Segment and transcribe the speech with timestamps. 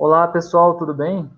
[0.00, 1.28] Olá, pessoal, tudo bem?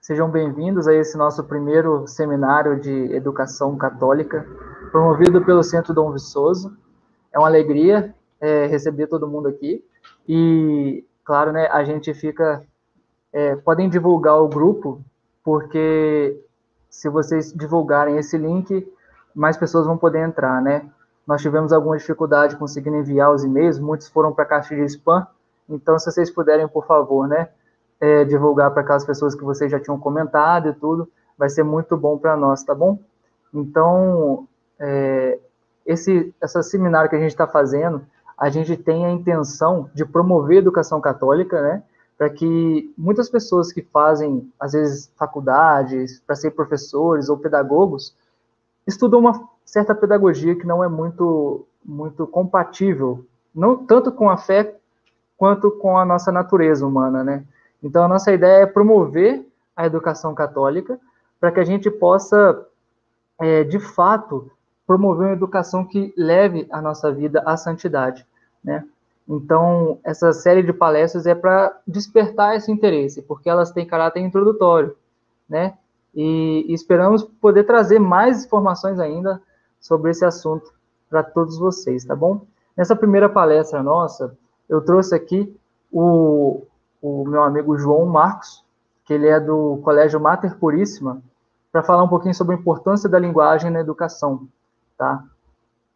[0.00, 4.44] Sejam bem-vindos a esse nosso primeiro seminário de educação católica,
[4.90, 6.76] promovido pelo Centro Dom Viçoso.
[7.32, 9.84] É uma alegria é, receber todo mundo aqui.
[10.28, 12.66] E, claro, né, a gente fica.
[13.32, 15.00] É, podem divulgar o grupo,
[15.44, 16.36] porque
[16.88, 18.92] se vocês divulgarem esse link,
[19.32, 20.90] mais pessoas vão poder entrar, né?
[21.24, 25.24] Nós tivemos alguma dificuldade conseguindo enviar os e-mails, muitos foram para a caixa de spam.
[25.68, 27.50] Então, se vocês puderem, por favor, né,
[28.00, 31.96] é, divulgar para aquelas pessoas que vocês já tinham comentado e tudo, vai ser muito
[31.96, 32.98] bom para nós, tá bom?
[33.52, 34.46] Então,
[34.78, 35.38] é,
[35.84, 38.02] esse essa seminário que a gente está fazendo,
[38.36, 41.82] a gente tem a intenção de promover a educação católica, né?
[42.16, 48.14] Para que muitas pessoas que fazem, às vezes, faculdades, para ser professores ou pedagogos,
[48.86, 54.76] estudam uma certa pedagogia que não é muito, muito compatível, não tanto com a fé
[55.36, 57.44] quanto com a nossa natureza humana, né?
[57.82, 60.98] Então, a nossa ideia é promover a educação católica
[61.38, 62.66] para que a gente possa,
[63.40, 64.50] é, de fato,
[64.86, 68.26] promover uma educação que leve a nossa vida à santidade,
[68.62, 68.84] né?
[69.28, 74.96] Então, essa série de palestras é para despertar esse interesse, porque elas têm caráter introdutório,
[75.48, 75.74] né?
[76.14, 79.40] E, e esperamos poder trazer mais informações ainda
[79.80, 80.72] sobre esse assunto
[81.08, 82.42] para todos vocês, tá bom?
[82.76, 84.36] Nessa primeira palestra nossa,
[84.68, 85.56] eu trouxe aqui
[85.92, 86.66] o,
[87.00, 88.64] o meu amigo João Marcos,
[89.04, 91.22] que ele é do Colégio Mater Puríssima,
[91.72, 94.48] para falar um pouquinho sobre a importância da linguagem na educação,
[94.98, 95.24] tá?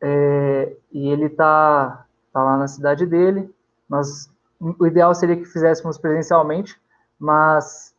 [0.01, 3.53] É, e ele está tá lá na cidade dele.
[3.89, 4.31] Nós,
[4.61, 6.81] o ideal seria que fizéssemos presencialmente,
[7.19, 7.95] mas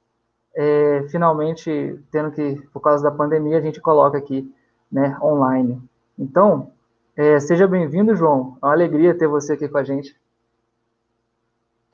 [0.56, 4.54] é, finalmente, tendo que, por causa da pandemia, a gente coloca aqui,
[4.92, 5.82] né, online.
[6.18, 6.72] Então,
[7.16, 8.58] é, seja bem-vindo, João.
[8.62, 10.16] É uma alegria ter você aqui com a gente.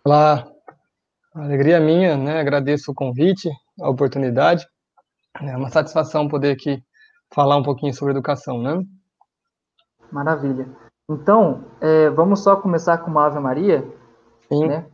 [0.04, 0.51] Olá,
[1.34, 2.40] alegria minha, né?
[2.40, 4.66] Agradeço o convite, a oportunidade.
[5.42, 6.84] É uma satisfação poder aqui
[7.34, 8.84] falar um pouquinho sobre educação, né?
[10.12, 10.68] Maravilha.
[11.10, 13.86] Então, é, vamos só começar com uma Ave Maria,
[14.48, 14.68] Sim.
[14.68, 14.86] né?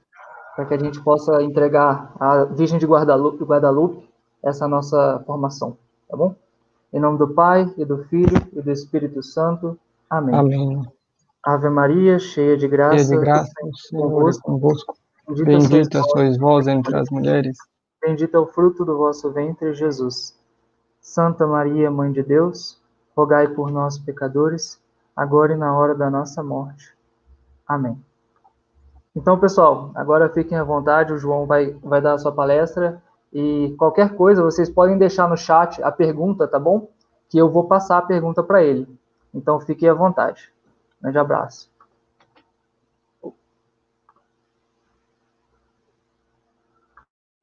[0.56, 4.08] Para que a gente possa entregar à Virgem de Guadalupe, Guadalupe
[4.44, 5.78] essa nossa formação,
[6.08, 6.36] tá bom?
[6.94, 9.78] Em nome do Pai, e do Filho, e do Espírito Santo.
[10.10, 10.36] Amém.
[10.36, 10.82] Amém.
[11.44, 14.96] Ave Maria, cheia de graça, cheia de graça o Senhor é convosco.
[15.28, 17.58] Bendita sois vós entre as mulheres.
[18.02, 20.38] Bendito é o fruto do vosso ventre, Jesus.
[21.02, 22.82] Santa Maria, Mãe de Deus,
[23.16, 24.82] rogai por nós, pecadores,
[25.16, 26.96] agora e na hora da nossa morte.
[27.68, 28.02] Amém.
[29.14, 33.02] Então, pessoal, agora fiquem à vontade, o João vai, vai dar a sua palestra
[33.34, 36.90] e qualquer coisa, vocês podem deixar no chat a pergunta, tá bom?
[37.30, 38.88] Que eu vou passar a pergunta para ele.
[39.34, 40.54] Então, fiquem à vontade.
[41.02, 41.70] Grande abraço.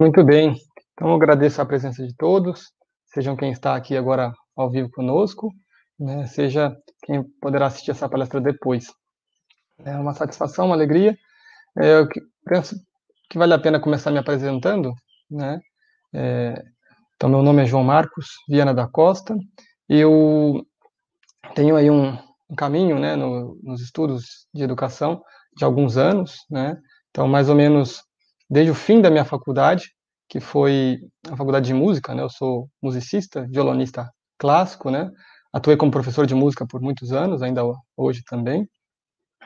[0.01, 0.57] Muito bem.
[0.93, 2.73] Então, agradeço a presença de todos,
[3.07, 5.53] sejam quem está aqui agora ao vivo conosco,
[5.99, 8.87] né, seja quem poderá assistir essa palestra depois.
[9.85, 11.17] É uma satisfação, uma alegria.
[11.79, 12.09] É, eu
[12.45, 12.77] penso
[13.31, 14.93] que vale a pena começar me apresentando,
[15.31, 15.61] né?
[16.13, 16.61] É,
[17.15, 19.37] então, meu nome é João Marcos Viana da Costa.
[19.89, 20.67] Eu
[21.55, 22.19] tenho aí um,
[22.51, 25.23] um caminho, né, no, nos estudos de educação
[25.57, 26.77] de alguns anos, né?
[27.11, 28.03] Então, mais ou menos
[28.55, 29.91] desde o fim da minha faculdade,
[30.29, 32.23] que foi a faculdade de música, né?
[32.23, 35.11] Eu sou musicista, violonista clássico, né?
[35.53, 37.63] Atuei como professor de música por muitos anos, ainda
[37.97, 38.69] hoje também.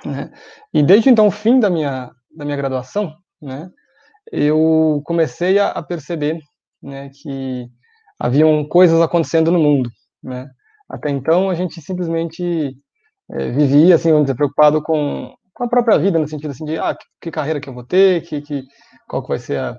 [0.04, 0.30] Né?
[0.74, 3.70] E desde então o fim da minha da minha graduação, né?
[4.30, 6.38] Eu comecei a, a perceber,
[6.82, 7.66] né, que
[8.18, 9.90] haviam coisas acontecendo no mundo,
[10.22, 10.50] né?
[10.86, 12.76] Até então a gente simplesmente
[13.30, 16.78] é, vivia assim, vamos dizer, preocupado com, com a própria vida, no sentido assim de,
[16.78, 18.62] ah, que, que carreira que eu vou ter, que, que
[19.08, 19.78] qual que vai ser a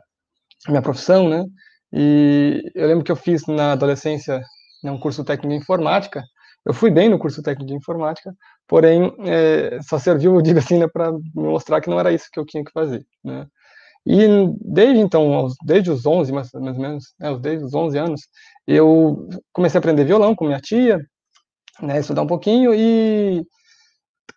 [0.67, 1.45] minha profissão, né?
[1.93, 4.41] E eu lembro que eu fiz na adolescência
[4.83, 6.23] né, um curso técnico de informática.
[6.65, 8.33] Eu fui bem no curso técnico de informática,
[8.67, 12.39] porém é, só serviu, eu digo assim, né, para mostrar que não era isso que
[12.39, 13.47] eu tinha que fazer, né?
[14.05, 14.27] E
[14.61, 18.21] desde então, desde os 11, mais, mais ou menos, né, desde os 11 anos,
[18.67, 20.99] eu comecei a aprender violão com minha tia,
[21.81, 23.45] né, estudar um pouquinho e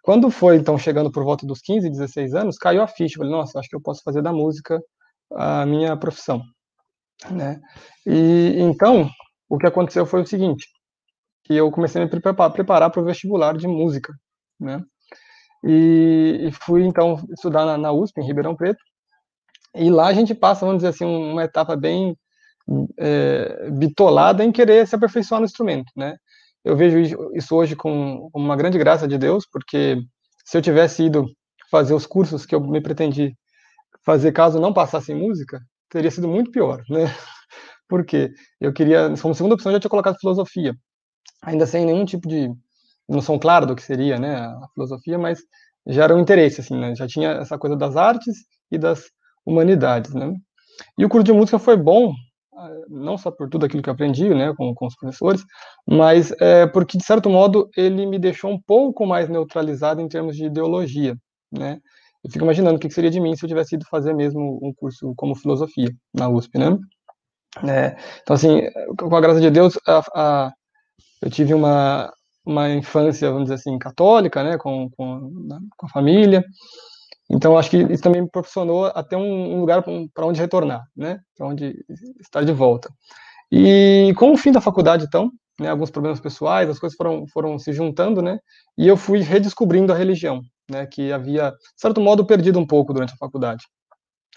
[0.02, 3.18] quando foi, então, chegando por volta dos 15, 16 anos, caiu a ficha.
[3.18, 4.82] Falei, nossa, acho que eu posso fazer da música
[5.34, 6.42] a minha profissão,
[7.30, 7.60] né?
[8.04, 9.08] E então,
[9.48, 10.66] o que aconteceu foi o seguinte,
[11.44, 14.12] que eu comecei a me preparar para o vestibular de música,
[14.58, 14.82] né?
[15.64, 18.82] E, e fui, então, estudar na, na, USP, em Ribeirão Preto,
[19.74, 22.16] e lá a gente passa, vamos dizer assim, uma etapa bem
[22.98, 26.16] é, bitolada em querer se aperfeiçoar no instrumento, né?
[26.64, 26.98] Eu vejo
[27.34, 29.96] isso hoje com uma grande graça de Deus, porque
[30.44, 31.26] se eu tivesse ido
[31.70, 33.34] fazer os cursos que eu me pretendi
[34.04, 37.04] fazer caso não passasse em música, teria sido muito pior, né?
[37.88, 38.30] Porque
[38.60, 40.74] eu queria, como segunda opção, eu já tinha colocado filosofia,
[41.42, 42.50] ainda sem nenhum tipo de
[43.08, 45.40] noção clara do que seria, né, a filosofia, mas
[45.86, 46.94] já era um interesse, assim, né?
[46.94, 48.34] Já tinha essa coisa das artes
[48.70, 49.04] e das
[49.44, 50.32] humanidades, né?
[50.98, 52.14] E o curso de música foi bom,
[52.88, 55.44] não só por tudo aquilo que eu aprendi, né, com, com os professores,
[55.86, 60.36] mas é, porque, de certo modo, ele me deixou um pouco mais neutralizado em termos
[60.36, 61.16] de ideologia,
[61.50, 61.78] né?
[62.22, 64.72] Eu fico imaginando o que seria de mim se eu tivesse ido fazer mesmo um
[64.72, 66.78] curso como filosofia na USP, né?
[67.68, 68.62] É, então, assim,
[68.96, 70.52] com a graça de Deus, a, a,
[71.20, 72.12] eu tive uma,
[72.44, 76.44] uma infância, vamos dizer assim, católica, né, com, com, com a família,
[77.32, 79.82] então, acho que isso também me proporcionou até um, um lugar
[80.12, 81.18] para onde retornar, né?
[81.34, 81.82] Para onde
[82.20, 82.90] estar de volta.
[83.50, 87.58] E com o fim da faculdade, então, né, alguns problemas pessoais, as coisas foram, foram
[87.58, 88.38] se juntando, né?
[88.76, 90.84] E eu fui redescobrindo a religião, né?
[90.84, 93.64] Que havia, de certo modo, perdido um pouco durante a faculdade.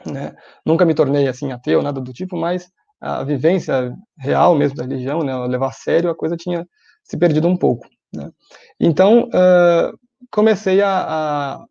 [0.06, 0.34] Né?
[0.66, 2.70] Nunca me tornei, assim, ateu, nada do tipo, mas
[3.02, 5.36] a vivência real mesmo da religião, né?
[5.48, 6.66] Levar a sério, a coisa tinha
[7.04, 8.32] se perdido um pouco, né?
[8.80, 9.98] Então, uh,
[10.32, 11.66] comecei a, a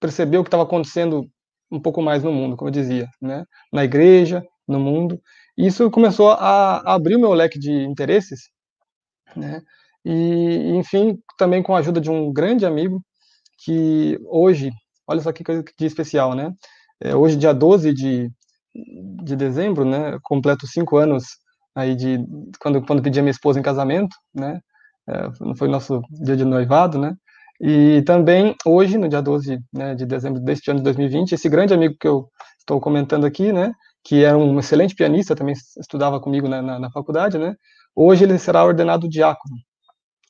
[0.00, 1.26] perceber o que estava acontecendo
[1.70, 3.44] um pouco mais no mundo, como eu dizia, né?
[3.72, 5.20] na igreja, no mundo.
[5.56, 8.48] E isso começou a, abrir o meu leque de interesses,
[9.36, 9.60] né?
[10.04, 13.02] E, enfim, também com a ajuda de um grande amigo,
[13.64, 14.70] que hoje,
[15.06, 16.52] olha só que coisa especial, né?
[17.00, 18.30] É, hoje, dia 12 de,
[19.24, 20.18] de dezembro, né?
[20.22, 21.24] Completo cinco anos
[21.74, 22.18] aí de
[22.60, 24.60] quando, quando pedi a minha esposa em casamento, né?
[25.08, 27.14] É, foi nosso dia de noivado, né?
[27.60, 31.74] E também hoje, no dia 12 né, de dezembro deste ano de 2020, esse grande
[31.74, 32.28] amigo que eu
[32.58, 33.72] estou comentando aqui, né,
[34.04, 37.56] que era um excelente pianista, também estudava comigo na, na, na faculdade, né,
[37.96, 39.56] hoje ele será ordenado diácono.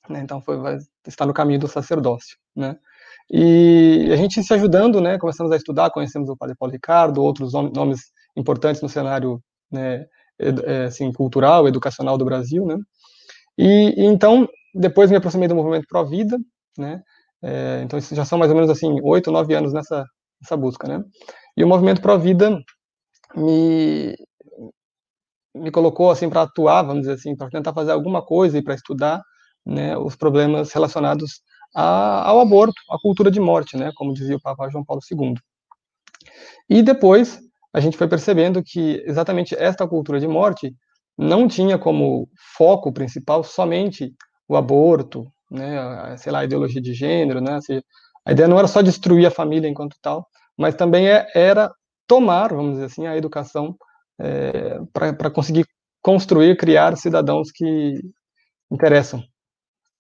[0.09, 2.37] Né, então foi, vai estar no caminho do sacerdócio.
[2.57, 2.77] Né.
[3.31, 7.53] E a gente se ajudando, né, começamos a estudar, conhecemos o Padre Paulo Ricardo, outros
[7.53, 8.01] nomes
[8.35, 10.07] importantes no cenário né,
[10.39, 12.77] é, assim, cultural, educacional do Brasil, né?
[13.57, 16.39] E, e, então, depois me aproximei do movimento Pro Vida,
[16.79, 17.03] né?
[17.43, 20.05] É, então, já são mais ou menos assim, oito, nove anos nessa,
[20.41, 21.03] nessa busca, né?
[21.57, 22.59] E o Movimento Pro Vida
[23.35, 24.15] me,
[25.55, 28.75] me colocou assim para atuar, vamos dizer assim, para tentar fazer alguma coisa e para
[28.75, 29.23] estudar
[29.65, 31.43] né, os problemas relacionados
[31.75, 35.35] a, ao aborto, à cultura de morte, né, como dizia o Papa João Paulo II.
[36.69, 37.41] E depois
[37.73, 40.75] a gente foi percebendo que exatamente esta cultura de morte
[41.17, 44.15] não tinha como foco principal somente
[44.49, 47.81] o aborto, né, sei lá, a ideologia de gênero, né, assim,
[48.27, 51.73] a ideia não era só destruir a família enquanto tal, mas também é, era
[52.07, 53.77] tomar, vamos dizer assim, a educação
[54.19, 55.67] é, para conseguir
[56.03, 58.01] construir, criar cidadãos que
[58.71, 59.23] interessam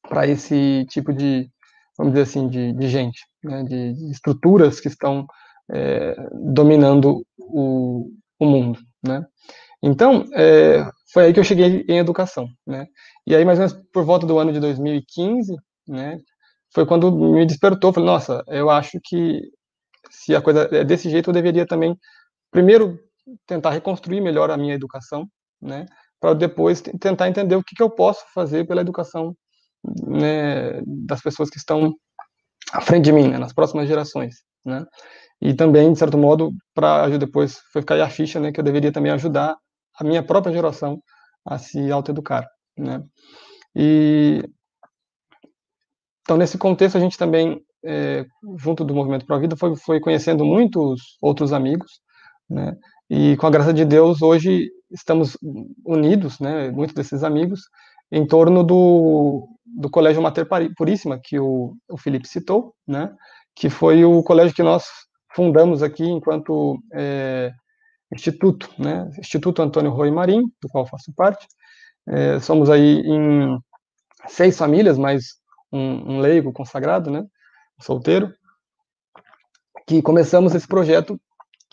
[0.08, 1.50] para esse tipo de,
[1.96, 5.26] vamos dizer assim, de, de gente, né, de, de, estruturas que estão
[5.70, 9.24] é, dominando o, o mundo, né.
[9.82, 12.86] Então, é, foi aí que eu cheguei em educação, né?
[13.26, 15.56] E aí, mais ou menos por volta do ano de 2015,
[15.86, 16.18] né,
[16.74, 19.40] foi quando me despertou, falei, nossa, eu acho que
[20.10, 21.96] se a coisa é desse jeito, eu deveria também,
[22.50, 22.98] primeiro,
[23.46, 25.26] tentar reconstruir melhor a minha educação,
[25.60, 25.86] né,
[26.20, 29.34] para depois tentar entender o que, que eu posso fazer pela educação
[30.06, 31.94] né, das pessoas que estão
[32.72, 34.84] à frente de mim, né, nas próximas gerações, né,
[35.40, 38.64] e também, de certo modo, para depois foi ficar aí a ficha, né, que eu
[38.64, 39.56] deveria também ajudar
[39.98, 41.02] a minha própria geração
[41.44, 43.02] a se autoeducar, né?
[43.74, 44.42] E
[46.22, 48.26] então nesse contexto a gente também é,
[48.56, 52.00] junto do movimento Pro Vida foi, foi conhecendo muitos outros amigos,
[52.48, 52.76] né?
[53.10, 55.36] E com a graça de Deus hoje estamos
[55.84, 56.70] unidos, né?
[56.70, 57.60] Muitos desses amigos
[58.10, 63.14] em torno do, do Colégio Mater Puríssima que o, o Felipe citou, né?
[63.54, 64.86] Que foi o colégio que nós
[65.34, 67.52] fundamos aqui enquanto é,
[68.12, 69.10] instituto, né?
[69.18, 71.46] Instituto Antônio Rui Marim, do qual faço parte.
[72.06, 73.58] É, somos aí em
[74.26, 75.36] seis famílias, mais
[75.72, 77.24] um, um leigo consagrado, né?
[77.80, 78.32] Solteiro,
[79.86, 81.20] que começamos esse projeto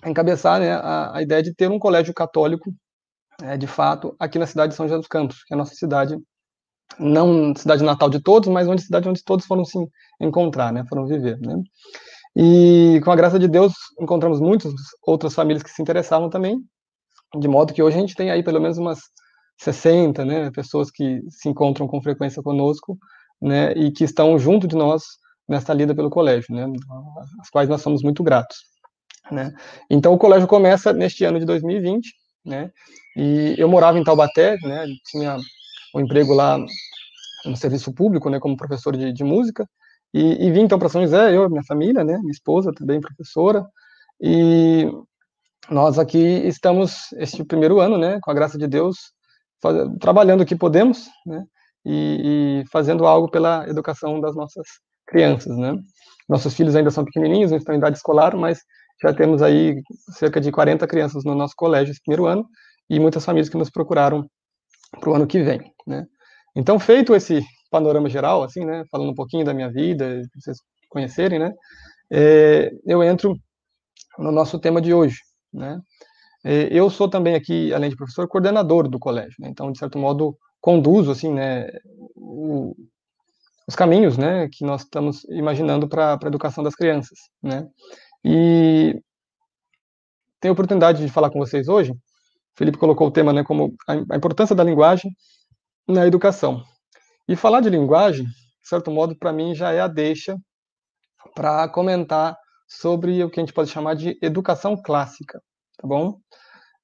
[0.03, 2.71] a encabeçar né, a, a ideia de ter um colégio católico,
[3.41, 5.73] é, de fato, aqui na cidade de São José dos Campos, que é a nossa
[5.73, 6.15] cidade,
[6.99, 9.77] não cidade natal de todos, mas onde cidade onde todos foram se
[10.21, 10.85] encontrar, né?
[10.87, 11.55] Foram viver, né?
[12.35, 14.73] E com a graça de Deus, encontramos muitas
[15.05, 16.59] outras famílias que se interessavam também,
[17.39, 18.99] de modo que hoje a gente tem aí pelo menos umas
[19.57, 22.97] 60, né, pessoas que se encontram com frequência conosco,
[23.41, 25.03] né, e que estão junto de nós
[25.47, 26.65] nesta lida pelo colégio, né,
[27.39, 28.57] as quais nós somos muito gratos,
[29.31, 29.53] né.
[29.89, 32.13] Então o colégio começa neste ano de 2020,
[32.45, 32.69] né,
[33.15, 35.37] e eu morava em Taubaté, né, tinha
[35.95, 36.57] um emprego lá
[37.45, 39.65] no serviço público, né, como professor de, de música,
[40.13, 43.65] e, e vim então para São José, eu, minha família, né, minha esposa também professora,
[44.21, 44.89] e
[45.69, 48.97] nós aqui estamos, este primeiro ano, né, com a graça de Deus,
[49.61, 51.43] faz, trabalhando o que podemos, né,
[51.85, 54.65] e, e, fazendo algo pela educação das nossas
[55.07, 55.75] crianças, né.
[56.27, 58.59] Nossos filhos ainda são pequenininhos, não estão em idade escolar, mas
[59.01, 59.81] já temos aí
[60.17, 62.47] cerca de 40 crianças no nosso colégio esse primeiro ano,
[62.89, 64.25] e muitas famílias que nos procuraram
[64.99, 66.05] para o ano que vem, né.
[66.55, 67.43] Então, feito esse
[67.75, 70.57] panorama geral, assim, né, falando um pouquinho da minha vida, para vocês
[70.89, 71.53] conhecerem, né,
[72.09, 73.35] é, eu entro
[74.17, 75.17] no nosso tema de hoje,
[75.53, 75.81] né?
[76.69, 79.49] Eu sou também aqui, além de professor, coordenador do colégio, né?
[79.49, 81.67] então, de certo modo, conduzo, assim, né,
[82.15, 82.75] o,
[83.67, 87.67] os caminhos, né, que nós estamos imaginando para a educação das crianças, né?
[88.23, 89.01] E
[90.39, 91.91] tenho a oportunidade de falar com vocês hoje.
[91.91, 91.97] O
[92.55, 95.11] Felipe colocou o tema, né, como a importância da linguagem
[95.87, 96.63] na educação.
[97.27, 100.37] E falar de linguagem, de certo modo, para mim já é a deixa
[101.33, 105.41] para comentar sobre o que a gente pode chamar de educação clássica,
[105.77, 106.19] tá bom?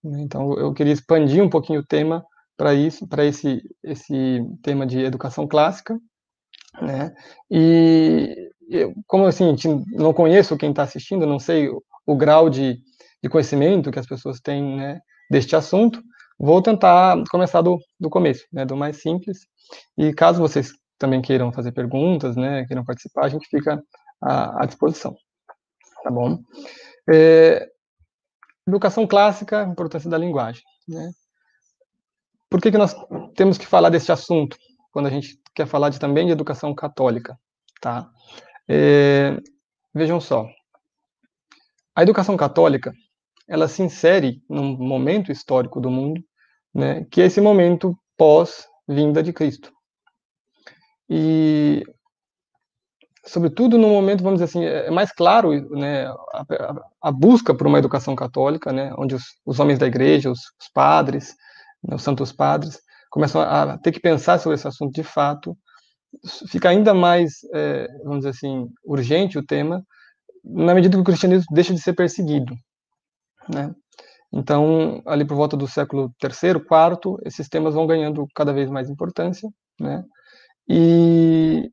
[0.03, 2.25] Então, eu queria expandir um pouquinho o tema
[2.57, 6.00] para isso, para esse, esse tema de educação clássica,
[6.81, 7.13] né?
[7.50, 9.55] E eu, como assim,
[9.93, 12.79] não conheço quem está assistindo, não sei o, o grau de,
[13.21, 16.01] de, conhecimento que as pessoas têm né, deste assunto,
[16.41, 19.39] vou tentar começar do, do começo, né, do mais simples.
[19.98, 23.81] E caso vocês também queiram fazer perguntas, né, queiram participar, a gente fica
[24.21, 25.15] à, à disposição
[26.03, 26.39] tá bom?
[27.12, 27.69] É,
[28.67, 31.12] educação clássica, importância da linguagem, né?
[32.50, 32.93] Por que, que nós
[33.36, 34.57] temos que falar desse assunto
[34.91, 37.38] quando a gente quer falar de, também de educação católica,
[37.79, 38.10] tá?
[38.67, 39.38] É,
[39.93, 40.48] vejam só,
[41.95, 42.91] a educação católica,
[43.48, 46.21] ela se insere num momento histórico do mundo,
[46.74, 49.72] né, que é esse momento pós-vinda de Cristo.
[51.10, 51.84] E
[53.25, 57.68] sobretudo no momento, vamos dizer assim, é, é mais claro né, a, a busca por
[57.68, 61.36] uma educação católica, né, onde os, os homens da igreja, os, os padres,
[61.84, 65.58] né, os santos padres, começam a ter que pensar sobre esse assunto de fato,
[66.48, 69.84] fica ainda mais, é, vamos dizer assim, urgente o tema,
[70.44, 72.56] na medida que o cristianismo deixa de ser perseguido,
[73.48, 73.74] né?
[74.34, 78.90] Então, ali por volta do século III, IV, esses temas vão ganhando cada vez mais
[78.90, 80.04] importância, né?
[80.68, 81.70] E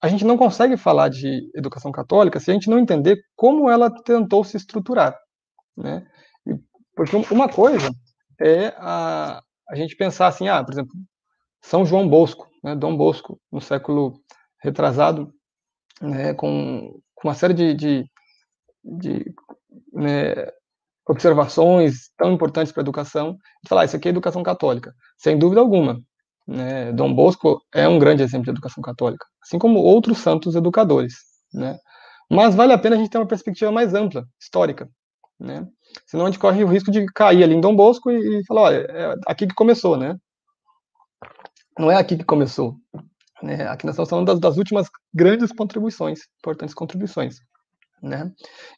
[0.00, 3.90] a gente não consegue falar de educação católica se a gente não entender como ela
[3.90, 5.18] tentou se estruturar,
[5.76, 6.06] né?
[6.94, 7.90] Porque uma coisa
[8.40, 10.92] é a, a gente pensar assim, ah, por exemplo,
[11.62, 14.20] São João Bosco, né, Dom Bosco, no século
[14.62, 15.32] retrasado,
[16.00, 18.10] né, com, com uma série de, de,
[18.84, 19.34] de
[19.92, 20.46] né,
[21.08, 23.36] observações tão importantes para a educação,
[23.66, 26.00] falar, ah, isso aqui é educação católica, sem dúvida alguma.
[26.46, 26.92] Né?
[26.92, 31.14] Dom Bosco é um grande exemplo de educação católica, assim como outros santos educadores.
[31.52, 31.78] Né?
[32.30, 34.88] Mas vale a pena a gente ter uma perspectiva mais ampla, histórica.
[35.40, 35.66] Né?
[36.06, 38.62] Senão a gente corre o risco de cair ali em Dom Bosco e, e falar,
[38.62, 40.16] olha, é aqui que começou, né?
[41.78, 42.76] Não é aqui que começou.
[43.42, 43.66] Né?
[43.68, 47.36] Aqui nós estamos falando das, das últimas grandes contribuições, importantes contribuições.
[48.02, 48.30] Né?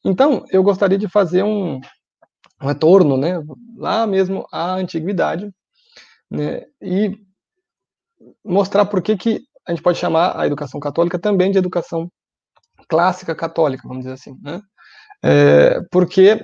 [0.04, 1.80] Então, eu gostaria de fazer um
[2.60, 3.42] retorno, né,
[3.76, 5.50] lá mesmo à antiguidade,
[6.30, 7.16] né, e
[8.44, 12.10] mostrar por que, que a gente pode chamar a educação católica também de educação
[12.88, 14.60] clássica católica, vamos dizer assim, né?
[15.22, 16.40] É, porque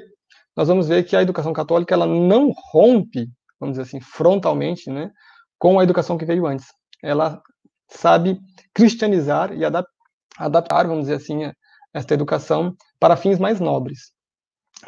[0.57, 5.11] nós vamos ver que a educação católica ela não rompe, vamos dizer assim, frontalmente, né,
[5.59, 6.67] com a educação que veio antes.
[7.03, 7.41] Ela
[7.89, 8.39] sabe
[8.75, 11.51] cristianizar e adaptar, vamos dizer assim,
[11.93, 14.13] esta educação para fins mais nobres.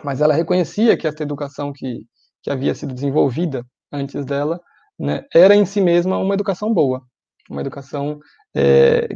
[0.02, 2.04] Mas ela reconhecia que esta educação que,
[2.42, 4.60] que havia sido desenvolvida antes dela
[4.98, 7.02] né, era em si mesma uma educação boa,
[7.48, 8.18] uma educação
[8.54, 9.08] é,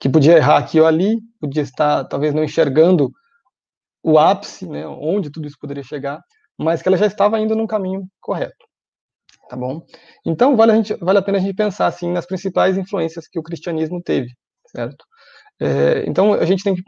[0.00, 3.10] que podia errar aqui ou ali, podia estar talvez não enxergando
[4.02, 6.20] o ápice, né, onde tudo isso poderia chegar,
[6.58, 8.66] mas que ela já estava indo num caminho correto,
[9.48, 9.84] tá bom?
[10.24, 13.38] Então vale a, gente, vale a pena a gente pensar assim nas principais influências que
[13.38, 14.28] o cristianismo teve,
[14.68, 15.04] certo?
[15.60, 16.82] É, então a gente tem que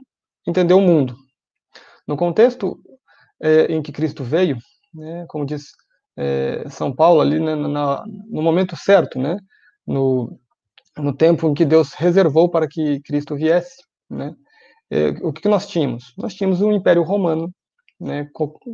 [0.46, 1.16] entender o mundo.
[2.06, 2.78] No contexto
[3.40, 4.58] é, em que Cristo veio,
[4.94, 5.72] né, como diz
[6.16, 9.36] é, São Paulo ali né, na, no momento certo, né?
[9.86, 10.38] No,
[10.96, 14.34] no tempo em que Deus reservou para que Cristo viesse, né?
[14.90, 16.14] É, o que, nós tínhamos?
[16.16, 17.52] Nós tínhamos o Império Romano,
[18.00, 18.28] né?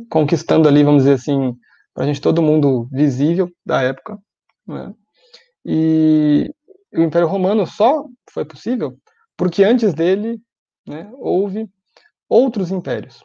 [0.09, 1.53] Conquistando ali, vamos dizer assim,
[1.93, 4.17] para a gente todo mundo visível da época,
[4.65, 4.93] né?
[5.65, 6.53] E
[6.93, 8.97] o Império Romano só foi possível
[9.35, 10.39] porque antes dele,
[10.87, 11.67] né, houve
[12.29, 13.23] outros impérios.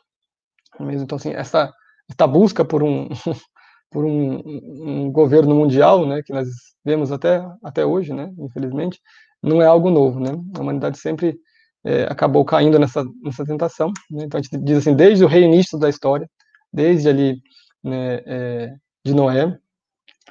[0.81, 1.73] Então, assim, essa,
[2.09, 3.09] essa busca por um,
[3.91, 6.49] por um, um, governo mundial, né, que nós
[6.85, 9.01] vemos até, até hoje, né, infelizmente,
[9.43, 11.39] não é algo novo, né, a humanidade sempre
[11.85, 15.79] é, acabou caindo nessa, nessa tentação, né, então a gente diz assim, desde o reinício
[15.79, 16.29] da história,
[16.73, 17.41] desde ali
[17.83, 19.59] né, é, de Noé,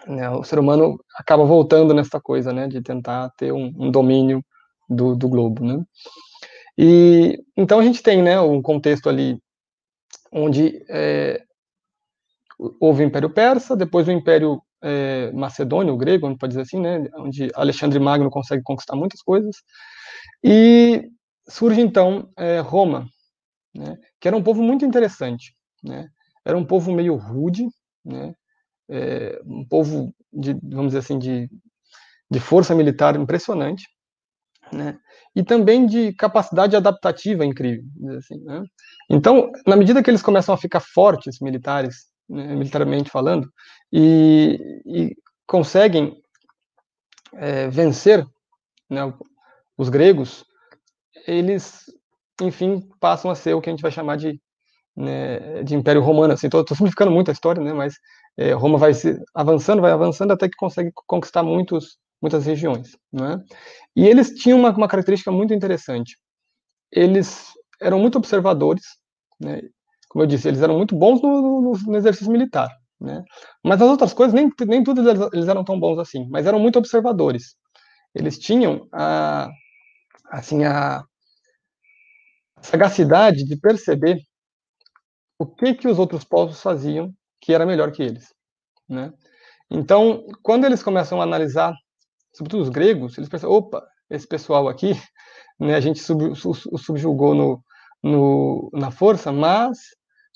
[0.07, 4.43] né, o ser humano acaba voltando nessa coisa, né, de tentar ter um, um domínio
[4.89, 5.83] do, do globo, né.
[6.77, 9.41] E então a gente tem, né, um contexto ali
[10.31, 11.43] onde é,
[12.79, 17.07] houve o Império Persa, depois o Império é, Macedônio, o grego, pode dizer assim, né,
[17.15, 19.55] onde Alexandre Magno consegue conquistar muitas coisas,
[20.43, 21.09] e
[21.47, 23.07] surge então é, Roma,
[23.75, 26.07] né, que era um povo muito interessante, né,
[26.45, 27.67] era um povo meio rude,
[28.03, 28.33] né,
[28.89, 31.49] é, um povo de, vamos dizer assim, de,
[32.29, 33.85] de força militar impressionante,
[34.71, 34.97] né,
[35.35, 37.85] e também de capacidade adaptativa incrível,
[38.17, 38.63] assim, né?
[39.09, 43.49] Então, na medida que eles começam a ficar fortes militares, né, militarmente falando,
[43.91, 46.21] e, e conseguem
[47.35, 48.25] é, vencer
[48.89, 49.13] né,
[49.77, 50.43] os gregos,
[51.25, 51.85] eles,
[52.41, 54.39] enfim, passam a ser o que a gente vai chamar de,
[54.95, 56.33] né, de Império Romano.
[56.33, 57.95] Assim, estou simplificando muito a história, né, mas
[58.37, 62.97] é, Roma vai se avançando, vai avançando até que consegue conquistar muitos, muitas regiões.
[63.11, 63.41] Né?
[63.95, 66.17] E eles tinham uma, uma característica muito interessante.
[66.91, 68.83] Eles eram muito observadores,
[69.39, 69.61] né?
[70.09, 72.69] como eu disse, eles eram muito bons no, no, no exercício militar.
[72.99, 73.23] Né?
[73.63, 76.59] Mas as outras coisas, nem, nem tudo eles, eles, eram tão bons assim, mas eram
[76.59, 77.55] muito observadores.
[78.15, 79.49] Eles tinham a,
[80.31, 81.03] assim, a
[82.61, 84.17] sagacidade de perceber
[85.39, 88.33] o que, que os outros povos faziam que era melhor que eles.
[88.89, 89.13] Né?
[89.69, 91.73] Então, quando eles começam a analisar,
[92.37, 94.91] sobretudo os gregos, eles pensam, opa, esse pessoal aqui,
[95.59, 96.33] né, a gente sub,
[96.77, 97.63] subjugou no,
[98.03, 99.79] no, na força, mas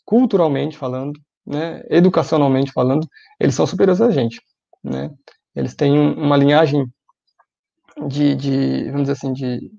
[0.03, 3.07] culturalmente falando, né, educacionalmente falando,
[3.39, 4.41] eles são superiores a gente,
[4.83, 5.11] né?
[5.55, 6.85] Eles têm uma linhagem
[8.07, 9.71] de, de vamos dizer assim, de,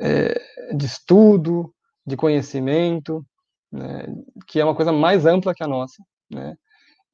[0.00, 0.40] é,
[0.74, 1.72] de estudo,
[2.04, 3.24] de conhecimento,
[3.70, 4.04] né,
[4.48, 6.56] que é uma coisa mais ampla que a nossa, né?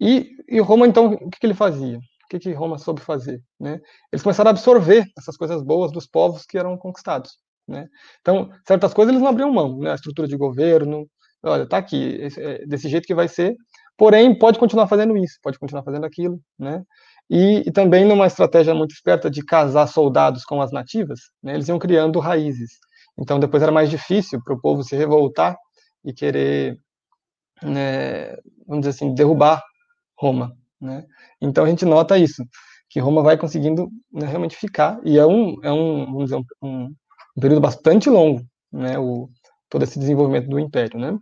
[0.00, 1.99] E, e Roma, então, o que, que ele fazia?
[2.26, 3.40] O que, que Roma soube fazer?
[3.58, 3.80] Né?
[4.12, 7.36] Eles começaram a absorver essas coisas boas dos povos que eram conquistados.
[7.69, 7.86] Né?
[8.21, 9.93] Então, certas coisas eles não abriam mão, né?
[9.93, 11.08] a estrutura de governo,
[11.45, 13.54] olha, tá aqui, é desse jeito que vai ser,
[13.97, 16.82] porém, pode continuar fazendo isso, pode continuar fazendo aquilo, né?
[17.30, 21.69] E, e também numa estratégia muito esperta de casar soldados com as nativas, né, eles
[21.69, 22.78] iam criando raízes.
[23.19, 25.56] Então, depois era mais difícil para o povo se revoltar
[26.04, 26.78] e querer,
[27.62, 28.36] né,
[28.67, 29.60] vamos dizer assim, derrubar
[30.17, 31.04] Roma, né?
[31.41, 32.43] Então, a gente nota isso,
[32.89, 36.95] que Roma vai conseguindo né, realmente ficar, e é um, é um, vamos dizer, um,
[37.36, 39.28] um período bastante longo, né, o,
[39.69, 41.19] todo esse desenvolvimento do império, né?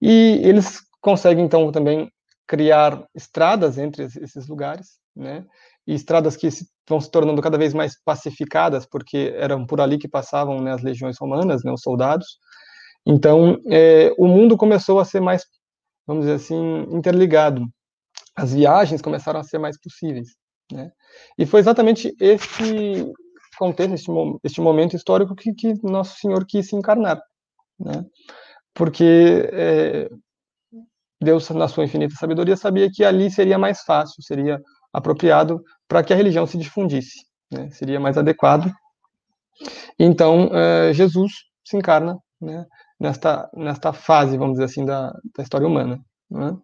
[0.00, 2.10] E eles conseguem, então, também
[2.46, 5.44] criar estradas entre esses lugares, né?
[5.86, 6.48] E estradas que
[6.88, 10.82] vão se tornando cada vez mais pacificadas, porque eram por ali que passavam né, as
[10.82, 12.38] legiões romanas, né, os soldados.
[13.06, 15.44] Então, é, o mundo começou a ser mais,
[16.06, 17.66] vamos dizer assim, interligado.
[18.36, 20.28] As viagens começaram a ser mais possíveis,
[20.72, 20.90] né?
[21.38, 23.12] E foi exatamente esse
[23.56, 24.10] contexto, este,
[24.42, 27.20] este momento histórico que, que Nosso Senhor quis se encarnar,
[27.78, 28.04] né?
[28.74, 30.10] Porque é,
[31.22, 34.60] Deus, na sua infinita sabedoria, sabia que ali seria mais fácil, seria
[34.92, 37.70] apropriado para que a religião se difundisse, né?
[37.70, 38.70] seria mais adequado.
[39.98, 41.32] Então, é, Jesus
[41.64, 42.66] se encarna né,
[42.98, 45.98] nesta, nesta fase, vamos dizer assim, da, da história humana.
[46.30, 46.56] Né?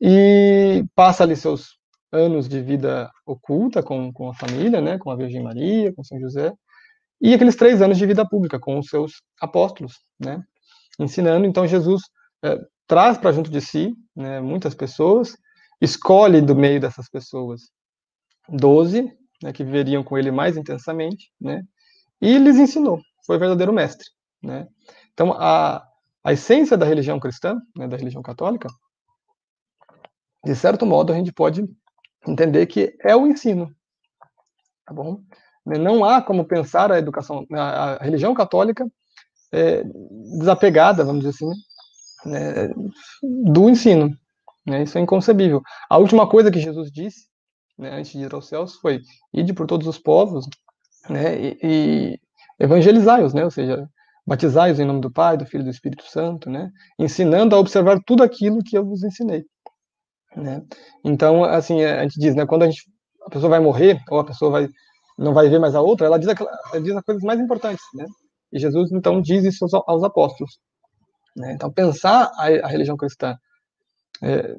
[0.00, 1.78] E passa ali seus
[2.12, 6.18] anos de vida oculta com, com a família, né, com a Virgem Maria, com São
[6.18, 6.52] José,
[7.20, 10.42] e aqueles três anos de vida pública com os seus apóstolos, né,
[10.98, 11.46] ensinando.
[11.46, 12.02] Então, Jesus
[12.42, 15.36] é, traz para junto de si né, muitas pessoas,
[15.80, 17.62] escolhe do meio dessas pessoas
[18.48, 21.62] doze, né, que viveriam com ele mais intensamente, né,
[22.20, 23.00] e lhes ensinou.
[23.26, 24.06] Foi verdadeiro mestre.
[24.42, 24.66] Né.
[25.12, 25.84] Então, a,
[26.24, 28.68] a essência da religião cristã, né, da religião católica,
[30.44, 31.64] de certo modo, a gente pode
[32.26, 33.70] entender que é o ensino,
[34.86, 35.20] tá bom?
[35.64, 38.86] Não há como pensar a educação, a religião católica
[39.52, 39.84] é,
[40.38, 41.50] desapegada, vamos dizer assim,
[42.24, 42.68] né,
[43.22, 44.16] do ensino.
[44.66, 45.62] Né, isso é inconcebível.
[45.88, 47.26] A última coisa que Jesus disse,
[47.78, 49.00] né, antes de ir aos céus, foi:
[49.32, 50.46] ide por todos os povos
[51.08, 52.20] né, e, e
[52.58, 53.88] evangelizai-os, né, ou seja,
[54.26, 57.98] batizai-os em nome do Pai, do Filho e do Espírito Santo, né, ensinando a observar
[58.06, 59.44] tudo aquilo que eu vos ensinei.
[60.38, 60.62] Né.
[61.04, 62.82] Então, assim, a gente diz, né, quando a, gente,
[63.26, 64.68] a pessoa vai morrer, ou a pessoa vai,
[65.18, 67.84] não vai ver mais a outra, ela diz, aquela, ela diz as coisas mais importantes,
[67.94, 68.06] né?
[68.52, 70.58] E Jesus, então, diz isso aos, aos apóstolos.
[71.36, 71.52] Né?
[71.52, 73.36] Então, pensar a, a religião cristã,
[74.22, 74.54] é,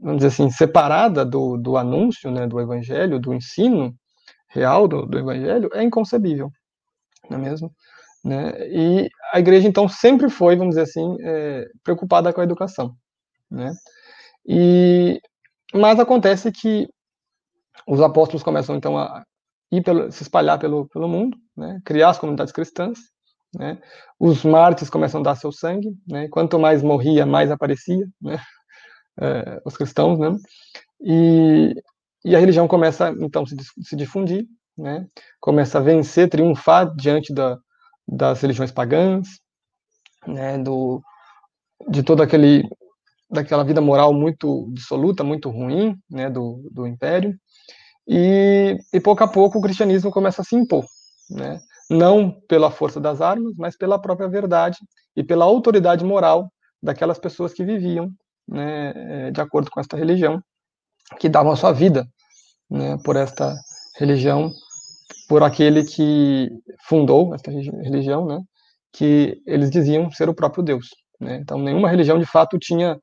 [0.00, 3.94] vamos dizer assim, separada do, do anúncio, né, do evangelho, do ensino
[4.48, 6.50] real do, do evangelho, é inconcebível,
[7.28, 7.72] não é mesmo?
[8.22, 8.52] Né?
[8.68, 12.94] E a igreja, então, sempre foi, vamos dizer assim, é, preocupada com a educação.
[13.50, 13.72] Né?
[14.46, 15.20] E
[15.74, 16.88] mas acontece que
[17.86, 19.24] os apóstolos começam então a
[19.70, 22.98] ir pelo, se espalhar pelo, pelo mundo, né, criar as comunidades cristãs,
[23.54, 23.80] né,
[24.18, 28.06] os mártires começam a dar seu sangue, né, quanto mais morria, mais aparecia,
[29.20, 30.36] é, os cristãos, né,
[31.00, 31.74] e,
[32.24, 34.46] e a religião começa então se, se difundir,
[34.78, 35.06] né,
[35.40, 37.58] começa a vencer, triunfar diante da,
[38.06, 39.26] das religiões pagãs,
[40.64, 41.00] do,
[41.88, 42.68] de todo aquele
[43.36, 47.34] daquela vida moral muito dissoluta, muito ruim, né, do, do império,
[48.06, 50.84] e, e pouco a pouco o cristianismo começa a se impor,
[51.30, 54.78] né, não pela força das armas, mas pela própria verdade
[55.16, 56.50] e pela autoridade moral
[56.82, 58.10] daquelas pessoas que viviam,
[58.48, 60.40] né, eh, de acordo com esta religião,
[61.18, 62.06] que davam a sua vida,
[62.70, 63.54] né, por esta
[63.98, 64.50] religião,
[65.28, 66.50] por aquele que
[66.88, 68.40] fundou esta religião, né,
[68.92, 70.88] que eles diziam ser o próprio Deus.
[71.20, 71.36] Né?
[71.36, 72.98] Então, nenhuma religião de fato tinha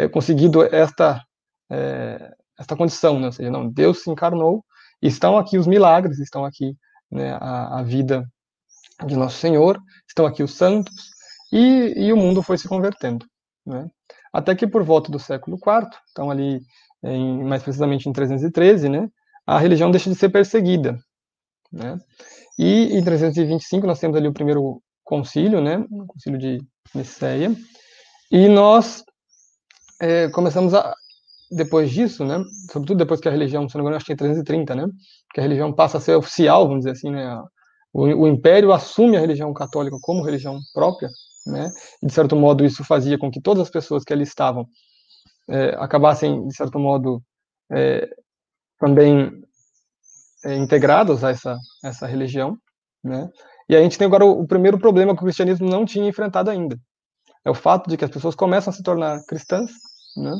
[0.00, 1.22] é, conseguido esta,
[1.70, 3.26] é, esta condição, né?
[3.26, 4.64] ou seja, não, Deus se encarnou,
[5.02, 6.74] estão aqui os milagres, estão aqui
[7.10, 8.26] né, a, a, vida
[9.06, 11.10] de Nosso Senhor, estão aqui os santos,
[11.52, 13.26] e, e o mundo foi se convertendo.
[13.66, 13.90] Né?
[14.32, 16.62] Até que por volta do século IV, então ali,
[17.02, 19.06] em, mais precisamente em 313, né,
[19.46, 20.98] a religião deixa de ser perseguida.
[21.70, 21.98] Né?
[22.58, 26.58] E em 325 nós temos ali o primeiro concílio, né, o concílio de
[26.94, 27.54] Niceia,
[28.30, 29.04] e nós
[30.00, 30.94] é, começamos a,
[31.50, 34.16] depois disso, né, sobretudo depois que a religião, se não me engano, acho que é
[34.16, 34.86] 330, né,
[35.34, 37.42] que a religião passa a ser oficial, vamos dizer assim, né,
[37.92, 41.10] o, o império assume a religião católica como religião própria,
[41.46, 41.70] né,
[42.02, 44.66] e de certo modo isso fazia com que todas as pessoas que ali estavam
[45.48, 47.20] é, acabassem, de certo modo,
[47.72, 48.08] é,
[48.78, 49.30] também
[50.44, 52.56] é, integrados a essa, essa religião,
[53.02, 53.28] né,
[53.68, 56.48] e a gente tem agora o, o primeiro problema que o cristianismo não tinha enfrentado
[56.48, 56.78] ainda,
[57.44, 59.72] é o fato de que as pessoas começam a se tornar cristãs,
[60.20, 60.36] né?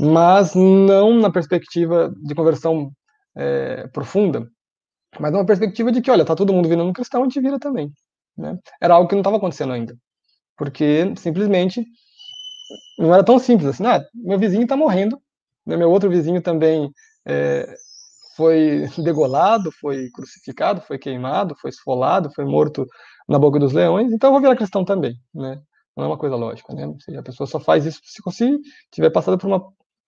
[0.00, 2.90] mas não na perspectiva de conversão
[3.36, 4.48] é, profunda,
[5.18, 7.92] mas numa perspectiva de que, olha, tá todo mundo virando cristão, a gente vira também.
[8.36, 8.58] Né?
[8.80, 9.94] Era algo que não estava acontecendo ainda,
[10.56, 11.84] porque simplesmente
[12.98, 13.84] não era tão simples assim.
[13.86, 15.20] Ah, meu vizinho está morrendo,
[15.66, 15.76] né?
[15.76, 16.90] meu outro vizinho também
[17.26, 17.74] é,
[18.36, 22.86] foi degolado, foi crucificado, foi queimado, foi esfolado, foi morto
[23.28, 25.60] na boca dos leões, então eu vou virar cristão também, né?
[26.00, 26.92] Não é uma coisa lógica, né?
[27.18, 28.60] A pessoa só faz isso se
[28.90, 29.62] tiver passado por uma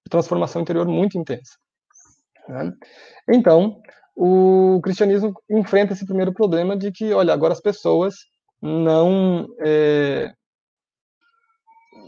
[0.08, 1.52] transformação interior muito intensa.
[2.48, 2.72] Né?
[3.28, 3.80] Então,
[4.16, 8.14] o cristianismo enfrenta esse primeiro problema de que, olha, agora as pessoas
[8.60, 10.32] não é,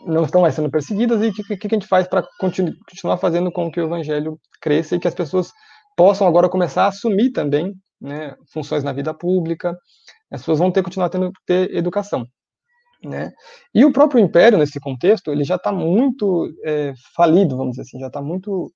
[0.06, 3.16] não estão mais sendo perseguidas e o que, que, a gente faz para continu, continuar
[3.18, 5.52] fazendo com que o evangelho cresça e que as pessoas
[5.96, 9.76] possam agora começar a assumir também né, funções na vida pública,
[10.30, 12.26] as pessoas vão ter continuar tendo ter educação.
[13.04, 13.32] Né?
[13.74, 17.98] E o próprio império, nesse contexto, ele já está muito é, falido, vamos dizer assim,
[17.98, 18.72] já está muito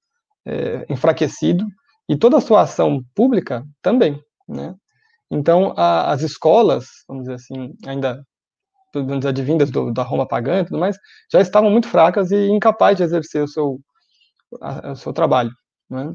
[0.46, 1.64] é, enfraquecido,
[2.08, 4.20] e toda a sua ação pública também.
[4.46, 4.74] Né?
[5.30, 8.22] Então, a, as escolas, vamos dizer assim, ainda
[8.94, 10.98] vamos advindas do, da Roma pagã e tudo mais,
[11.30, 13.80] já estavam muito fracas e incapazes de exercer o seu,
[14.60, 15.50] a, o seu trabalho.
[15.90, 16.12] Né?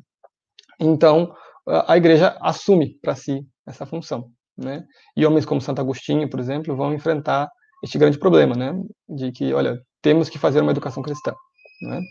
[0.80, 1.36] Então,
[1.68, 4.30] a, a igreja assume para si essa função.
[4.58, 4.84] Né?
[5.16, 7.50] E homens como Santo Agostinho, por exemplo, vão enfrentar
[7.84, 8.74] este grande problema, né?
[9.08, 11.34] De que, olha, temos que fazer uma educação cristã,
[11.82, 12.02] né?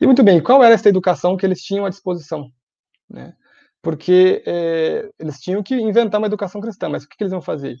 [0.00, 2.48] E muito bem, qual era essa educação que eles tinham à disposição,
[3.10, 3.34] né?
[3.82, 7.42] Porque é, eles tinham que inventar uma educação cristã, mas o que, que eles vão
[7.42, 7.76] fazer?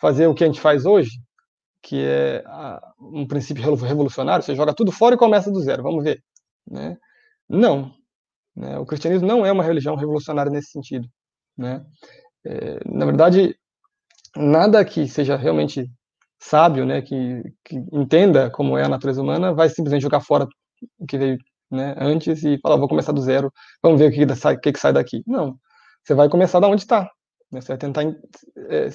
[0.00, 1.10] Fazer o que a gente faz hoje,
[1.82, 6.04] que é a, um princípio revolucionário, você joga tudo fora e começa do zero, vamos
[6.04, 6.22] ver,
[6.66, 6.96] né?
[7.48, 7.92] Não,
[8.56, 8.78] né?
[8.78, 11.08] o cristianismo não é uma religião revolucionária nesse sentido,
[11.56, 11.84] né?
[12.44, 13.56] É, na verdade,
[14.36, 15.90] nada que seja realmente
[16.42, 20.46] sábio, né, que, que, entenda como é a natureza humana, vai simplesmente jogar fora
[20.98, 21.38] o que veio
[21.70, 23.50] né, antes e falar, vou começar do zero,
[23.82, 25.22] vamos ver o que, sai, o que, sai daqui.
[25.26, 25.56] Não,
[26.04, 27.08] você vai começar da onde está.
[27.50, 28.88] Né, você vai tentar é,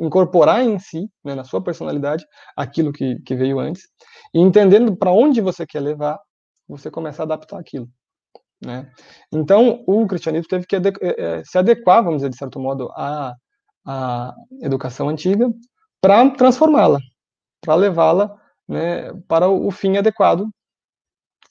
[0.00, 2.26] incorporar em si, né, na sua personalidade,
[2.56, 3.84] aquilo que, que veio antes,
[4.34, 6.18] e entendendo para onde você quer levar,
[6.68, 7.88] você começa a adaptar aquilo.
[8.64, 8.90] Né?
[9.32, 13.34] Então, o cristianismo teve que é, se adequar, vamos dizer, de certo modo, à,
[13.86, 15.50] à educação antiga,
[16.00, 16.98] para transformá-la,
[17.60, 20.48] para levá-la né, para o fim adequado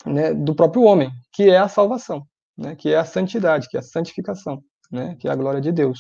[0.06, 2.26] né, do próprio homem, que é a salvação,
[2.58, 5.72] né, que é a santidade, que é a santificação, né, que é a glória de
[5.72, 6.00] Deus.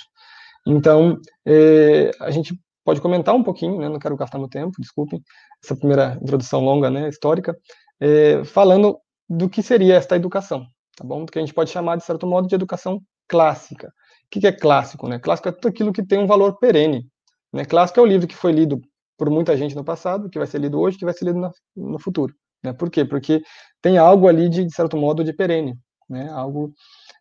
[0.65, 5.21] Então, eh, a gente pode comentar um pouquinho, né, não quero gastar meu tempo, desculpem,
[5.63, 7.55] essa primeira introdução longa, né, histórica,
[7.99, 8.97] eh, falando
[9.29, 11.25] do que seria esta educação, tá bom?
[11.25, 13.87] Que a gente pode chamar, de certo modo, de educação clássica.
[13.87, 15.07] O que é clássico?
[15.07, 15.19] Né?
[15.19, 17.05] Clássico é tudo aquilo que tem um valor perene,
[17.53, 17.65] né?
[17.65, 18.81] Clássico é o livro que foi lido
[19.17, 21.99] por muita gente no passado, que vai ser lido hoje, que vai ser lido no
[21.99, 22.33] futuro.
[22.63, 22.73] Né?
[22.73, 23.03] Por quê?
[23.03, 23.43] Porque
[23.81, 25.77] tem algo ali de, de certo modo, de perene,
[26.09, 26.29] né?
[26.31, 26.73] algo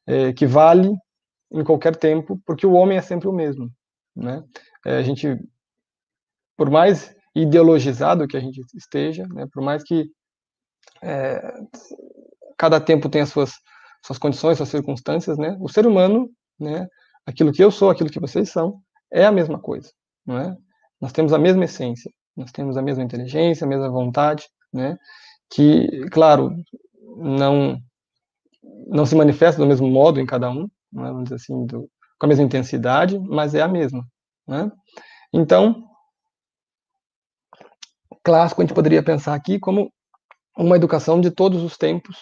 [0.07, 0.91] é, que vale
[1.51, 3.71] em qualquer tempo, porque o homem é sempre o mesmo.
[4.14, 4.45] Né?
[4.85, 5.37] É, a gente,
[6.57, 9.47] por mais ideologizado que a gente esteja, né?
[9.53, 10.11] por mais que
[11.03, 11.41] é,
[12.57, 13.53] cada tempo tem as suas,
[14.05, 15.57] suas condições, suas circunstâncias, né?
[15.61, 16.87] o ser humano, né?
[17.27, 19.91] aquilo que eu sou, aquilo que vocês são, é a mesma coisa.
[20.29, 20.55] Não é?
[21.01, 24.99] Nós temos a mesma essência, nós temos a mesma inteligência, a mesma vontade, né?
[25.51, 26.55] que, claro,
[27.17, 27.81] não
[28.87, 30.62] não se manifesta do mesmo modo em cada um,
[30.93, 34.03] né, vamos dizer assim, do, com a mesma intensidade, mas é a mesma.
[34.47, 34.71] Né?
[35.33, 35.85] Então,
[38.25, 39.93] clássico a gente poderia pensar aqui como
[40.57, 42.19] uma educação de todos os tempos,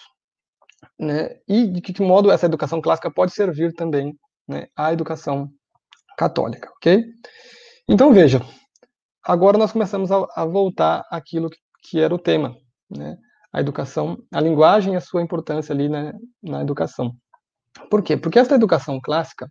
[0.99, 1.37] né?
[1.47, 4.17] e de que modo essa educação clássica pode servir também
[4.47, 5.49] né, à educação
[6.17, 7.03] católica, ok?
[7.89, 8.41] Então, veja,
[9.23, 12.57] agora nós começamos a, a voltar àquilo que, que era o tema,
[12.89, 13.17] né?
[13.53, 17.15] a educação, a linguagem e a sua importância ali na, na educação.
[17.89, 18.17] Por quê?
[18.17, 19.49] Porque esta educação clássica,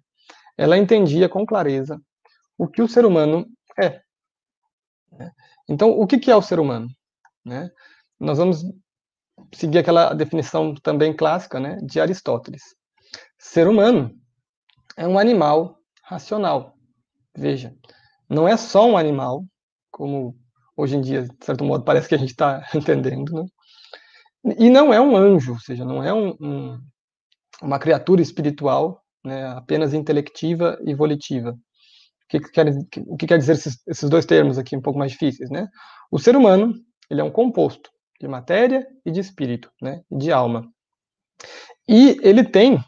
[0.57, 1.99] ela entendia com clareza
[2.59, 3.47] o que o ser humano
[3.79, 4.03] é.
[5.13, 5.33] Né?
[5.67, 6.89] Então, o que é o ser humano?
[7.43, 7.71] Né?
[8.21, 8.65] Nós vamos
[9.55, 12.63] seguir aquela definição também clássica né, de Aristóteles.
[13.39, 14.15] Ser humano
[14.97, 16.77] é um animal racional.
[17.35, 17.75] Veja,
[18.29, 19.45] não é só um animal,
[19.91, 20.37] como
[20.77, 23.47] hoje em dia, de certo modo, parece que a gente está entendendo, né?
[24.59, 26.81] E não é um anjo, ou seja, não é um, um,
[27.61, 31.51] uma criatura espiritual, né, apenas intelectiva e volitiva.
[31.51, 32.67] O que, quer,
[33.07, 35.51] o que quer dizer esses, esses, dois termos aqui um pouco mais difíceis?
[35.51, 35.67] Né?
[36.13, 36.75] O ser humano
[37.11, 40.69] ele é um composto de matéria e de espírito, né, de alma.
[41.89, 42.79] E ele tem,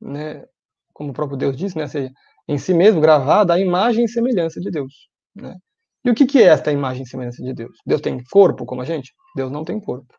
[0.00, 0.44] né,
[0.92, 1.86] como o próprio Deus diz, né,
[2.48, 5.08] em si mesmo gravada a imagem e semelhança de Deus.
[5.34, 5.54] Né?
[6.04, 7.76] E o que, que é esta imagem e semelhança de Deus?
[7.84, 9.12] Deus tem corpo como a gente?
[9.36, 10.14] Deus não tem corpo.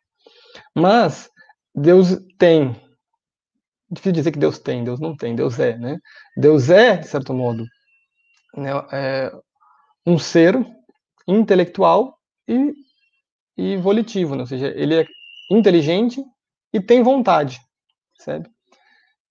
[0.75, 1.29] Mas
[1.73, 2.75] Deus tem.
[3.89, 5.97] Difícil dizer que Deus tem, Deus não tem, Deus é, né?
[6.37, 7.65] Deus é, de certo modo,
[8.55, 9.31] né, é
[10.05, 10.55] um ser
[11.27, 12.15] intelectual
[12.47, 12.71] e,
[13.57, 14.41] e volitivo, né?
[14.41, 15.05] ou seja, ele é
[15.51, 16.23] inteligente
[16.73, 17.59] e tem vontade,
[18.19, 18.47] sabe?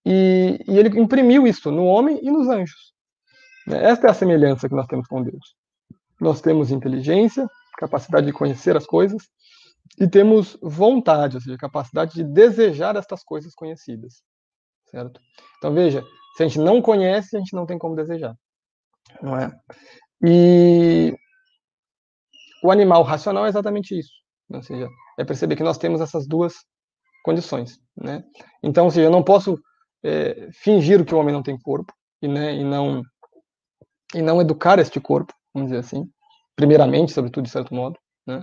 [0.04, 2.92] E, e, ele imprimiu isso no homem e nos anjos.
[3.66, 5.54] Esta é a semelhança que nós temos com Deus.
[6.20, 9.28] Nós temos inteligência, capacidade de conhecer as coisas,
[9.98, 14.22] e temos vontade, ou seja, capacidade de desejar estas coisas conhecidas,
[14.90, 15.20] certo?
[15.56, 16.04] Então veja,
[16.36, 18.34] se a gente não conhece, a gente não tem como desejar,
[19.22, 19.50] não é?
[20.22, 21.16] E
[22.62, 24.12] o animal racional é exatamente isso,
[24.50, 26.54] ou seja, é perceber que nós temos essas duas
[27.24, 28.22] condições, né?
[28.62, 29.58] Então, ou seja, eu não posso
[30.02, 33.02] é, fingir que o homem não tem corpo e, né, e não
[34.14, 36.08] e não educar este corpo, vamos dizer assim,
[36.56, 38.42] primeiramente, sobretudo de certo modo, né?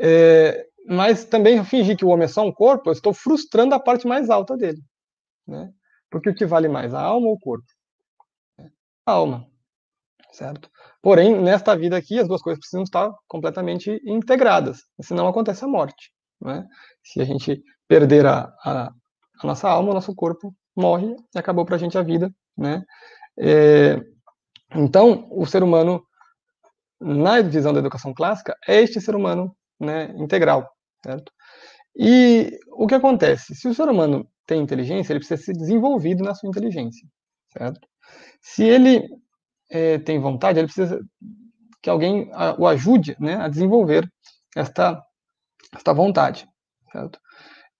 [0.00, 3.80] É, mas também fingir que o homem é só um corpo, eu estou frustrando a
[3.80, 4.80] parte mais alta dele.
[5.46, 5.70] Né?
[6.10, 7.66] Porque o que vale mais, a alma ou o corpo?
[9.04, 9.46] A alma,
[10.32, 10.70] certo?
[11.02, 16.12] Porém, nesta vida aqui, as duas coisas precisam estar completamente integradas, senão acontece a morte.
[16.40, 16.66] Né?
[17.02, 18.92] Se a gente perder a, a,
[19.40, 22.30] a nossa alma, o nosso corpo morre e acabou para a gente a vida.
[22.56, 22.82] Né?
[23.38, 24.00] É,
[24.74, 26.04] então, o ser humano,
[27.00, 30.68] na visão da educação clássica, é este ser humano né, integral,
[31.02, 31.32] certo?
[31.96, 33.54] E o que acontece?
[33.54, 37.08] Se o ser humano tem inteligência, ele precisa ser desenvolvido na sua inteligência,
[37.52, 37.80] certo?
[38.40, 39.02] Se ele
[39.70, 41.00] é, tem vontade, ele precisa
[41.82, 44.10] que alguém o ajude né, a desenvolver
[44.54, 45.02] esta,
[45.74, 46.46] esta vontade,
[46.92, 47.18] certo?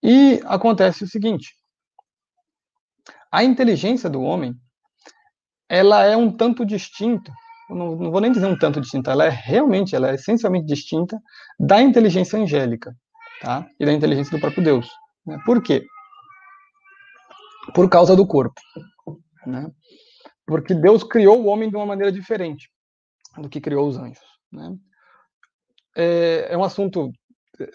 [0.03, 1.55] E acontece o seguinte,
[3.37, 4.55] a inteligência do homem,
[5.69, 7.33] ela é um tanto distinta
[7.69, 11.21] não, não, vou nem dizer um tanto distinta, ela é realmente, ela é essencialmente distinta
[11.59, 12.97] da inteligência angélica,
[13.41, 13.67] tá?
[13.79, 14.89] E da inteligência do próprio Deus.
[15.27, 15.41] Né?
[15.45, 15.85] Por quê?
[17.75, 18.61] Por causa do corpo,
[19.45, 19.69] né?
[20.47, 22.71] Porque Deus criou o homem de uma maneira diferente
[23.37, 24.73] do que criou os anjos, né?
[25.97, 27.11] É, é um assunto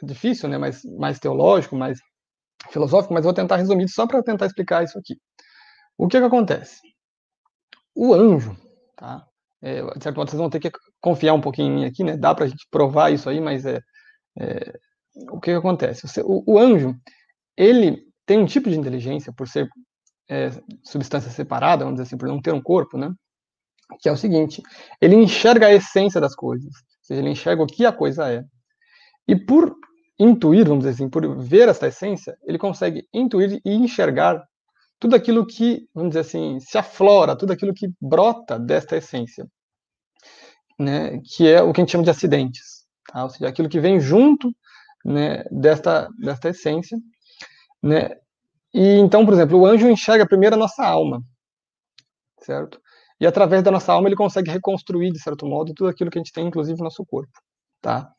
[0.02, 0.58] difícil, né?
[0.58, 2.00] Mais, mais teológico, mais
[2.70, 5.16] filosófico, mas vou tentar resumir só para tentar explicar isso aqui.
[6.02, 6.82] O que, que acontece?
[7.96, 8.58] O anjo,
[8.98, 9.24] tá?
[9.62, 12.18] É, de certo modo, vocês vão ter que confiar um pouquinho em mim aqui, né?
[12.18, 13.80] Dá para a gente provar isso aí, mas é,
[14.36, 14.74] é
[15.30, 16.08] o que, que acontece?
[16.24, 16.96] O, o, anjo,
[17.56, 19.70] ele tem um tipo de inteligência por ser
[20.28, 20.50] é,
[20.84, 23.14] substância separada, vamos dizer assim, por não ter um corpo, né?
[24.02, 24.64] Que é o seguinte:
[25.00, 28.44] ele enxerga a essência das coisas, ou seja, ele enxerga o que a coisa é.
[29.28, 29.76] E por
[30.18, 34.44] intuir, vamos dizer assim, por ver essa essência, ele consegue intuir e enxergar
[35.02, 39.48] tudo aquilo que, vamos dizer assim, se aflora, tudo aquilo que brota desta essência,
[40.80, 43.24] né, que é o que a gente chama de acidentes, tá?
[43.24, 44.56] ou seja, aquilo que vem junto
[45.04, 47.00] né, desta, desta essência,
[47.82, 48.12] né,
[48.72, 51.24] e então, por exemplo, o anjo enxerga primeiro a nossa alma,
[52.40, 52.80] certo?
[53.20, 56.22] E através da nossa alma ele consegue reconstruir, de certo modo, tudo aquilo que a
[56.22, 57.34] gente tem, inclusive no nosso corpo,
[57.82, 58.14] tá?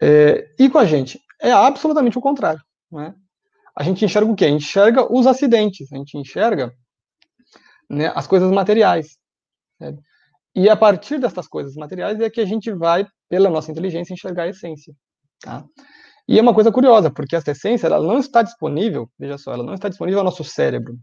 [0.00, 3.14] É, e com a gente, é absolutamente o contrário, né?
[3.76, 4.46] A gente enxerga o quê?
[4.46, 6.72] A gente enxerga os acidentes, a gente enxerga
[7.88, 9.18] né, as coisas materiais.
[9.78, 9.94] Né?
[10.54, 14.44] E a partir dessas coisas materiais é que a gente vai, pela nossa inteligência, enxergar
[14.44, 14.94] a essência.
[15.40, 15.64] Tá?
[16.28, 19.62] E é uma coisa curiosa, porque essa essência ela não está disponível, veja só, ela
[19.62, 20.96] não está disponível ao nosso cérebro.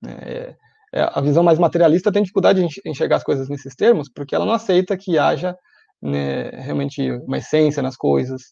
[0.00, 0.16] Né?
[0.22, 0.56] É,
[0.94, 4.46] é, a visão mais materialista tem dificuldade de enxergar as coisas nesses termos, porque ela
[4.46, 5.56] não aceita que haja
[6.00, 8.42] né, realmente uma essência nas coisas.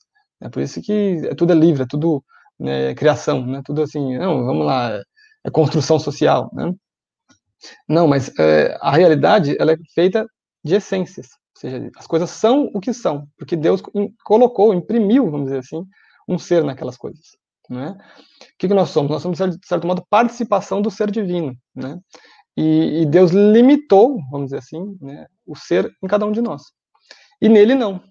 [0.40, 2.25] É por isso que é, tudo é livre, é tudo
[2.61, 3.62] né, criação, né?
[3.64, 5.01] tudo assim, não, vamos lá,
[5.44, 6.51] é construção social.
[6.53, 6.73] Né?
[7.88, 10.27] Não, mas é, a realidade ela é feita
[10.62, 11.29] de essências.
[11.57, 13.83] Ou seja, as coisas são o que são, porque Deus
[14.25, 15.85] colocou, imprimiu, vamos dizer assim,
[16.29, 17.37] um ser naquelas coisas.
[17.68, 17.96] Né?
[18.42, 19.11] O que, que nós somos?
[19.11, 21.57] Nós somos, de certo modo, participação do ser divino.
[21.75, 21.99] Né?
[22.57, 26.62] E, e Deus limitou, vamos dizer assim, né, o ser em cada um de nós.
[27.40, 28.03] E nele não.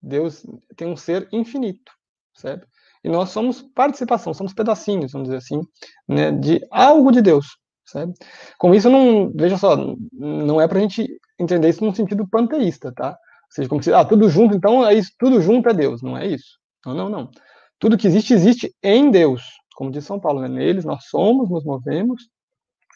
[0.00, 1.90] Deus tem um ser infinito,
[2.34, 2.68] certo?
[3.06, 5.60] E nós somos participação, somos pedacinhos, vamos dizer assim,
[6.08, 7.46] né, de algo de Deus,
[7.84, 8.14] certo?
[8.58, 9.76] Com isso, não, veja só,
[10.12, 11.06] não é para a gente
[11.38, 13.10] entender isso num sentido panteísta, tá?
[13.10, 16.02] Ou seja, como se, ah, tudo junto, então é isso, tudo junto é Deus.
[16.02, 16.58] Não é isso.
[16.84, 17.30] Não, não, não.
[17.78, 19.44] Tudo que existe, existe em Deus.
[19.76, 20.48] Como diz São Paulo, né?
[20.48, 22.28] neles nós somos, nos movemos.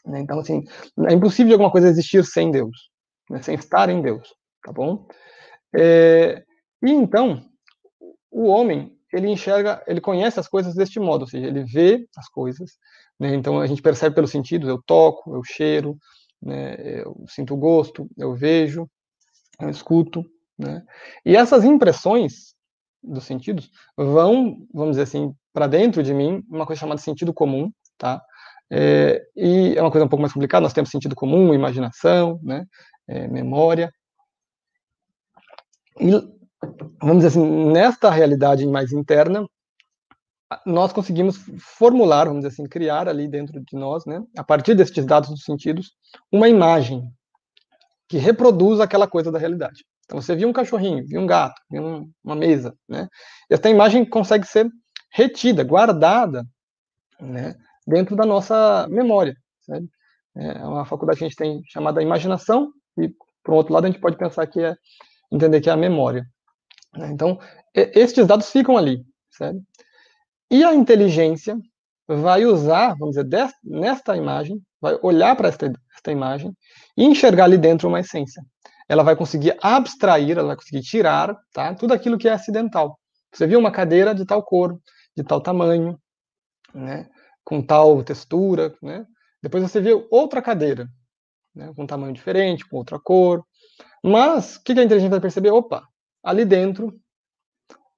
[0.05, 0.18] Né?
[0.18, 0.64] Então, assim,
[1.09, 2.90] é impossível de alguma coisa existir sem Deus,
[3.31, 3.40] né?
[3.42, 5.07] sem estar em Deus, tá bom?
[5.73, 6.42] É,
[6.83, 7.44] e então,
[8.29, 12.29] o homem, ele enxerga, ele conhece as coisas deste modo, ou seja, ele vê as
[12.29, 12.73] coisas,
[13.18, 13.35] né?
[13.35, 15.96] então a gente percebe pelos sentidos, eu toco, eu cheiro,
[16.40, 16.77] né?
[17.01, 18.88] eu sinto gosto, eu vejo,
[19.61, 20.25] eu escuto,
[20.59, 20.83] né?
[21.25, 22.55] E essas impressões
[23.03, 27.70] dos sentidos vão, vamos dizer assim, para dentro de mim, uma coisa chamada sentido comum,
[27.99, 28.23] tá?
[28.70, 32.64] É, e é uma coisa um pouco mais complicada, nós temos sentido comum, imaginação, né?
[33.09, 33.92] É, memória.
[35.99, 36.39] E,
[37.01, 39.46] vamos dizer assim, nesta realidade mais interna,
[40.66, 45.07] nós conseguimos formular, vamos dizer assim, criar ali dentro de nós, né, a partir destes
[45.07, 45.92] dados dos sentidos,
[46.31, 47.09] uma imagem
[48.09, 49.85] que reproduz aquela coisa da realidade.
[50.05, 53.09] Então você viu um cachorrinho, viu um gato, viu uma mesa, né?
[53.49, 54.68] Essa imagem consegue ser
[55.12, 56.44] retida, guardada,
[57.20, 57.55] né,
[57.87, 59.88] dentro da nossa memória, sabe?
[60.37, 63.09] É uma faculdade que a gente tem chamada imaginação e
[63.44, 64.75] por outro lado a gente pode pensar que é
[65.31, 66.27] entender que é a memória.
[66.96, 67.11] Né?
[67.11, 67.38] Então
[67.74, 69.62] estes dados ficam ali, sabe?
[70.50, 71.57] E a inteligência
[72.09, 76.53] vai usar, vamos dizer, nesta imagem, vai olhar para esta, esta imagem
[76.96, 78.42] e enxergar ali dentro uma essência.
[78.88, 82.98] Ela vai conseguir abstrair, ela vai conseguir tirar tá, tudo aquilo que é acidental.
[83.33, 84.76] Você viu uma cadeira de tal cor,
[85.16, 85.96] de tal tamanho,
[86.74, 87.09] né,
[87.44, 89.07] com tal textura, né?
[89.42, 90.88] Depois você vê outra cadeira,
[91.55, 93.44] né, com um tamanho diferente, com outra cor.
[94.03, 95.50] Mas o que a inteligência vai perceber?
[95.50, 95.85] Opa,
[96.23, 96.99] ali dentro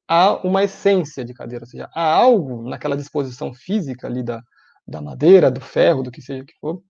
[0.09, 4.43] há uma essência de cadeira, ou seja, há algo naquela disposição física ali da,
[4.87, 6.83] da madeira, do ferro, do que seja que for,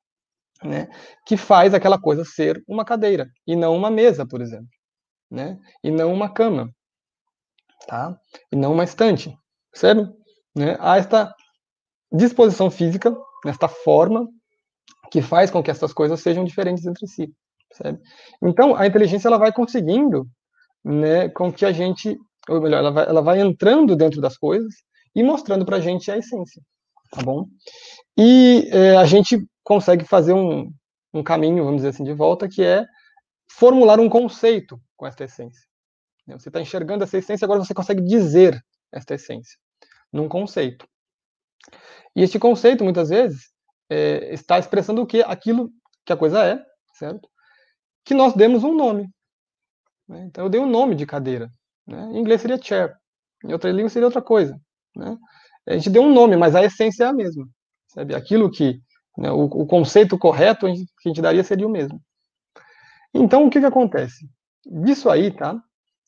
[0.63, 0.89] né,
[1.27, 4.69] que faz aquela coisa ser uma cadeira e não uma mesa, por exemplo,
[5.31, 6.71] né, e não uma cama,
[7.87, 8.19] tá,
[8.51, 9.37] e não uma estante,
[9.71, 10.11] percebe?
[10.55, 10.77] Né?
[10.81, 11.35] Há esta
[12.13, 14.29] disposição física, nesta forma,
[15.11, 17.33] que faz com que essas coisas sejam diferentes entre si,
[17.69, 18.01] percebe?
[18.43, 20.29] Então, a inteligência ela vai conseguindo,
[20.85, 22.19] né, com que a gente
[22.49, 24.75] ou melhor, ela vai, ela vai entrando dentro das coisas
[25.15, 26.63] e mostrando para a gente a essência,
[27.11, 27.47] tá bom?
[28.19, 30.71] E é, a gente consegue fazer um,
[31.15, 32.85] um caminho, vamos dizer assim, de volta, que é
[33.51, 35.63] formular um conceito com esta essência.
[36.29, 38.61] Você está enxergando essa essência, agora você consegue dizer
[38.93, 39.59] esta essência
[40.13, 40.87] num conceito.
[42.15, 43.51] E este conceito, muitas vezes,
[43.91, 45.23] é, está expressando o que?
[45.23, 45.71] Aquilo
[46.05, 46.63] que a coisa é,
[46.95, 47.29] certo?
[48.05, 49.09] Que nós demos um nome.
[50.13, 50.27] Né?
[50.27, 51.51] Então, eu dei um nome de cadeira.
[51.87, 52.11] Né?
[52.13, 52.95] Em inglês seria chair,
[53.45, 54.61] em outra língua seria outra coisa.
[54.95, 55.17] Né?
[55.67, 57.49] A gente deu um nome, mas a essência é a mesma.
[57.89, 58.15] Sabe?
[58.15, 58.79] Aquilo que,
[59.17, 62.01] né, o, o, conceito correto que a gente daria seria o mesmo.
[63.15, 64.29] Então, o que, que acontece?
[64.65, 65.61] Disso aí, tá?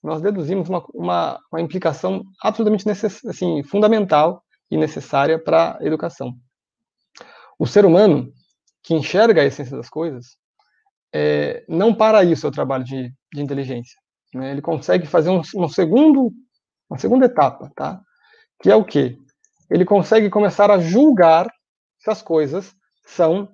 [0.02, 6.34] Nós deduzimos uma, uma, uma implicação absolutamente necess, assim, fundamental e necessária para a educação.
[7.58, 8.32] O ser humano
[8.82, 10.36] que enxerga a essência das coisas
[11.14, 13.96] é, não para aí o seu trabalho de, de inteligência.
[14.34, 14.50] Né?
[14.50, 16.32] Ele consegue fazer um, um segundo,
[16.90, 18.00] uma segunda etapa, tá?
[18.60, 19.16] Que é o quê?
[19.70, 21.48] Ele consegue começar a julgar
[21.98, 22.74] se as coisas
[23.06, 23.48] são,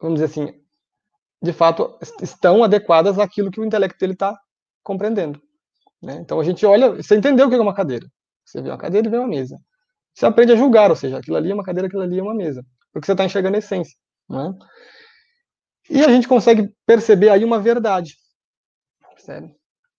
[0.00, 0.60] vamos dizer assim,
[1.42, 4.38] de fato estão adequadas àquilo que o intelecto dele está
[4.82, 5.40] compreendendo.
[6.02, 6.16] Né?
[6.16, 8.06] Então a gente olha, você entendeu o que é uma cadeira?
[8.44, 9.58] Você vê uma cadeira e vê uma mesa.
[10.14, 12.34] Você aprende a julgar, ou seja, aquilo ali é uma cadeira, aquilo ali é uma
[12.34, 12.64] mesa.
[12.92, 13.96] Porque você está enxergando a essência.
[14.28, 14.54] Não é?
[15.90, 18.14] E a gente consegue perceber aí uma verdade.
[19.14, 19.54] Percebe?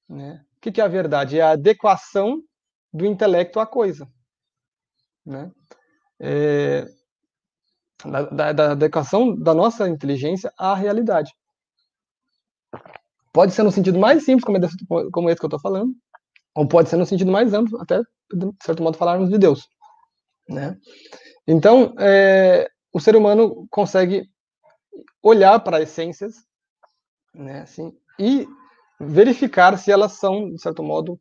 [0.09, 0.43] Né?
[0.57, 1.39] O que é a verdade?
[1.39, 2.41] É a adequação
[2.91, 4.07] do intelecto à coisa.
[5.25, 5.51] Né?
[6.19, 6.87] É,
[8.05, 11.31] da, da, da adequação da nossa inteligência à realidade.
[13.31, 14.75] Pode ser no sentido mais simples, como, é desse,
[15.11, 15.93] como esse que eu estou falando,
[16.55, 19.67] ou pode ser no sentido mais amplo, até, de certo modo, falarmos de Deus.
[20.47, 20.75] Né?
[21.47, 24.27] Então, é, o ser humano consegue
[25.21, 26.35] olhar para essências
[27.33, 28.47] né, assim, e
[28.99, 31.19] verificar se elas são, de certo modo,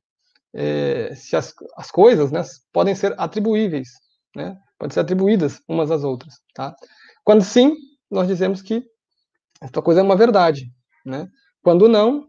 [0.53, 3.89] é, se as, as coisas né, podem ser atribuíveis,
[4.35, 6.35] né, podem ser atribuídas umas às outras.
[6.55, 6.75] Tá?
[7.25, 7.77] Quando sim,
[8.11, 8.85] nós dizemos que
[9.61, 10.71] esta coisa é uma verdade.
[11.05, 11.29] Né?
[11.63, 12.27] Quando não,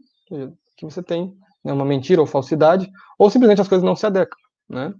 [0.78, 1.34] que você tem
[1.64, 4.38] né, uma mentira ou falsidade, ou simplesmente as coisas não se adequam.
[4.68, 4.94] Né?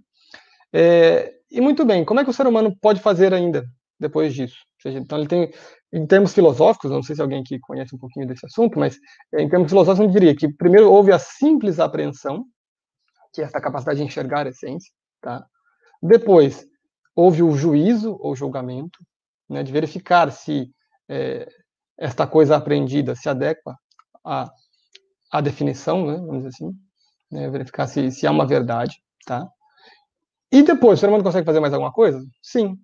[0.72, 3.64] É, e muito bem, como é que o ser humano pode fazer ainda
[3.98, 4.58] depois disso?
[4.80, 5.52] Seja, então ele tem,
[5.92, 8.98] em termos filosóficos, não sei se alguém aqui conhece um pouquinho desse assunto, mas
[9.34, 12.44] em termos filosóficos eu diria que primeiro houve a simples apreensão,
[13.32, 15.44] que é essa capacidade de enxergar a essência, tá?
[16.02, 16.66] Depois
[17.14, 18.98] houve o juízo ou julgamento,
[19.48, 20.70] né, de verificar se
[21.08, 21.48] é,
[21.98, 23.76] esta coisa aprendida se adequa
[24.24, 24.48] à,
[25.30, 26.72] à definição, né, vamos dizer assim,
[27.30, 29.48] né, verificar se, se há uma verdade, tá?
[30.52, 32.20] E depois, o ser humano consegue fazer mais alguma coisa?
[32.42, 32.76] Sim.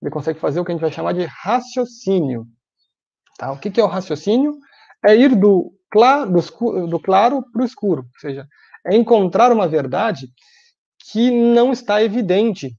[0.00, 2.46] Ele consegue fazer o que a gente vai chamar de raciocínio.
[3.36, 3.52] Tá?
[3.52, 4.58] O que, que é o raciocínio?
[5.04, 8.02] É ir do, claro, do, do claro para o escuro.
[8.02, 8.46] Ou seja,
[8.86, 10.28] é encontrar uma verdade
[11.10, 12.76] que não está evidente,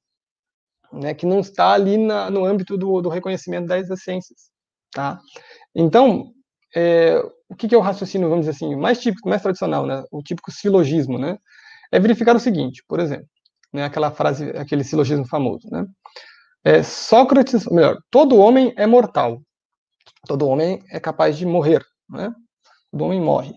[0.91, 4.49] né, que não está ali na, no âmbito do, do, reconhecimento das essências.
[4.91, 5.19] Tá?
[5.75, 6.31] Então,
[6.75, 10.03] é, o que, que, é o raciocínio, vamos dizer assim, mais típico, mais tradicional, né,
[10.11, 11.37] o típico silogismo, né,
[11.91, 13.27] é verificar o seguinte, por exemplo,
[13.73, 15.85] né, aquela frase, aquele silogismo famoso, né?
[16.63, 19.41] É, Sócrates, melhor, todo homem é mortal.
[20.27, 22.33] Todo homem é capaz de morrer, né?
[22.91, 23.53] Todo homem morre.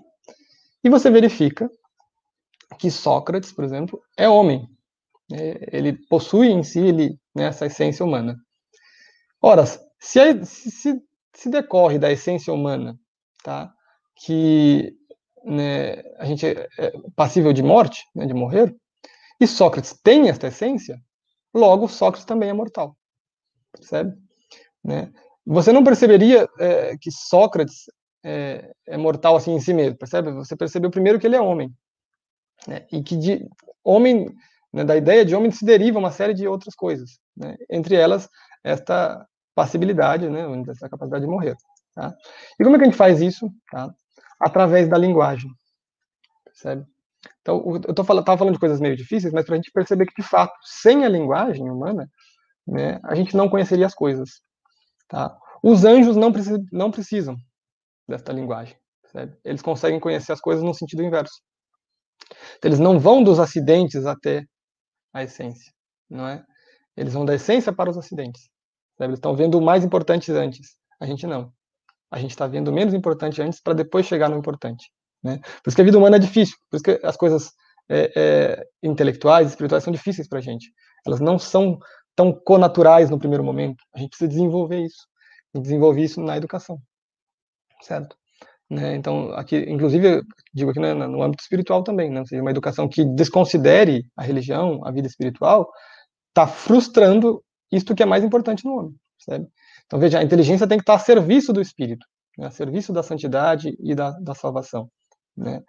[0.82, 1.70] E você verifica
[2.78, 4.68] que Sócrates, por exemplo, é homem.
[5.32, 8.36] É, ele possui em si ele, né, essa essência humana.
[9.40, 9.64] Ora,
[9.98, 11.02] se, a, se,
[11.34, 12.98] se, decorre da essência humana,
[13.42, 13.72] tá?
[14.16, 14.94] Que
[15.44, 18.74] né, a gente é, é passível de morte, né, de morrer,
[19.40, 20.98] e Sócrates tem esta essência,
[21.54, 22.96] logo Sócrates também é mortal.
[23.72, 24.16] Percebe?
[24.82, 25.12] Né?
[25.46, 27.84] Você não perceberia é, que Sócrates
[28.24, 30.32] é, é, mortal assim em si mesmo, percebe?
[30.32, 31.72] Você percebeu primeiro que ele é homem.
[32.66, 32.86] Né?
[32.90, 33.46] E que de
[33.82, 34.26] homem,
[34.72, 37.18] né, da ideia de homem se deriva uma série de outras coisas.
[37.36, 37.56] Né?
[37.70, 38.28] Entre elas,
[38.62, 41.54] esta passibilidade, né, essa capacidade de morrer.
[41.94, 42.14] Tá?
[42.58, 43.50] E como é que a gente faz isso?
[43.70, 43.94] Tá?
[44.40, 45.50] Através da linguagem.
[46.44, 46.86] Percebe?
[47.44, 50.26] Então, eu estava falando de coisas meio difíceis, mas para a gente perceber que, de
[50.26, 52.10] fato, sem a linguagem humana,
[52.66, 54.40] né, a gente não conheceria as coisas.
[55.06, 55.36] Tá?
[55.62, 56.32] Os anjos não,
[56.72, 57.36] não precisam
[58.08, 58.74] desta linguagem.
[59.44, 61.42] Eles conseguem conhecer as coisas no sentido inverso.
[62.56, 64.42] Então, eles não vão dos acidentes até
[65.12, 65.70] a essência.
[66.08, 66.42] Não é?
[66.96, 68.48] Eles vão da essência para os acidentes.
[68.98, 70.78] Eles estão vendo o mais importante antes.
[70.98, 71.52] A gente não.
[72.10, 74.90] A gente está vendo o menos importante antes para depois chegar no importante.
[75.24, 75.38] Né?
[75.38, 77.50] Por isso que a vida humana é difícil, por isso que as coisas
[77.88, 80.70] é, é, intelectuais, espirituais são difíceis para a gente.
[81.06, 81.78] Elas não são
[82.14, 83.82] tão conaturais no primeiro momento.
[83.94, 85.06] A gente precisa desenvolver isso.
[85.54, 86.78] E desenvolver isso na educação.
[87.82, 88.16] Certo?
[88.70, 88.96] Né?
[88.96, 90.22] Então, aqui, inclusive,
[90.52, 92.20] digo aqui né, no âmbito espiritual também, né?
[92.20, 95.70] ou seja, uma educação que desconsidere a religião, a vida espiritual,
[96.28, 98.94] está frustrando isto que é mais importante no homem.
[99.18, 99.46] Certo?
[99.86, 102.06] Então, veja, a inteligência tem que estar a serviço do espírito,
[102.38, 102.46] né?
[102.46, 104.88] a serviço da santidade e da, da salvação
[105.36, 105.62] né?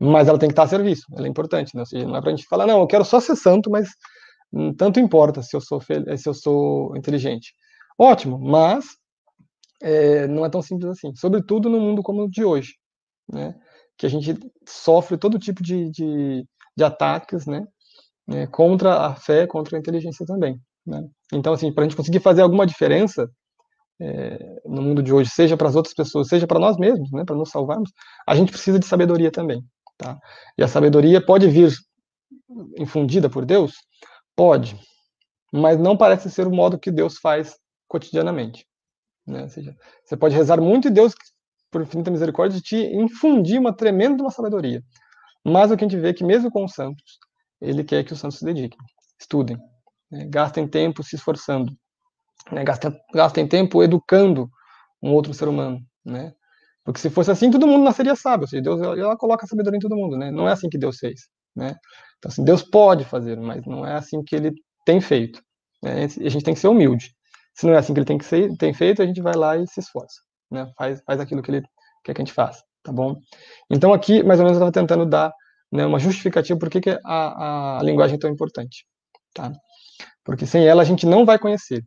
[0.00, 1.82] Mas ela tem que estar a serviço, ela é importante, né?
[1.82, 3.88] Ou seja, não é para a gente falar, não, eu quero só ser santo, mas
[4.76, 7.52] tanto importa se eu sou, se eu sou inteligente.
[7.98, 8.86] Ótimo, mas
[9.82, 12.74] é, não é tão simples assim, sobretudo no mundo como o de hoje,
[13.30, 13.54] né?
[13.96, 14.38] Que a gente
[14.68, 16.44] sofre todo tipo de, de,
[16.76, 17.64] de ataques, né?
[18.30, 20.60] É, contra a fé, contra a inteligência também.
[20.86, 21.02] Né?
[21.32, 23.30] Então, assim, para a gente conseguir fazer alguma diferença,
[24.00, 27.24] é, no mundo de hoje, seja para as outras pessoas, seja para nós mesmos, né,
[27.24, 27.90] para nos salvarmos,
[28.26, 29.64] a gente precisa de sabedoria também.
[29.96, 30.18] Tá?
[30.56, 31.72] E a sabedoria pode vir
[32.78, 33.74] infundida por Deus?
[34.36, 34.78] Pode,
[35.52, 37.56] mas não parece ser o modo que Deus faz
[37.88, 38.66] cotidianamente.
[39.26, 39.42] Né?
[39.42, 41.14] Ou seja, você pode rezar muito e Deus,
[41.70, 44.82] por infinita misericórdia, te infundir uma tremenda uma sabedoria.
[45.44, 47.18] Mas o que a gente vê é que, mesmo com os santos,
[47.60, 48.78] ele quer que os santos se dediquem,
[49.18, 49.56] estudem,
[50.10, 50.26] né?
[50.28, 51.72] gastem tempo se esforçando,
[52.52, 52.64] né?
[52.64, 54.48] Gastem, gastem tempo educando
[55.02, 56.32] um outro ser humano, né?
[56.84, 58.44] Porque se fosse assim, todo mundo nasceria sábio.
[58.44, 60.30] Ou seja, Deus ela coloca a sabedoria em todo mundo, né?
[60.30, 61.28] Não é assim que Deus fez.
[61.54, 61.76] né?
[62.18, 64.52] Então, assim, Deus pode fazer, mas não é assim que ele
[64.84, 65.42] tem feito.
[65.82, 66.04] Né?
[66.04, 67.14] A gente tem que ser humilde.
[67.54, 69.56] Se não é assim que ele tem que ser, tem feito, a gente vai lá
[69.56, 70.20] e se esforça,
[70.50, 70.70] né?
[70.78, 71.62] Faz, faz aquilo que ele
[72.04, 73.16] quer que a gente faça, tá bom?
[73.70, 75.32] Então, aqui, mais ou menos, eu estava tentando dar
[75.70, 78.86] né, uma justificativa por que, que a, a linguagem é tão importante,
[79.34, 79.52] tá?
[80.24, 81.84] Porque sem ela a gente não vai conhecer,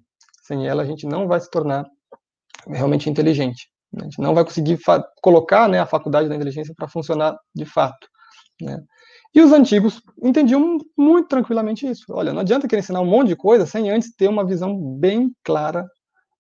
[0.52, 1.86] sem ela a gente não vai se tornar
[2.68, 3.70] realmente inteligente.
[3.94, 4.02] Né?
[4.02, 4.78] A gente não vai conseguir
[5.22, 8.08] colocar né, a faculdade da inteligência para funcionar de fato.
[8.62, 8.78] Né?
[9.34, 12.06] E os antigos entendiam muito tranquilamente isso.
[12.10, 15.34] Olha, não adianta querer ensinar um monte de coisa sem antes ter uma visão bem
[15.42, 15.88] clara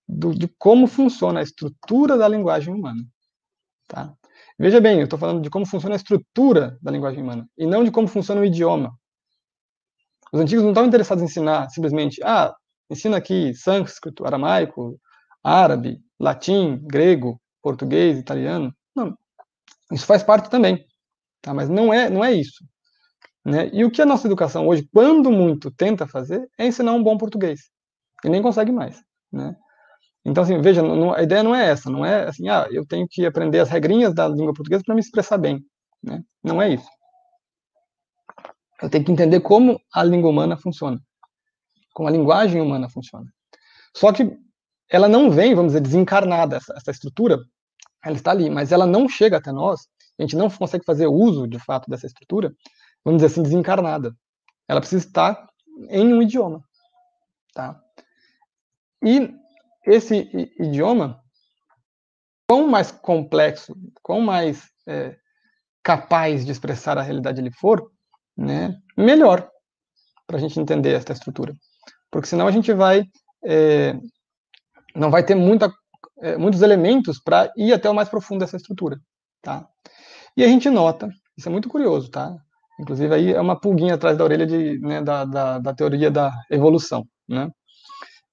[0.05, 3.01] do, de como funciona a estrutura da linguagem humana.
[3.88, 4.14] Tá?
[4.59, 7.84] Veja bem, eu estou falando de como funciona a estrutura da linguagem humana, e não
[7.84, 8.93] de como funciona o idioma.
[10.34, 12.53] Os antigos não estavam interessados em ensinar simplesmente, ah,
[12.92, 15.00] ensina aqui sânscrito, aramaico,
[15.44, 18.74] árabe, latim, grego, português, italiano.
[18.96, 19.16] Não,
[19.92, 20.86] isso faz parte também,
[21.42, 21.54] tá?
[21.54, 22.64] mas não é, não é isso.
[23.46, 23.70] Né?
[23.74, 27.18] E o que a nossa educação hoje, quando muito, tenta fazer é ensinar um bom
[27.18, 27.72] português.
[28.24, 29.02] E nem consegue mais.
[29.32, 29.56] Né?
[30.24, 33.08] Então, assim, veja, não, a ideia não é essa, não é assim, ah, eu tenho
[33.10, 35.66] que aprender as regrinhas da língua portuguesa para me expressar bem.
[36.04, 36.22] Né?
[36.44, 36.88] Não é isso.
[38.82, 41.00] Eu tenho que entender como a língua humana funciona,
[41.94, 43.32] como a linguagem humana funciona.
[43.96, 44.38] Só que
[44.89, 47.39] ela não vem, vamos dizer, desencarnada, essa, essa estrutura,
[48.04, 49.88] ela está ali, mas ela não chega até nós,
[50.20, 52.54] a gente não consegue fazer uso, de fato, dessa estrutura,
[53.04, 54.16] vamos dizer assim, desencarnada.
[54.68, 55.48] Ela precisa estar
[55.89, 56.64] em um idioma,
[57.54, 57.82] tá?
[59.04, 59.34] E
[59.86, 60.30] esse
[60.60, 61.22] idioma,
[62.48, 65.18] quão mais complexo, quão mais é,
[65.84, 67.92] capaz de expressar a realidade ele for,
[68.38, 69.50] né, melhor
[70.28, 71.56] para a gente entender essa estrutura.
[72.12, 73.05] Porque senão a gente vai
[73.43, 73.97] é,
[74.95, 75.74] não vai ter muita,
[76.22, 78.99] é, muitos elementos para ir até o mais profundo dessa estrutura,
[79.41, 79.68] tá?
[80.36, 82.36] E a gente nota, isso é muito curioso, tá?
[82.80, 86.32] Inclusive aí é uma pulguinha atrás da orelha de, né, da, da, da teoria da
[86.49, 87.49] evolução, né?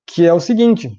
[0.06, 0.90] Que é o seguinte,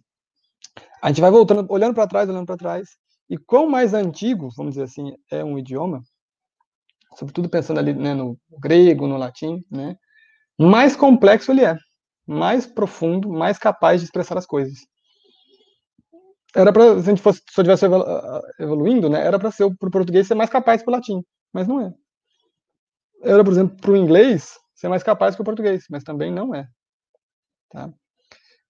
[1.01, 2.89] a gente vai voltando, olhando para trás, olhando para trás,
[3.30, 6.01] e quão mais antigo, vamos dizer assim, é um idioma,
[7.17, 9.95] sobretudo pensando ali né, no grego, no latim, né,
[10.59, 11.75] mais complexo ele é,
[12.30, 14.77] mais profundo, mais capaz de expressar as coisas
[16.55, 17.86] era para se a gente fosse, se eu tivesse
[18.59, 21.23] evoluindo, né, era para ser para o português ser mais capaz que o latim,
[21.53, 21.93] mas não é.
[23.21, 26.55] Era, por exemplo, para o inglês ser mais capaz que o português, mas também não
[26.55, 26.67] é.
[27.69, 27.91] Tá?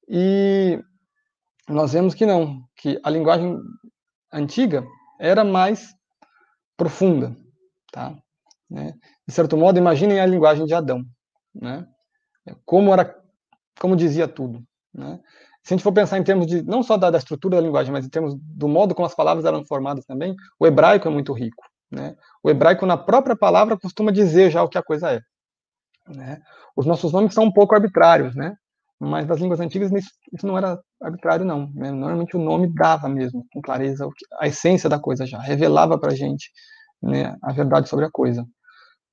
[0.08, 0.80] E
[1.68, 3.58] nós vemos que não, que a linguagem
[4.34, 4.86] antiga
[5.20, 5.94] era mais
[6.76, 7.36] profunda,
[7.92, 8.18] tá?
[8.70, 8.94] Né?
[9.28, 11.04] De certo modo, imaginem a linguagem de Adão,
[11.54, 11.88] né?
[12.66, 13.16] Como era,
[13.80, 14.62] como dizia tudo,
[14.94, 15.20] né?
[15.64, 17.92] se a gente for pensar em termos de não só da, da, estrutura da linguagem,
[17.92, 21.34] mas em termos do modo como as palavras eram formadas também, o hebraico é muito
[21.34, 21.64] rico.
[21.92, 22.16] Né?
[22.44, 25.22] O hebraico, na própria palavra, costuma dizer já o que a coisa é.
[26.08, 26.40] Né?
[26.76, 28.56] Os nossos nomes são um pouco arbitrários, né?
[29.00, 29.92] mas nas línguas antigas
[30.34, 31.72] isso não era arbitrário, não.
[31.74, 31.92] Né?
[31.92, 34.08] Normalmente o nome dava mesmo, com clareza,
[34.40, 36.52] a essência da coisa já, revelava para a gente
[37.02, 38.46] né, a verdade sobre a coisa.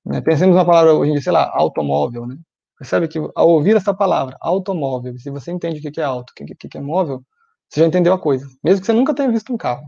[0.05, 0.21] Né?
[0.21, 2.37] Pensemos na palavra hoje em dia, sei lá, automóvel, né?
[2.79, 6.35] Percebe que ao ouvir essa palavra, automóvel, se você entende o que é auto, o
[6.35, 7.25] que é móvel,
[7.69, 9.85] você já entendeu a coisa, mesmo que você nunca tenha visto um carro,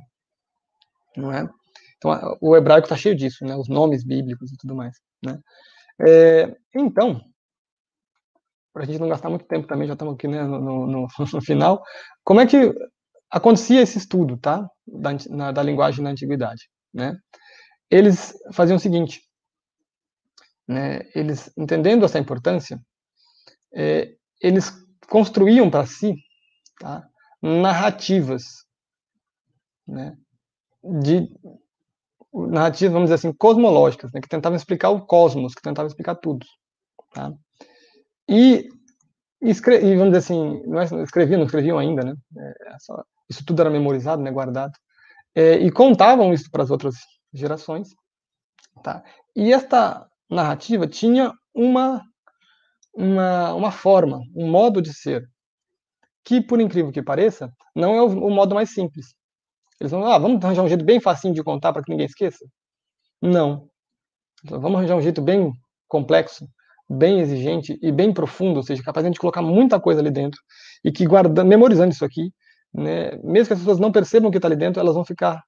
[1.17, 1.49] não é?
[1.97, 3.57] Então, o hebraico está cheio disso, né?
[3.57, 5.39] Os nomes bíblicos e tudo mais, né?
[6.01, 7.21] É, então,
[8.73, 11.43] para a gente não gastar muito tempo também, já estamos aqui né, no, no, no,
[11.43, 11.83] final,
[12.25, 12.73] como é que
[13.31, 14.69] acontecia esse estudo, tá?
[14.87, 17.17] Da, na, da linguagem na antiguidade, né?
[17.91, 19.23] Eles faziam o seguinte:
[20.69, 22.79] né, eles entendendo essa importância,
[23.75, 24.71] é, eles
[25.09, 26.15] construíam para si
[26.79, 27.09] tá,
[27.43, 28.45] narrativas,
[29.87, 30.17] né,
[31.01, 31.29] de
[32.33, 36.45] narrativas, vamos dizer assim, cosmológicas, né, que tentavam explicar o cosmos, que tentavam explicar tudo,
[37.15, 37.33] tá?
[38.29, 38.69] E,
[39.41, 39.53] e
[39.97, 42.15] vamos dizer assim, não é, escreviam, não escreviam ainda, né?
[42.37, 44.73] É, só, isso tudo era memorizado, né, guardado,
[45.35, 46.97] é, e contavam isso para as outras
[47.33, 47.89] gerações,
[48.83, 49.03] tá?
[49.35, 52.03] E esta narrativa tinha uma,
[52.95, 55.29] uma, uma forma, um modo de ser,
[56.25, 59.15] que, por incrível que pareça, não é o, o modo mais simples.
[59.81, 62.45] Eles vão, ah, vamos arranjar um jeito bem facinho de contar para que ninguém esqueça?
[63.23, 63.69] Não.
[64.45, 65.53] Então, vamos arranjar um jeito bem
[65.89, 66.47] complexo,
[66.89, 70.41] bem exigente e bem profundo, ou seja, capaz de colocar muita coisa ali dentro,
[70.85, 72.33] e que guardando, memorizando isso aqui,
[72.73, 75.43] né, mesmo que as pessoas não percebam o que está ali dentro, elas vão ficar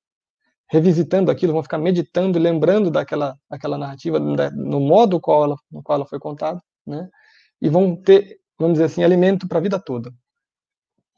[0.71, 5.97] revisitando aquilo, vão ficar meditando, lembrando daquela, narrativa, né, no modo qual ela, no qual
[5.97, 7.09] ela foi contada, né?
[7.61, 10.15] E vão ter, vamos dizer assim, alimento para a vida toda,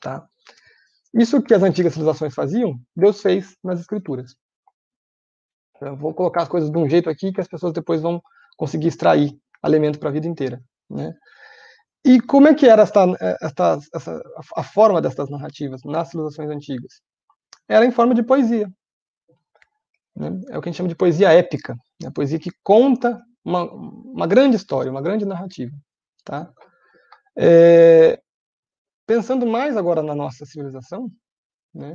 [0.01, 0.27] tá?
[1.13, 4.35] Isso que as antigas civilizações faziam, Deus fez nas escrituras.
[5.83, 8.23] Eu vou colocar as coisas de um jeito aqui que as pessoas depois vão
[8.57, 11.15] conseguir extrair alimento para a vida inteira, né?
[12.05, 13.05] E como é que era esta,
[13.43, 14.23] esta, essa,
[14.57, 17.03] a forma dessas narrativas nas civilizações antigas?
[17.69, 18.73] Era em forma de poesia.
[20.15, 20.29] Né?
[20.51, 22.11] É o que a gente chama de poesia épica, né?
[22.15, 25.73] poesia que conta uma, uma grande história, uma grande narrativa.
[26.25, 26.53] Tá?
[27.37, 28.21] É,
[29.07, 31.11] pensando mais agora na nossa civilização,
[31.75, 31.95] né?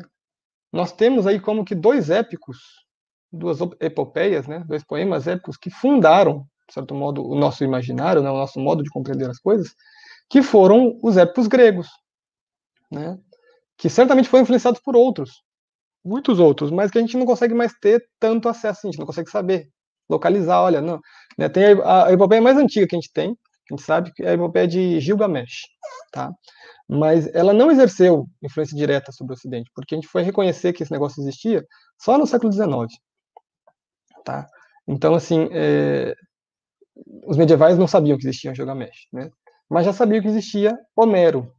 [0.71, 2.57] nós temos aí como que dois épicos,
[3.31, 4.63] duas epopeias, né?
[4.67, 8.29] dois poemas épicos que fundaram, de certo modo, o nosso imaginário, né?
[8.29, 9.73] o nosso modo de compreender as coisas,
[10.29, 11.87] que foram os épicos gregos,
[12.91, 13.17] né?
[13.77, 15.43] que certamente foram influenciados por outros,
[16.07, 19.05] muitos outros, mas que a gente não consegue mais ter tanto acesso, a gente não
[19.05, 19.69] consegue saber,
[20.09, 20.99] localizar, olha, não.
[21.37, 21.49] Né?
[21.49, 23.31] Tem a, a epopeia mais antiga que a gente tem,
[23.69, 25.67] a gente sabe que é a epopeia de Gilgamesh,
[26.11, 26.31] tá?
[26.89, 30.83] Mas ela não exerceu influência direta sobre o Ocidente, porque a gente foi reconhecer que
[30.83, 31.65] esse negócio existia
[32.01, 32.67] só no século XIX,
[34.23, 34.47] tá?
[34.87, 36.15] Então, assim, é...
[37.25, 39.29] os medievais não sabiam que existia Gilgamesh, né?
[39.69, 41.51] Mas já sabiam que existia Homero,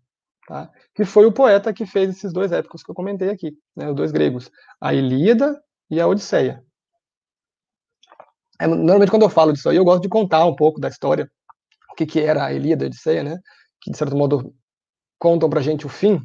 [0.47, 0.71] tá?
[0.99, 3.89] Que foi o poeta que fez esses dois épicos que eu comentei aqui, né?
[3.89, 5.57] os dois gregos, a Ilíada
[5.89, 6.61] e a Odisseia.
[8.61, 11.31] É, normalmente, quando eu falo disso aí, eu gosto de contar um pouco da história,
[11.93, 13.39] o que, que era a Ilíada e a Odisseia, né?
[13.81, 14.53] que, de certo modo,
[15.21, 16.21] contam para a gente o fim,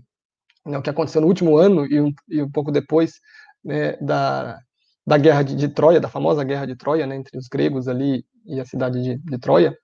[0.65, 0.75] né?
[0.75, 3.19] o que aconteceu no último ano e um, e um pouco depois
[3.63, 3.95] né?
[3.97, 4.57] da,
[5.05, 7.15] da guerra de, de, Troia, da famosa guerra de Troia, né?
[7.15, 9.77] entre os gregos ali e a cidade de, de Troia.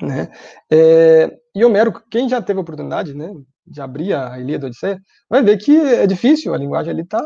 [0.00, 0.30] Né?
[0.70, 3.32] É, e Homero, quem já teve a oportunidade né,
[3.66, 7.22] de abrir a Ilíada Odisseia, vai ver que é difícil, a linguagem ali está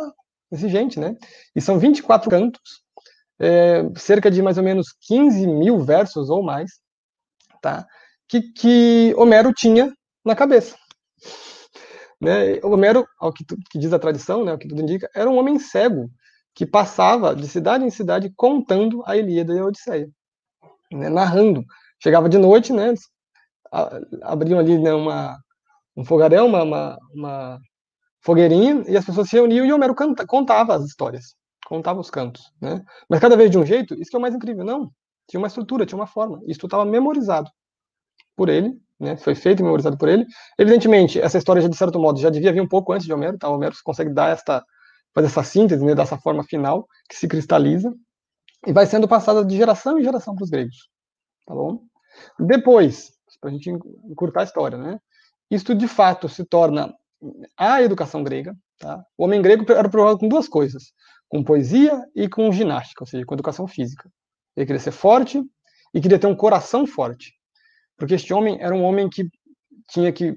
[0.51, 1.17] exigente, né?
[1.55, 2.83] E são 24 cantos,
[3.39, 6.71] é, cerca de mais ou menos 15 mil versos ou mais,
[7.61, 7.87] tá?
[8.29, 9.93] Que, que Homero tinha
[10.25, 10.77] na cabeça.
[12.21, 12.61] Né?
[12.62, 15.59] Homero, ao que, que diz a tradição, né, o que tudo indica, era um homem
[15.59, 16.11] cego
[16.55, 20.09] que passava de cidade em cidade contando a Ilíada e a Odisseia,
[20.91, 21.62] né, narrando.
[22.03, 22.95] Chegava de noite, né,
[24.23, 25.39] abriam ali né, uma,
[25.97, 27.61] um fogaréu, uma, uma, uma,
[28.21, 31.35] fogueirinha, e as pessoas se reuniam e Homero canta, contava as histórias,
[31.67, 32.43] contava os cantos.
[32.61, 32.83] Né?
[33.09, 34.91] Mas cada vez de um jeito, isso que é o mais incrível, não.
[35.29, 36.41] Tinha uma estrutura, tinha uma forma.
[36.47, 37.51] Isso estava memorizado
[38.37, 39.17] por ele, né?
[39.17, 40.27] foi feito e memorizado por ele.
[40.59, 43.39] Evidentemente, essa história, já, de certo modo, já devia vir um pouco antes de Homero,
[43.39, 43.49] tá?
[43.49, 44.65] Homero consegue dar esta,
[45.15, 47.93] fazer essa síntese, né, dessa forma final, que se cristaliza,
[48.67, 50.89] e vai sendo passada de geração em geração para os gregos.
[51.47, 51.85] Tá bom?
[52.39, 55.01] Depois, para a gente encurtar a história, né?
[55.51, 56.93] Isto de fato se torna
[57.57, 58.57] a educação grega.
[58.79, 59.05] Tá?
[59.17, 60.93] O homem grego era provado com duas coisas:
[61.29, 64.11] com poesia e com ginástica, ou seja, com educação física.
[64.57, 65.43] Ele queria ser forte
[65.95, 67.33] e queria ter um coração forte,
[67.97, 69.29] porque este homem era um homem que
[69.91, 70.35] tinha que,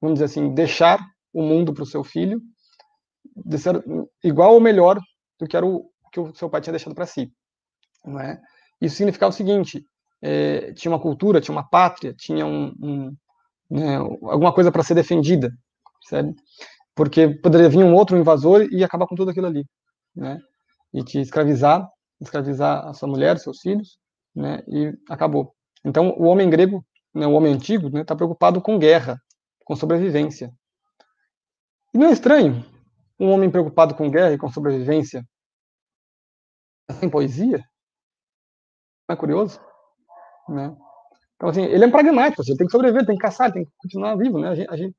[0.00, 0.98] vamos dizer assim, deixar
[1.32, 2.40] o mundo para o seu filho,
[4.24, 4.98] igual ou melhor
[5.38, 7.30] do que era o que o seu pai tinha deixado para si,
[8.04, 8.40] não é?
[8.80, 9.84] Isso significava o seguinte:
[10.22, 13.16] é, tinha uma cultura, tinha uma pátria, tinha um, um
[13.70, 15.52] né, alguma coisa para ser defendida,
[16.08, 16.34] sabe?
[16.94, 19.64] Porque poderia vir um outro invasor e acabar com tudo aquilo ali,
[20.14, 20.38] né?
[20.94, 21.86] E te escravizar,
[22.20, 23.98] escravizar a sua mulher, seus filhos,
[24.34, 24.62] né?
[24.68, 25.54] E acabou.
[25.84, 29.20] Então, o homem grego, né, o homem antigo, está né, tá preocupado com guerra,
[29.64, 30.52] com sobrevivência.
[31.92, 32.64] E não é estranho
[33.18, 35.24] um homem preocupado com guerra e com sobrevivência
[37.00, 37.58] sem poesia?
[39.08, 39.60] Não é curioso?
[40.48, 40.74] Né?
[41.36, 43.64] Então, assim, ele é um pragmático, assim, ele tem que sobreviver, tem que caçar, tem
[43.64, 44.48] que continuar vivo, né?
[44.48, 44.96] A gente, a gente...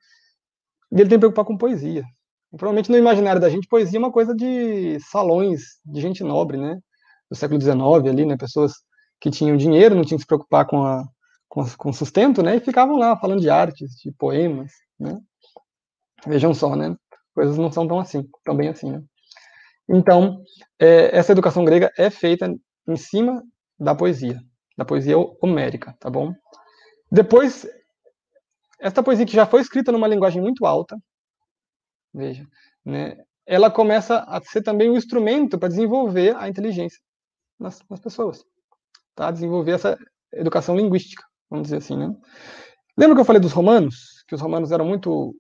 [0.92, 2.04] E ele tem que preocupar com poesia.
[2.54, 6.58] E, provavelmente no imaginário da gente, poesia é uma coisa de salões de gente nobre,
[6.58, 6.80] né?
[7.30, 7.78] Do século XIX
[8.10, 8.38] ali, né?
[8.38, 8.74] Pessoas
[9.20, 11.04] que tinham dinheiro, não tinham que se preocupar com a
[11.48, 12.58] com, com sustento, né?
[12.58, 15.18] E ficavam lá falando de artes, de poemas, né?
[16.26, 16.96] Vejam só, né?
[17.34, 19.02] Coisas não são tão assim, tão bem assim, né?
[19.90, 20.44] Então,
[20.80, 22.54] é, essa educação grega é feita
[22.88, 23.42] em cima
[23.80, 24.40] da poesia
[24.78, 26.34] da poesia homérica, tá bom?
[27.12, 27.68] Depois,
[28.80, 30.98] esta poesia que já foi escrita numa linguagem muito alta,
[32.14, 32.46] veja,
[32.86, 37.00] né, ela começa a ser também um instrumento para desenvolver a inteligência
[37.60, 38.44] nas, nas, pessoas,
[39.16, 39.32] tá?
[39.32, 39.98] Desenvolver essa
[40.34, 42.14] educação linguística, vamos dizer assim, né?
[42.98, 44.24] Lembra que eu falei dos romanos?
[44.28, 45.36] Que os romanos eram muito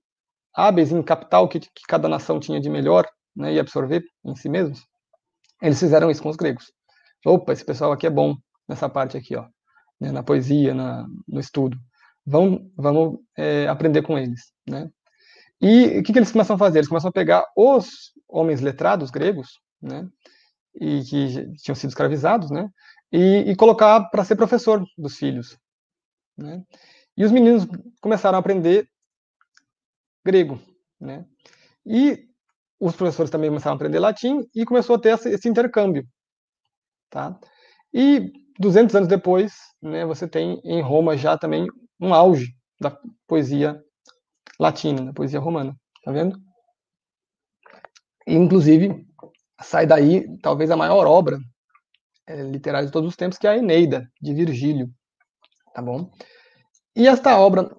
[0.55, 4.47] hábeis em captar que, que cada nação tinha de melhor né, e absorver em si
[4.47, 4.85] mesmos?
[5.61, 6.71] Eles fizeram isso com os gregos.
[7.25, 8.35] Opa, esse pessoal aqui é bom,
[8.67, 9.47] nessa parte aqui, ó,
[9.99, 11.77] né, na poesia, na, no estudo.
[12.25, 14.89] Vamos, vamos é, aprender com eles, né?
[15.61, 16.79] E o que, que eles começam a fazer?
[16.79, 20.07] Eles começam a pegar os homens letrados gregos, né?
[20.75, 22.69] E que tinham sido escravizados, né?
[23.11, 25.57] E, e colocar para ser professor dos filhos,
[26.37, 26.61] né?
[27.15, 27.65] E os meninos
[27.99, 28.87] começaram a aprender
[30.23, 30.59] grego,
[30.99, 31.25] né?
[31.85, 32.27] E
[32.79, 36.05] os professores também começaram a aprender latim e começou a ter esse, intercâmbio,
[37.09, 37.39] tá?
[37.93, 41.67] E 200 anos depois, né, você tem em Roma já também
[41.99, 42.97] um auge da
[43.27, 43.81] poesia
[44.59, 46.39] latina, da poesia romana, tá vendo?
[48.25, 49.05] E, inclusive,
[49.61, 51.39] sai daí talvez a maior obra
[52.27, 54.89] é, literária de todos os tempos, que é a Eneida, de Virgílio,
[55.73, 56.11] tá bom?
[56.95, 57.69] E esta obra,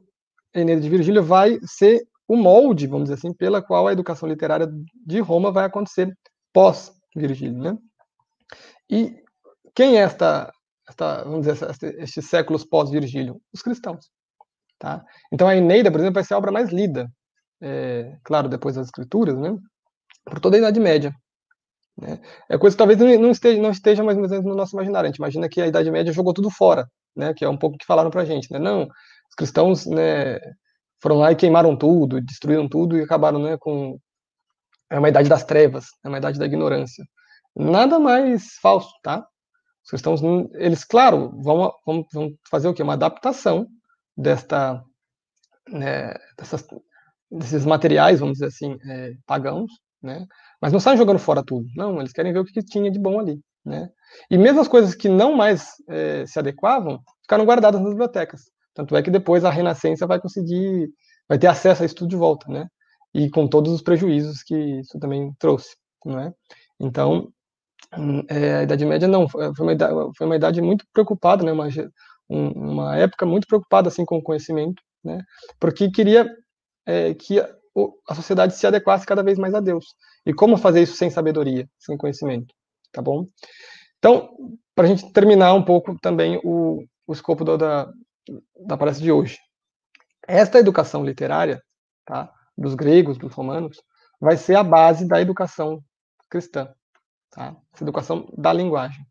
[0.55, 4.69] Eneida de Virgílio, vai ser o molde, vamos dizer assim, pela qual a educação literária
[5.07, 6.17] de Roma vai acontecer
[6.53, 7.79] pós-Virgílio, né?
[8.91, 9.15] E
[9.75, 10.53] quem é esta,
[10.89, 11.59] esta vamos dizer,
[11.99, 13.41] estes séculos pós-Virgílio?
[13.53, 14.11] Os cristãos,
[14.79, 15.05] tá?
[15.33, 17.11] Então a Eneida, por exemplo, vai ser a obra mais lida,
[17.61, 19.57] é, claro, depois das escrituras, né?
[20.25, 21.13] Por toda a Idade Média.
[22.01, 22.21] Né?
[22.49, 25.07] É coisa que talvez não esteja, não esteja mais no nosso imaginário.
[25.07, 27.35] A gente imagina que a Idade Média jogou tudo fora, né?
[27.35, 28.59] Que é um pouco que falaram para a gente, né?
[28.59, 30.39] Não, os cristãos, né?
[31.03, 33.57] Foram lá e queimaram tudo, destruíram tudo e acabaram, né?
[33.59, 33.99] Com
[34.91, 37.05] é uma idade das trevas, é uma idade da ignorância.
[37.55, 39.27] Nada mais falso, tá?
[39.89, 40.21] Os cristãos,
[40.53, 42.83] eles, claro, vão, vão, vão fazer o quê?
[42.83, 43.67] Uma adaptação
[44.15, 44.85] desta,
[45.67, 46.63] né, dessas,
[47.31, 49.71] desses materiais, vamos dizer assim, é, pagãos,
[50.03, 50.27] né?
[50.61, 51.67] Mas não saem jogando fora tudo.
[51.75, 53.89] Não, eles querem ver o que tinha de bom ali, né?
[54.31, 58.43] E mesmo as coisas que não mais é, se adequavam ficaram guardadas nas bibliotecas.
[58.75, 60.91] Tanto é que depois a Renascença vai conseguir,
[61.27, 62.67] vai ter acesso a isso tudo de volta, né?
[63.15, 65.75] E com todos os prejuízos que isso também trouxe,
[66.05, 66.31] não é?
[66.79, 67.33] Então,
[68.29, 71.53] é, a Idade Média não, foi uma idade, foi uma idade muito preocupada, né?
[71.53, 71.69] Uma,
[72.29, 75.23] uma época muito preocupada assim com o conhecimento, né?
[75.59, 76.29] Porque queria
[76.87, 79.95] é, que a sociedade se adequasse cada vez mais a Deus.
[80.27, 82.55] E como fazer isso sem sabedoria, sem conhecimento,
[82.93, 83.27] tá bom?
[83.99, 84.31] Então,
[84.75, 87.91] para a gente terminar um pouco também o, o escopo do, da,
[88.67, 89.39] da palestra de hoje.
[90.27, 91.63] Esta educação literária,
[92.05, 93.81] tá, dos gregos, dos romanos,
[94.21, 95.81] vai ser a base da educação
[96.29, 96.69] cristã,
[97.31, 97.57] tá?
[97.75, 99.05] Essa educação da linguagem.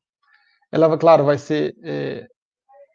[0.72, 2.28] Ela, claro, vai ser, é,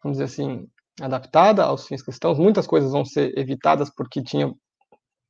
[0.02, 0.68] vamos dizer assim,
[1.00, 2.38] adaptada aos fins cristãos.
[2.38, 4.52] Muitas coisas vão ser evitadas porque tinha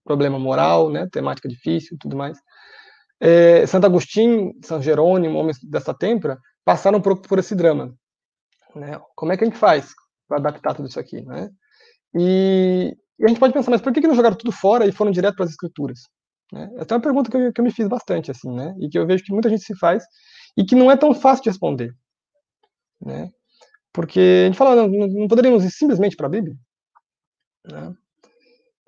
[0.04, 2.38] problema moral, né, temática difícil, tudo mais.
[3.20, 7.94] É, Santo Agostinho, São Jerônimo, homens dessa têmpera, passaram por, por esse drama.
[8.74, 9.00] Né?
[9.14, 9.92] Como é que a gente faz
[10.26, 11.22] para adaptar tudo isso aqui?
[11.22, 11.48] Né?
[12.14, 14.92] E, e, a gente pode pensar, mas por que, que não jogaram tudo fora e
[14.92, 16.00] foram direto para as escrituras?
[16.52, 16.70] Né?
[16.76, 18.76] É uma pergunta que eu, que eu me fiz bastante, assim, né?
[18.78, 20.04] e que eu vejo que muita gente se faz,
[20.56, 21.94] e que não é tão fácil de responder.
[23.00, 23.32] Né?
[23.92, 26.54] Porque a gente fala, não, não poderíamos ir simplesmente para a Bíblia?
[27.64, 27.94] Né?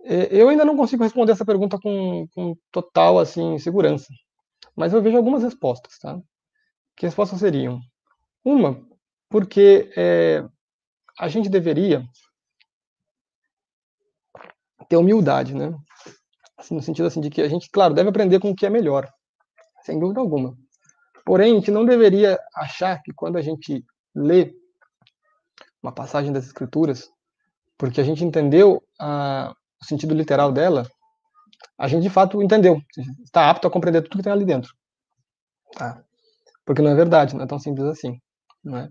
[0.05, 4.07] É, eu ainda não consigo responder essa pergunta com, com total assim segurança,
[4.77, 6.21] mas eu vejo algumas respostas, tá?
[6.95, 7.81] Que respostas seriam?
[8.45, 8.87] Uma,
[9.31, 10.45] porque é,
[11.19, 12.05] a gente deveria
[14.89, 15.75] ter humildade, né?
[16.57, 18.71] Assim, no sentido assim de que a gente, claro, deve aprender com o que é
[18.71, 19.09] melhor,
[19.83, 20.57] sem dúvida alguma.
[21.25, 23.85] Porém, a gente não deveria achar que quando a gente
[24.15, 24.55] lê
[25.83, 27.11] uma passagem das Escrituras,
[27.77, 30.89] porque a gente entendeu a, o sentido literal dela,
[31.79, 32.81] a gente de fato entendeu,
[33.25, 34.73] está apto a compreender tudo que tem ali dentro.
[35.73, 36.03] Tá?
[36.65, 38.19] Porque não é verdade, não é tão simples assim.
[38.63, 38.89] Não é?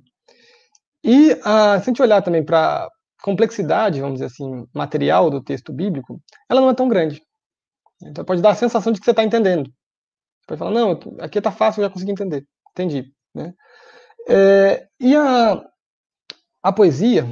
[1.03, 2.89] E ah, se a gente olhar também para
[3.21, 7.21] complexidade, vamos dizer assim, material do texto bíblico, ela não é tão grande.
[8.09, 9.67] Então pode dar a sensação de que você está entendendo.
[9.67, 12.45] Você pode falar, não, aqui está fácil, eu já consegui entender.
[12.71, 13.13] Entendi.
[13.33, 13.53] Né?
[14.27, 15.63] É, e a,
[16.61, 17.25] a poesia,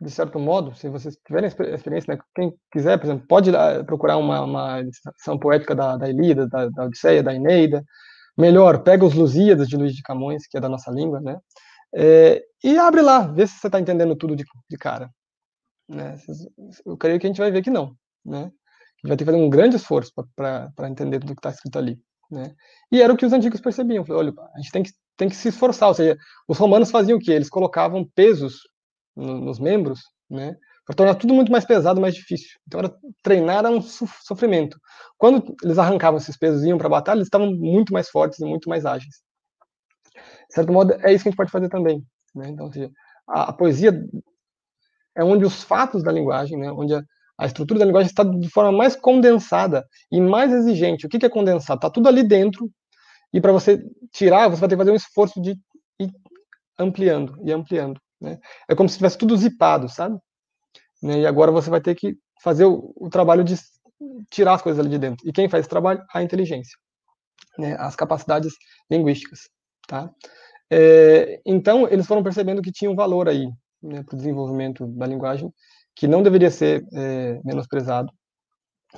[0.00, 3.50] de certo modo, se vocês tiverem experiência, né, quem quiser, por exemplo, pode
[3.86, 7.84] procurar uma, uma edição poética da, da Ilíada, da, da Odisseia, da Eneida.
[8.36, 11.38] Melhor, pega os Lusíadas de Luiz de Camões, que é da nossa língua, né?
[11.94, 15.10] É, e abre lá, vê se você está entendendo tudo de, de cara.
[15.88, 16.16] Né?
[16.86, 18.50] Eu creio que a gente vai ver que não, né?
[19.02, 21.98] Vai ter que fazer um grande esforço para entender tudo que está escrito ali.
[22.30, 22.54] Né?
[22.92, 24.04] E era o que os antigos percebiam.
[24.10, 25.88] Olha, a gente tem que, tem que se esforçar.
[25.88, 27.32] Ou seja, os romanos faziam o quê?
[27.32, 28.60] Eles colocavam pesos
[29.16, 30.56] no, nos membros, né?
[30.84, 32.58] Para tornar tudo muito mais pesado, mais difícil.
[32.66, 34.78] Então, era, treinar era um sofrimento.
[35.16, 38.40] Quando eles arrancavam esses pesos e iam para a batalha, eles estavam muito mais fortes
[38.40, 39.22] e muito mais ágeis.
[40.48, 42.04] De certo modo, é isso que a gente pode fazer também.
[42.34, 42.48] Né?
[42.48, 42.90] Então, seja,
[43.28, 43.92] a, a, poesia
[45.16, 46.72] é onde os fatos da linguagem, né?
[46.72, 47.02] onde a,
[47.40, 51.06] a estrutura da linguagem está de forma mais condensada e mais exigente.
[51.06, 51.78] O que, é condensado?
[51.78, 52.70] Está tudo ali dentro,
[53.32, 53.82] e para você
[54.12, 55.52] tirar, você vai ter que fazer um esforço de
[55.98, 56.10] ir
[56.78, 57.98] ampliando e ampliando.
[58.20, 58.38] Né?
[58.68, 60.18] É como se tivesse tudo zipado, sabe?
[61.02, 61.20] Né?
[61.20, 63.54] E agora você vai ter que fazer o, o, trabalho de
[64.30, 65.26] tirar as coisas ali de dentro.
[65.26, 66.04] E quem faz esse trabalho?
[66.12, 66.76] A inteligência,
[67.56, 67.74] né?
[67.78, 68.52] as capacidades
[68.90, 69.48] linguísticas.
[69.88, 70.10] Tá?
[70.70, 73.48] É, então, eles foram percebendo que tinha um valor aí
[73.82, 75.52] né, para o desenvolvimento da linguagem,
[75.94, 78.12] que não deveria ser é, menosprezado.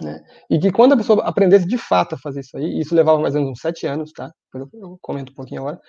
[0.00, 0.22] Né?
[0.48, 3.20] E que quando a pessoa aprendesse de fato a fazer isso aí, e isso levava
[3.20, 4.32] mais ou menos uns sete anos, tá?
[4.54, 5.80] Eu comento um pouquinho agora,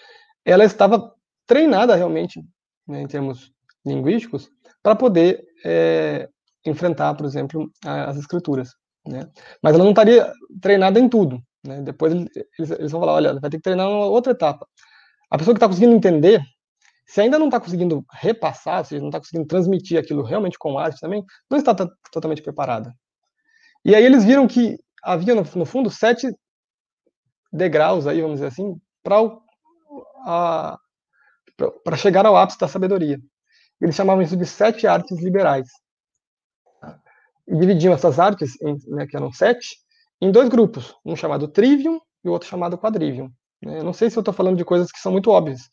[0.44, 1.14] ela estava
[1.46, 2.44] treinada realmente,
[2.88, 3.52] né, em termos
[3.86, 4.50] linguísticos,
[4.82, 6.28] para poder é,
[6.66, 8.70] enfrentar, por exemplo, as escrituras.
[9.06, 9.30] Né?
[9.62, 10.32] Mas ela não estaria
[10.62, 11.42] treinada em tudo.
[11.66, 11.82] Né?
[11.82, 14.68] Depois eles, eles, vão falar, olha, vai ter que treinar uma outra etapa.
[15.30, 16.42] A pessoa que está conseguindo entender,
[17.06, 20.78] se ainda não está conseguindo repassar, ou seja, não está conseguindo transmitir aquilo realmente com
[20.78, 21.76] arte também, não está
[22.12, 22.94] totalmente preparada.
[23.86, 26.34] E aí eles viram que havia, no, no fundo, sete
[27.52, 30.80] degraus aí, vamos dizer assim, para
[31.98, 33.20] chegar ao ápice da sabedoria.
[33.82, 35.68] Eles chamavam isso de sete artes liberais.
[37.46, 38.54] E dividiam essas artes,
[38.88, 39.76] né, que eram sete,
[40.22, 43.30] em dois grupos, um chamado trivium e o outro chamado quadrivium.
[43.62, 43.80] Né?
[43.80, 45.70] Eu não sei se eu estou falando de coisas que são muito óbvias,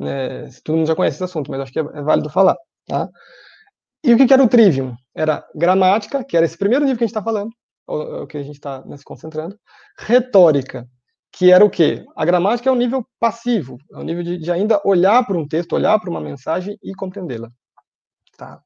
[0.00, 2.56] né, todo mundo já conhece esse assunto, mas acho que é, é válido falar.
[2.86, 3.08] Tá?
[4.02, 4.96] E o que, que era o trivium?
[5.14, 7.50] Era gramática, que era esse primeiro nível que a gente está falando,
[7.86, 9.58] o que a gente está né, se concentrando,
[9.98, 10.88] retórica,
[11.32, 12.04] que era o quê?
[12.16, 15.46] A gramática é um nível passivo, é um nível de, de ainda olhar para um
[15.46, 17.50] texto, olhar para uma mensagem e compreendê-la.
[18.36, 18.60] Tá?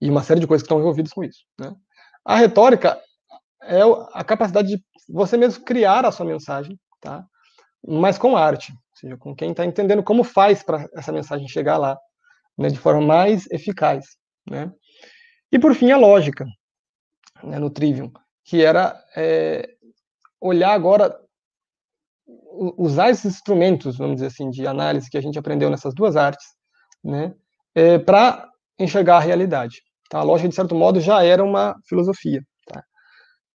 [0.00, 1.40] E uma série de coisas que estão envolvidas com isso.
[1.58, 1.74] Né?
[2.24, 2.98] A retórica
[3.62, 3.80] é
[4.12, 7.24] a capacidade de você mesmo criar a sua mensagem, tá?
[7.86, 11.76] Mas com arte, ou seja, com quem está entendendo como faz para essa mensagem chegar
[11.78, 11.98] lá,
[12.56, 14.04] né, de forma mais eficaz.
[14.48, 14.72] Né?
[15.52, 16.44] E por fim, a lógica,
[17.42, 18.10] né, no Trivium,
[18.44, 19.68] que era é,
[20.40, 21.18] olhar agora
[22.76, 26.46] usar esses instrumentos, vamos dizer assim, de análise que a gente aprendeu nessas duas artes,
[27.02, 27.34] né,
[27.74, 28.48] é, para
[28.78, 29.82] enxergar a realidade.
[30.10, 30.18] Tá?
[30.18, 32.42] A lógica, de certo modo, já era uma filosofia.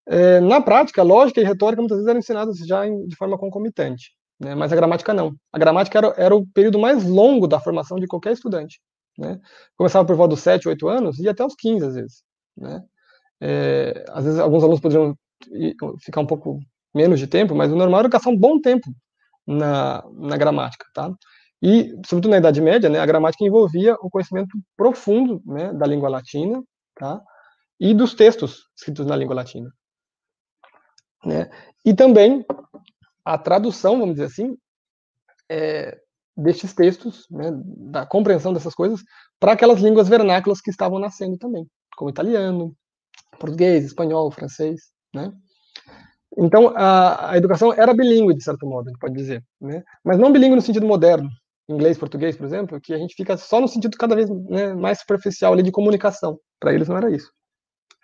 [0.07, 4.11] É, na prática, lógica e retórica muitas vezes eram ensinadas já em, de forma concomitante,
[4.39, 5.35] né, mas a gramática não.
[5.51, 8.81] A gramática era, era, o período mais longo da formação de qualquer estudante.
[9.17, 9.39] Né?
[9.77, 12.23] Começava por volta dos 7, 8 anos e até os 15, às vezes.
[12.57, 12.83] Né?
[13.41, 15.17] É, às vezes, alguns alunos poderiam
[15.99, 16.59] ficar um pouco
[16.93, 18.89] menos de tempo, mas o normal era gastar um bom tempo
[19.45, 21.11] na, na gramática, tá?
[21.61, 26.09] E, sobretudo na Idade Média, né, a gramática envolvia o conhecimento profundo né, da língua
[26.09, 26.61] latina,
[26.95, 27.21] tá?
[27.79, 29.69] E dos textos escritos na língua latina.
[31.25, 31.49] Né?
[31.85, 32.45] E também
[33.23, 34.57] a tradução, vamos dizer assim,
[35.49, 35.97] é,
[36.35, 39.01] destes textos, né, da compreensão dessas coisas,
[39.39, 42.75] para aquelas línguas vernáculas que estavam nascendo também, como italiano,
[43.39, 44.81] português, espanhol, francês,
[45.13, 45.31] né?
[46.35, 49.83] Então, a, a educação era bilíngue, de certo modo, a gente pode dizer, né?
[50.03, 51.29] mas não bilíngue no sentido moderno,
[51.69, 54.99] inglês, português, por exemplo, que a gente fica só no sentido cada vez né, mais
[54.99, 56.39] superficial ali de comunicação.
[56.59, 57.31] Para eles não era isso.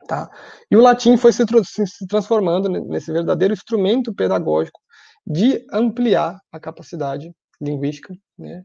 [0.09, 0.27] Tá?
[0.71, 1.45] E o latim foi se,
[1.85, 4.81] se transformando nesse verdadeiro instrumento pedagógico
[5.23, 7.31] de ampliar a capacidade
[7.61, 8.63] linguística, né,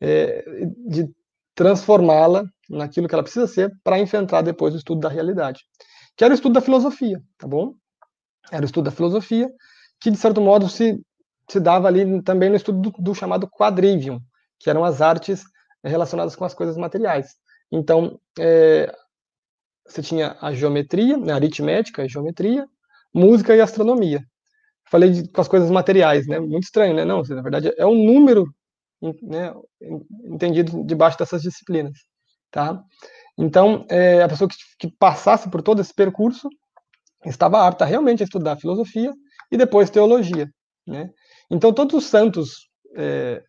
[0.00, 0.42] é,
[0.88, 1.08] de
[1.54, 5.60] transformá-la naquilo que ela precisa ser para enfrentar depois o estudo da realidade,
[6.16, 7.72] que era o estudo da filosofia, tá bom?
[8.50, 9.48] era o estudo da filosofia,
[10.00, 11.00] que de certo modo se,
[11.48, 14.20] se dava ali também no estudo do, do chamado quadrivium,
[14.58, 15.44] que eram as artes
[15.84, 17.36] relacionadas com as coisas materiais.
[17.70, 18.92] Então, é,
[19.92, 22.66] você tinha a geometria, né, a aritmética, a geometria,
[23.14, 24.24] música e astronomia.
[24.90, 26.40] Falei de, com as coisas materiais, né?
[26.40, 27.04] Muito estranho, né?
[27.04, 28.46] Não, na verdade é um número,
[29.22, 29.54] né,
[30.24, 31.98] entendido debaixo dessas disciplinas,
[32.50, 32.82] tá?
[33.38, 36.48] Então, é, a pessoa que, que passasse por todo esse percurso
[37.24, 39.12] estava apta realmente a estudar filosofia
[39.50, 40.48] e depois teologia.
[40.86, 41.10] Né?
[41.50, 43.42] Então, todos os santos, é,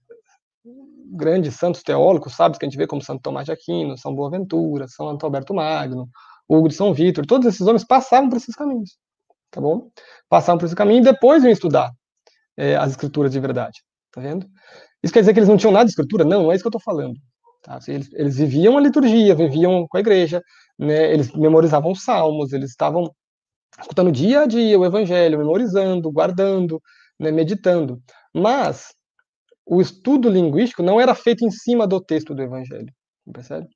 [1.11, 4.87] grandes santos teólogos, sábios que a gente vê como Santo Tomás de Aquino, São Boaventura,
[4.87, 6.07] São Alberto Magno,
[6.56, 8.97] Hugo de São Vítor, todos esses homens passavam por esses caminhos,
[9.49, 9.89] tá bom?
[10.30, 11.91] Passavam por esse caminho e depois iam estudar
[12.58, 13.80] é, as escrituras de verdade,
[14.12, 14.45] tá vendo?
[15.04, 16.24] Isso quer dizer que eles não tinham nada de escritura?
[16.24, 17.16] Não, não é isso que eu estou falando.
[17.64, 17.80] Tá?
[17.88, 20.41] Eles, eles, viviam a liturgia, viviam com a igreja,
[20.78, 21.14] né?
[21.14, 23.10] eles memorizavam os salmos, eles estavam
[23.80, 26.82] escutando dia a dia o evangelho, memorizando, guardando,
[27.20, 28.02] né, meditando.
[28.34, 28.88] Mas
[29.66, 32.91] o estudo linguístico não era feito em cima do texto do evangelho,
[33.32, 33.68] percebe?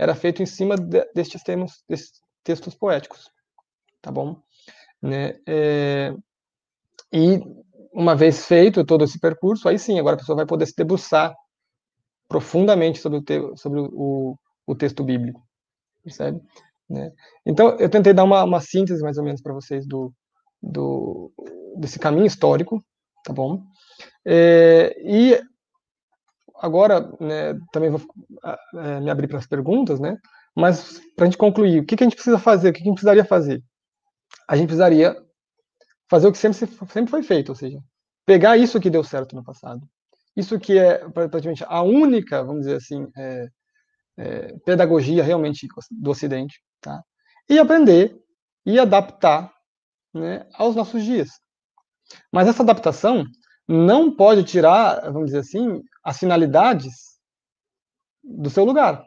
[0.00, 3.30] Era feito em cima de, destes, termos, destes textos poéticos,
[4.00, 4.40] tá bom?
[5.02, 5.38] Né?
[5.46, 6.14] É,
[7.12, 7.38] e
[7.92, 11.34] uma vez feito todo esse percurso, aí sim, agora a pessoa vai poder se debruçar
[12.26, 15.42] profundamente sobre o, te, sobre o, o texto bíblico,
[16.02, 16.40] percebe?
[16.88, 17.12] Né?
[17.44, 20.14] Então, eu tentei dar uma, uma síntese, mais ou menos, para vocês do,
[20.62, 21.30] do,
[21.76, 22.82] desse caminho histórico,
[23.22, 23.62] tá bom?
[24.24, 25.38] É, e
[26.60, 28.00] agora, né, também vou
[28.74, 30.16] é, me abrir para as perguntas, né?
[30.54, 32.70] Mas, para a gente concluir, o que, que a gente precisa fazer?
[32.70, 33.62] O que, que a gente precisaria fazer?
[34.48, 35.16] A gente precisaria
[36.08, 36.58] fazer o que sempre,
[36.88, 37.78] sempre foi feito, ou seja,
[38.26, 39.86] pegar isso que deu certo no passado.
[40.36, 43.48] Isso que é praticamente a única, vamos dizer assim, é,
[44.16, 47.02] é, pedagogia realmente do Ocidente, tá?
[47.48, 48.16] e aprender
[48.64, 49.52] e adaptar
[50.14, 51.28] né, aos nossos dias.
[52.32, 53.24] Mas essa adaptação
[53.70, 57.20] não pode tirar, vamos dizer assim, as finalidades
[58.22, 59.06] do seu lugar.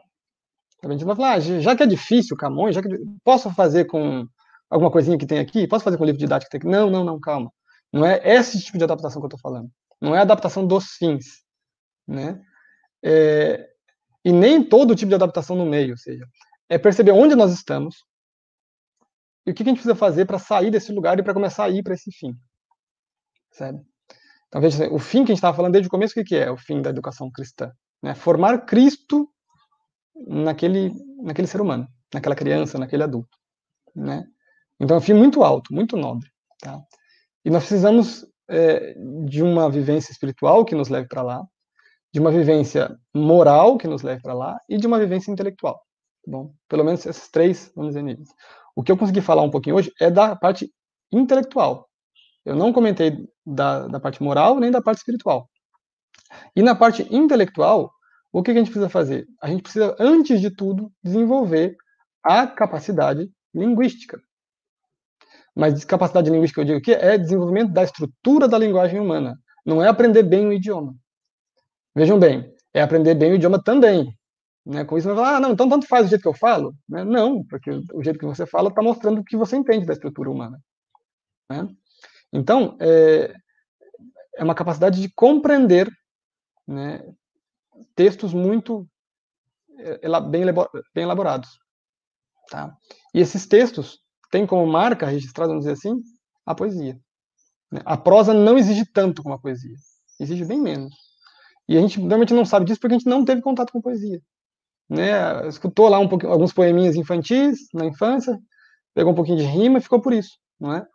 [0.82, 2.88] A gente vai falar, ah, já que é difícil Camões, já que
[3.22, 4.26] posso fazer com
[4.70, 6.80] alguma coisinha que tem aqui, posso fazer com o livro didático que tem aqui?
[6.80, 7.52] Não, não, não, calma.
[7.92, 9.70] Não é esse tipo de adaptação que eu estou falando.
[10.00, 11.44] Não é a adaptação dos fins,
[12.06, 12.40] né?
[13.02, 13.68] É,
[14.24, 16.26] e nem todo tipo de adaptação no meio, ou seja,
[16.70, 17.96] é perceber onde nós estamos
[19.46, 21.70] e o que a gente precisa fazer para sair desse lugar e para começar a
[21.70, 22.34] ir para esse fim.
[23.50, 23.84] Sabe?
[24.54, 26.48] Então, veja, o fim que a gente estava falando desde o começo, o que é
[26.48, 27.72] o fim da educação cristã?
[28.00, 28.14] Né?
[28.14, 29.28] Formar Cristo
[30.28, 30.92] naquele,
[31.24, 33.36] naquele ser humano, naquela criança, naquele adulto.
[33.96, 34.24] Né?
[34.78, 36.30] Então, é um fim muito alto, muito nobre.
[36.60, 36.80] Tá?
[37.44, 38.94] E nós precisamos é,
[39.26, 41.44] de uma vivência espiritual que nos leve para lá,
[42.12, 45.82] de uma vivência moral que nos leve para lá e de uma vivência intelectual.
[46.24, 48.28] Tá bom, pelo menos esses três, vamos dizer, níveis.
[48.76, 50.72] O que eu consegui falar um pouquinho hoje é da parte
[51.10, 51.88] intelectual.
[52.44, 55.48] Eu não comentei da, da parte moral nem da parte espiritual.
[56.54, 57.92] E na parte intelectual,
[58.32, 59.26] o que a gente precisa fazer?
[59.40, 61.76] A gente precisa, antes de tudo, desenvolver
[62.22, 64.20] a capacidade linguística.
[65.54, 69.38] Mas capacidade linguística, eu digo que é desenvolvimento da estrutura da linguagem humana.
[69.64, 70.94] Não é aprender bem o idioma.
[71.94, 74.12] Vejam bem, é aprender bem o idioma também.
[74.66, 74.84] Né?
[74.84, 76.74] Com isso, você vai falar, ah, não, então tanto faz o jeito que eu falo.
[76.88, 77.04] Né?
[77.04, 80.30] Não, porque o jeito que você fala está mostrando o que você entende da estrutura
[80.30, 80.60] humana.
[81.48, 81.68] Né?
[82.34, 83.32] Então, é,
[84.36, 85.88] é uma capacidade de compreender
[86.66, 87.00] né,
[87.94, 88.88] textos muito
[89.78, 90.42] é, bem,
[90.92, 91.48] bem elaborados.
[92.50, 92.76] Tá?
[93.14, 94.00] E esses textos
[94.32, 96.02] têm como marca registrada, vamos dizer assim,
[96.44, 96.98] a poesia.
[97.70, 97.80] Né?
[97.84, 99.76] A prosa não exige tanto como a poesia,
[100.18, 100.92] exige bem menos.
[101.68, 104.20] E a gente normalmente não sabe disso porque a gente não teve contato com poesia.
[104.88, 105.46] Né?
[105.46, 108.36] Escutou lá um alguns poeminhas infantis na infância,
[108.92, 110.86] pegou um pouquinho de rima e ficou por isso, não é?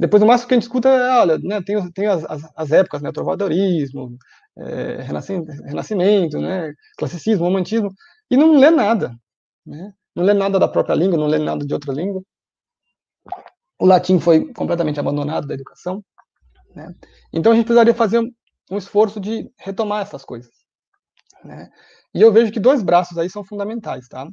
[0.00, 2.72] Depois, o máximo que a gente escuta é, olha, né, tem, tem as, as, as
[2.72, 4.16] épocas, né, trovadorismo,
[4.56, 7.92] é, renascimento, né, classicismo, romantismo,
[8.30, 9.14] e não lê nada,
[9.66, 9.92] né?
[10.16, 12.22] Não lê nada da própria língua, não lê nada de outra língua.
[13.78, 16.02] O latim foi completamente abandonado da educação,
[16.74, 16.94] né?
[17.30, 18.20] Então a gente precisaria fazer
[18.70, 20.52] um esforço de retomar essas coisas,
[21.44, 21.68] né?
[22.14, 24.26] E eu vejo que dois braços aí são fundamentais, tá?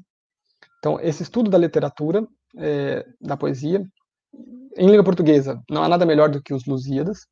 [0.79, 2.25] Então, esse estudo da literatura,
[2.57, 3.83] é, da poesia,
[4.77, 7.25] em língua portuguesa, não há nada melhor do que os Lusíadas,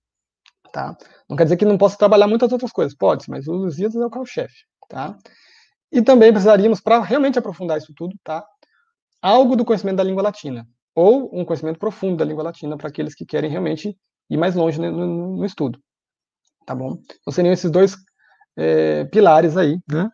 [0.71, 0.97] tá?
[1.29, 4.05] Não quer dizer que não possa trabalhar muitas outras coisas, pode, mas os Lusíadas é
[4.05, 5.17] o carro-chefe, tá?
[5.91, 8.45] E também precisaríamos, para realmente aprofundar isso tudo, tá?
[9.21, 13.13] Algo do conhecimento da língua latina, ou um conhecimento profundo da língua latina para aqueles
[13.13, 13.95] que querem realmente
[14.29, 15.79] ir mais longe no, no, no estudo,
[16.65, 16.97] tá bom?
[17.21, 17.95] Então seriam esses dois
[18.57, 20.09] é, pilares aí, né?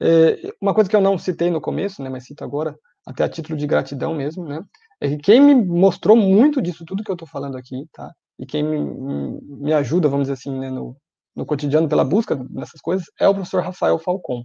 [0.00, 2.76] É, uma coisa que eu não citei no começo, né, mas cito agora,
[3.06, 4.62] até a título de gratidão mesmo, né?
[5.00, 8.12] É que quem me mostrou muito disso tudo que eu estou falando aqui, tá?
[8.38, 10.96] E quem me, me ajuda, vamos dizer assim, né, no,
[11.34, 14.42] no cotidiano pela busca dessas coisas é o professor Rafael Falcon,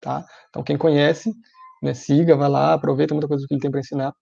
[0.00, 0.24] tá?
[0.48, 1.32] Então quem conhece,
[1.82, 4.12] né, siga, vai lá, aproveita muita coisa que ele tem para ensinar.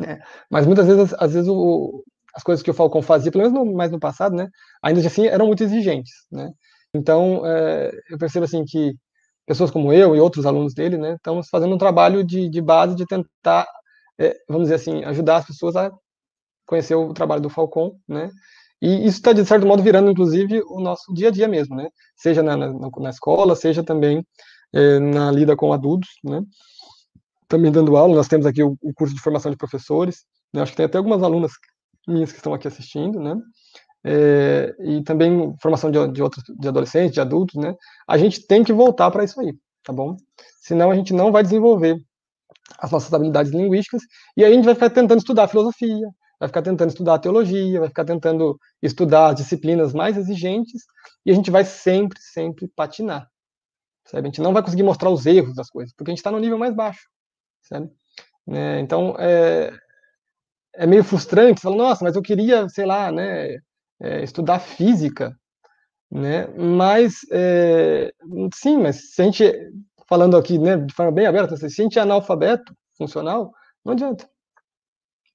[0.00, 0.18] Né?
[0.50, 2.02] Mas muitas vezes, às vezes o,
[2.34, 4.48] as coisas que o Falcon fazia, pelo menos no, mais no passado, né,
[4.82, 6.50] ainda assim eram muito exigentes, né?
[6.94, 8.94] Então é, eu percebo assim que
[9.46, 12.94] pessoas como eu e outros alunos dele, né, estamos fazendo um trabalho de, de base
[12.94, 13.66] de tentar
[14.18, 15.90] é, vamos dizer assim, ajudar as pessoas a
[16.66, 18.30] conhecer o trabalho do Falcon, né?
[18.80, 21.88] E isso está, de certo modo, virando, inclusive, o nosso dia a dia mesmo, né?
[22.16, 24.26] Seja na, na, na escola, seja também
[24.72, 26.42] é, na lida com adultos, né?
[27.46, 30.62] Também dando aula, nós temos aqui o, o curso de formação de professores, né?
[30.62, 31.52] acho que tem até algumas alunas
[32.08, 33.36] minhas que estão aqui assistindo, né?
[34.04, 37.74] É, e também formação de, de outros, de adolescentes, de adultos, né?
[38.08, 39.54] A gente tem que voltar para isso aí,
[39.84, 40.16] tá bom?
[40.60, 41.96] Senão a gente não vai desenvolver
[42.78, 44.02] as nossas habilidades linguísticas,
[44.36, 46.08] e aí a gente vai ficar tentando estudar filosofia,
[46.38, 50.82] vai ficar tentando estudar teologia, vai ficar tentando estudar as disciplinas mais exigentes,
[51.24, 53.28] e a gente vai sempre, sempre patinar.
[54.06, 54.26] Sabe?
[54.26, 56.40] A gente não vai conseguir mostrar os erros das coisas, porque a gente está no
[56.40, 57.08] nível mais baixo.
[57.62, 57.88] Sabe?
[58.48, 59.72] É, então, é,
[60.74, 63.56] é meio frustrante, você fala, nossa, mas eu queria, sei lá, né,
[64.00, 65.32] é, estudar física,
[66.10, 68.12] né, mas, é,
[68.54, 69.44] sim, mas se a gente
[70.08, 73.52] falando aqui, né, de forma bem aberta, se a gente é analfabeto funcional,
[73.84, 74.28] não adianta.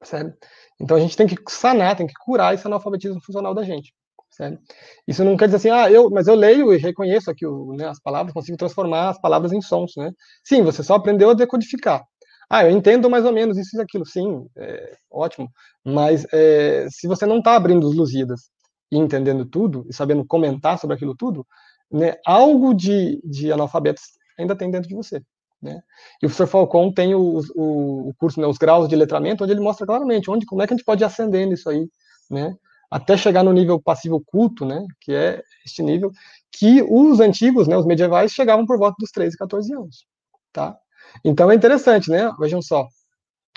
[0.03, 0.33] Sério?
[0.79, 3.93] Então a gente tem que sanar, tem que curar esse analfabetismo funcional da gente.
[4.29, 4.59] Sério?
[5.07, 7.87] Isso não quer dizer assim, ah, eu, mas eu leio e reconheço aqui o, né,
[7.87, 10.11] as palavras, consigo transformar as palavras em sons, né?
[10.43, 12.03] Sim, você só aprendeu a decodificar.
[12.49, 15.49] Ah, eu entendo mais ou menos isso e aquilo, sim, é, ótimo.
[15.83, 18.49] Mas é, se você não está abrindo os Lusíadas
[18.91, 21.45] e entendendo tudo, e sabendo comentar sobre aquilo tudo,
[21.91, 24.03] né, algo de, de analfabetos
[24.37, 25.21] ainda tem dentro de você.
[25.61, 25.81] Né?
[26.21, 29.53] E o professor Falcon tem o, o, o curso, né, os graus de letramento, onde
[29.53, 31.89] ele mostra claramente onde, como é que a gente pode ir ascendendo isso aí,
[32.29, 32.55] né?
[32.89, 36.11] até chegar no nível passivo culto, né, que é este nível,
[36.51, 40.05] que os antigos, né, os medievais, chegavam por volta dos 13, 14 anos.
[40.53, 40.77] tá?
[41.23, 42.31] Então é interessante, né?
[42.39, 42.87] Vejam só,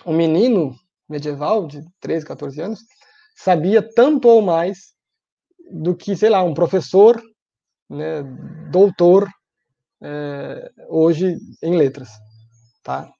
[0.04, 0.74] um menino
[1.08, 2.80] medieval de 13, 14 anos
[3.36, 4.92] sabia tanto ou mais
[5.70, 7.22] do que, sei lá, um professor,
[7.88, 8.22] né,
[8.70, 9.28] doutor,
[10.02, 12.10] é, hoje em letras,
[12.82, 13.10] tá?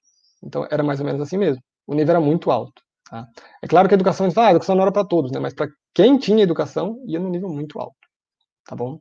[0.42, 1.62] Então era mais ou menos assim mesmo.
[1.86, 2.82] O nível era muito alto.
[3.10, 3.26] Tá?
[3.62, 5.40] É claro que a educação, ah, a educação não era para todos, né?
[5.40, 7.96] Mas para quem tinha educação ia no nível muito alto,
[8.64, 9.00] tá bom?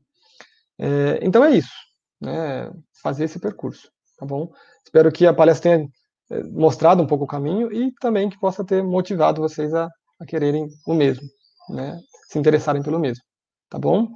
[0.80, 1.74] É, então é isso,
[2.20, 2.72] né?
[3.04, 4.52] Fazer esse percurso, tá bom?
[4.84, 5.90] Espero que a palestra tenha
[6.32, 9.88] é, mostrado um pouco o caminho e também que possa ter motivado vocês a,
[10.20, 11.28] a quererem o mesmo,
[11.70, 12.00] né?
[12.28, 13.24] Se interessarem pelo mesmo,
[13.70, 14.08] tá bom?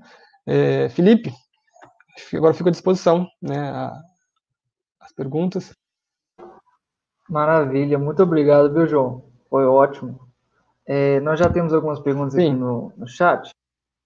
[0.46, 1.32] É, Felipe,
[2.34, 3.60] agora fico à disposição, né?
[3.70, 4.02] A,
[5.00, 5.76] as perguntas.
[7.30, 9.24] Maravilha, muito obrigado, viu, João?
[9.50, 10.20] Foi ótimo.
[10.86, 12.50] É, nós já temos algumas perguntas Sim.
[12.50, 13.50] aqui no, no chat.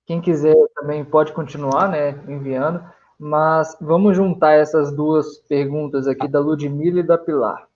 [0.06, 2.84] Quem quiser também pode continuar, né, enviando.
[3.20, 7.68] Mas vamos juntar essas duas perguntas aqui da Ludmilla e da Pilar.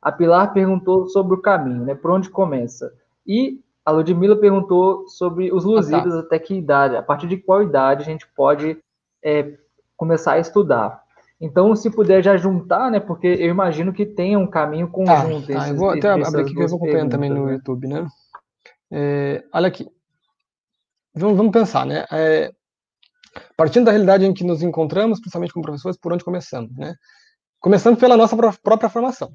[0.00, 2.92] A Pilar perguntou sobre o caminho, né, por onde começa.
[3.26, 6.26] E a Ludmilla perguntou sobre os Lusíadas, ah, tá.
[6.26, 8.78] até que idade, a partir de qual idade a gente pode
[9.22, 9.58] é,
[10.04, 11.02] começar a estudar.
[11.40, 13.00] Então, se puder já juntar, né?
[13.00, 15.48] Porque eu imagino que tenha um caminho conjunto.
[15.48, 15.68] Tá, tá.
[15.68, 17.54] eu vou até abrir aqui que eu vou acompanhando também no né?
[17.54, 18.06] YouTube, né?
[18.92, 19.88] É, olha aqui.
[21.14, 22.04] Vamos, vamos pensar, né?
[22.12, 22.52] É,
[23.56, 26.94] partindo da realidade em que nos encontramos, principalmente como professores, por onde começamos, né?
[27.60, 29.32] Começando pela nossa própria formação,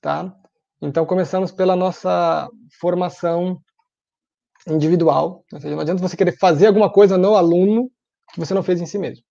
[0.00, 0.34] tá?
[0.82, 2.48] Então, começamos pela nossa
[2.80, 3.60] formação
[4.66, 5.44] individual.
[5.52, 7.90] Ou seja, não adianta você querer fazer alguma coisa no aluno
[8.32, 9.24] que você não fez em si mesmo.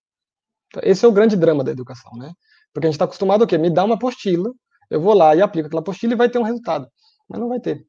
[0.84, 2.34] Esse é o grande drama da educação, né?
[2.74, 3.58] Porque a gente está acostumado a quê?
[3.58, 4.52] Me dá uma apostila,
[4.90, 6.88] eu vou lá e aplico aquela apostila e vai ter um resultado.
[7.28, 7.86] Mas não vai ter,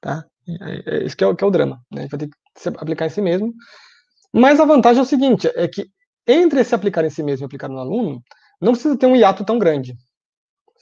[0.00, 0.24] tá?
[0.48, 2.00] É, é, isso que é, que é o drama, né?
[2.00, 3.52] A gente vai ter que se aplicar em si mesmo.
[4.32, 5.86] Mas a vantagem é o seguinte, é que
[6.26, 8.22] entre se aplicar em si mesmo e aplicar no aluno,
[8.60, 9.94] não precisa ter um hiato tão grande.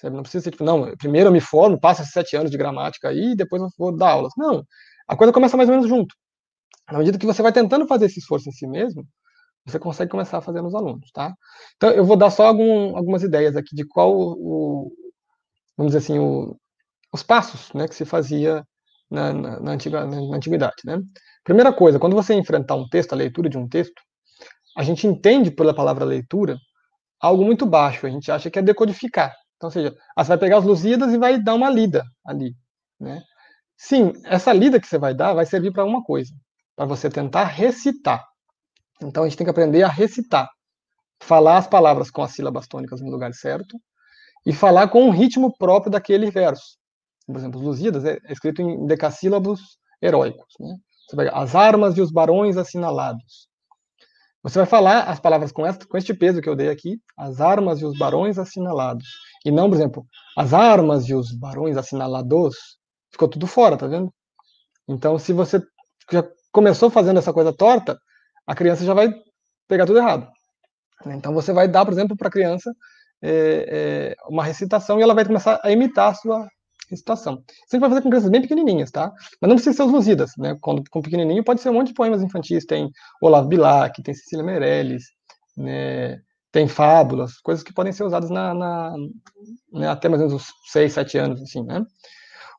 [0.05, 3.09] Não precisa ser tipo, não, primeiro eu me formo, passo esses sete anos de gramática
[3.09, 4.33] aí, e depois eu vou dar aulas.
[4.37, 4.65] Não,
[5.09, 6.15] a coisa começa mais ou menos junto.
[6.91, 9.05] Na medida que você vai tentando fazer esse esforço em si mesmo,
[9.67, 11.35] você consegue começar a fazer nos alunos, tá?
[11.77, 14.93] Então, eu vou dar só algum, algumas ideias aqui de qual o,
[15.77, 16.57] vamos dizer assim, o,
[17.13, 18.65] os passos, né, que se fazia
[19.11, 21.01] na, na, na, antiga, na, antiguidade, né?
[21.45, 24.01] Primeira coisa, quando você enfrentar um texto, a leitura de um texto,
[24.77, 26.59] a gente entende pela palavra leitura
[27.21, 29.33] algo muito baixo, a gente acha que é decodificar.
[29.57, 32.55] Então, ou seja, ah, você vai pegar os Lusíadas e vai dar uma lida ali,
[33.01, 33.23] né?
[33.77, 36.33] Sim, essa lida que você vai dar vai servir para uma coisa,
[36.75, 38.25] para você tentar recitar.
[39.03, 40.49] Então a gente tem que aprender a recitar,
[41.21, 43.79] falar as palavras com as sílabas tônicas no lugar certo
[44.45, 46.79] e falar com um ritmo próprio daquele verso.
[47.27, 49.61] Por exemplo, os Lusíadas é escrito em decassílabos
[50.01, 50.47] heróicos.
[50.61, 50.77] Né?
[51.09, 53.49] Você vai as armas e os barões assinalados.
[54.43, 57.81] Você vai falar as palavras com, com este peso que eu dei aqui, as armas
[57.81, 59.05] e os barões assinalados.
[59.45, 62.55] E não, por exemplo, as armas e os barões assinalados.
[63.11, 64.13] Ficou tudo fora, tá vendo?
[64.87, 65.61] Então, se você
[66.13, 67.99] já começou fazendo essa coisa torta,
[68.47, 69.13] a criança já vai
[69.69, 70.29] pegar tudo errado.
[71.07, 72.73] Então você vai dar, por exemplo, para a criança
[73.23, 76.49] é, é, uma recitação e ela vai começar a imitar a sua
[76.91, 77.43] recitação.
[77.71, 79.13] Gente vai fazer com crianças bem pequenininhas, tá?
[79.41, 80.57] Mas não precisa ser os Lusíadas, né?
[80.61, 82.91] Quando com pequenininho pode ser um monte de poemas infantis, tem
[83.21, 85.05] Olavo Bilac, tem Cecília Meirelles,
[85.57, 86.21] né?
[86.53, 88.95] tem fábulas, coisas que podem ser usadas na, na
[89.73, 89.89] né?
[89.89, 91.85] até mais ou menos uns 6, 7 anos, assim, né?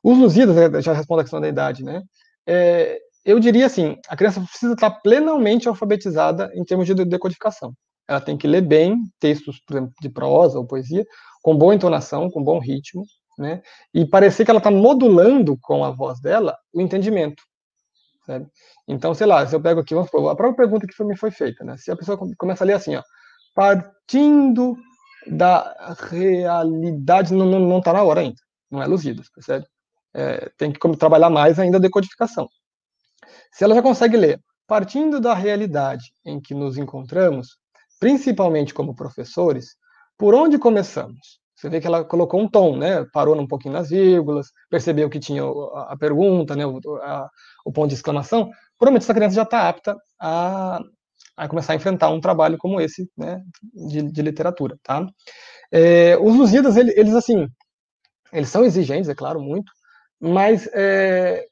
[0.04, 2.02] Os Lusíadas, né, já respondo a questão da idade, né?
[2.46, 7.74] É, eu diria assim, a criança precisa estar plenamente alfabetizada em termos de decodificação.
[8.08, 11.04] Ela tem que ler bem textos, por exemplo, de prosa ou poesia,
[11.42, 13.04] com boa entonação, com bom ritmo,
[13.38, 13.62] né?
[13.94, 17.42] E parecer que ela está modulando com a voz dela o entendimento,
[18.26, 18.46] sabe?
[18.86, 21.30] Então, sei lá, se eu pego aqui, vamos supor, a própria pergunta que me foi
[21.30, 21.76] feita, né?
[21.76, 23.02] Se a pessoa começa a ler assim, ó,
[23.54, 24.76] partindo
[25.26, 28.40] da realidade, não, não, não tá na hora ainda,
[28.70, 29.66] não é luzido, percebe?
[30.14, 32.48] É, tem que trabalhar mais ainda a decodificação.
[33.52, 37.58] Se ela já consegue ler, partindo da realidade em que nos encontramos,
[37.98, 39.76] principalmente como professores,
[40.16, 41.40] por onde começamos?
[41.58, 43.04] Você vê que ela colocou um tom, né?
[43.12, 46.64] Parou um pouquinho nas vírgulas, percebeu que tinha a pergunta, né?
[46.64, 47.28] O, a,
[47.64, 48.48] o ponto de exclamação.
[48.78, 50.78] Provavelmente essa criança já está apta a,
[51.36, 53.42] a, começar a enfrentar um trabalho como esse, né?
[53.74, 55.04] De, de literatura, tá?
[55.72, 57.48] É, os Lusíadas, eles, eles, assim,
[58.32, 59.72] eles são exigentes, é claro, muito,
[60.20, 61.44] mas é,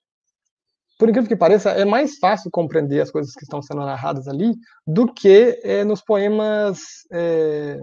[0.99, 4.55] por incrível que pareça, é mais fácil compreender as coisas que estão sendo narradas ali
[4.87, 6.81] do que é, nos poemas
[7.13, 7.79] é,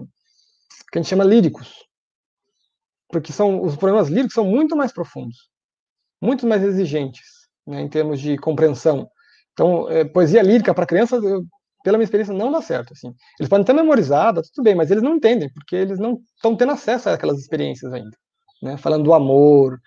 [0.90, 1.84] que a gente chama líricos.
[3.08, 5.48] Porque são, os poemas líricos são muito mais profundos,
[6.20, 9.08] muito mais exigentes né, em termos de compreensão.
[9.52, 11.44] Então, é, poesia lírica para criança, eu
[11.84, 12.94] pela minha experiência, não dá certo.
[12.94, 13.14] Assim.
[13.38, 16.72] Eles podem ter memorizado, tudo bem, mas eles não entendem, porque eles não estão tendo
[16.72, 18.16] acesso àquelas experiências ainda.
[18.62, 18.78] Né?
[18.78, 19.78] Falando do amor,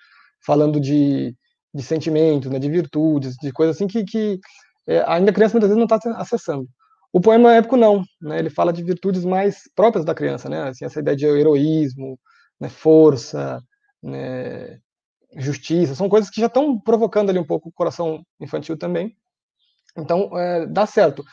[0.46, 1.36] falando de,
[1.78, 2.58] de sentimentos, né?
[2.58, 4.40] de virtudes, de coisas assim que, que
[4.88, 6.68] é, ainda a criança muitas vezes não está acessando.
[7.14, 8.40] O poema épico não, né?
[8.40, 10.70] ele fala de virtudes mais próprias da criança, né?
[10.70, 12.20] assim, essa ideia de heroísmo,
[12.60, 12.68] né?
[12.68, 13.62] força,
[14.02, 14.80] né?
[15.36, 19.16] justiça, são coisas que já estão provocando ali um pouco o coração infantil também.
[19.96, 21.24] Então, é, dá certo.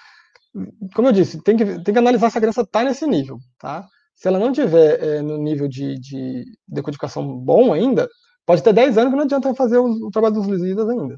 [0.95, 3.87] Como eu disse, tem que, tem que analisar se a criança está nesse nível, tá?
[4.15, 8.09] Se ela não tiver é, no nível de, de decodificação bom ainda,
[8.47, 11.17] pode ter 10 anos que não adianta fazer o, o trabalho dos Lusíadas ainda.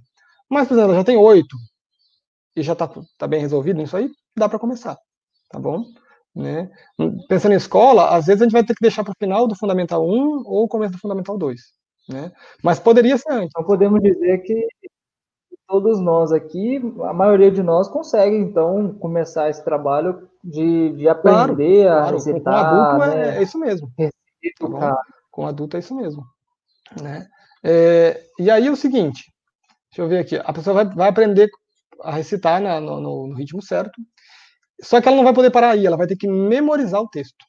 [0.49, 1.57] Mas, por exemplo, ela já tem 8
[2.57, 2.89] e já está
[3.19, 4.97] tá bem resolvido isso aí, dá para começar,
[5.51, 5.85] tá bom?
[6.35, 6.71] Né?
[7.29, 9.57] Pensando em escola, às vezes a gente vai ter que deixar para o final do
[9.57, 11.61] Fundamental 1 ou o começo do Fundamental 2.
[12.09, 12.31] Né?
[12.63, 13.49] Mas poderia ser antes.
[13.49, 14.69] Então podemos dizer que
[15.67, 21.85] todos nós aqui, a maioria de nós consegue, então, começar esse trabalho de, de aprender
[21.85, 22.17] claro, a claro.
[22.17, 22.71] recitar.
[22.71, 23.39] Com adulto é, né?
[23.39, 23.91] é, isso mesmo.
[24.79, 25.01] Tá
[25.31, 26.25] com adulto é isso mesmo.
[27.01, 27.27] Né?
[27.65, 29.25] É, e aí o seguinte,
[29.91, 31.49] deixa eu ver aqui, a pessoa vai, vai aprender
[32.03, 34.01] a recitar na, no, no, ritmo certo,
[34.83, 37.45] só que ela não vai poder parar aí, ela vai ter que memorizar o texto.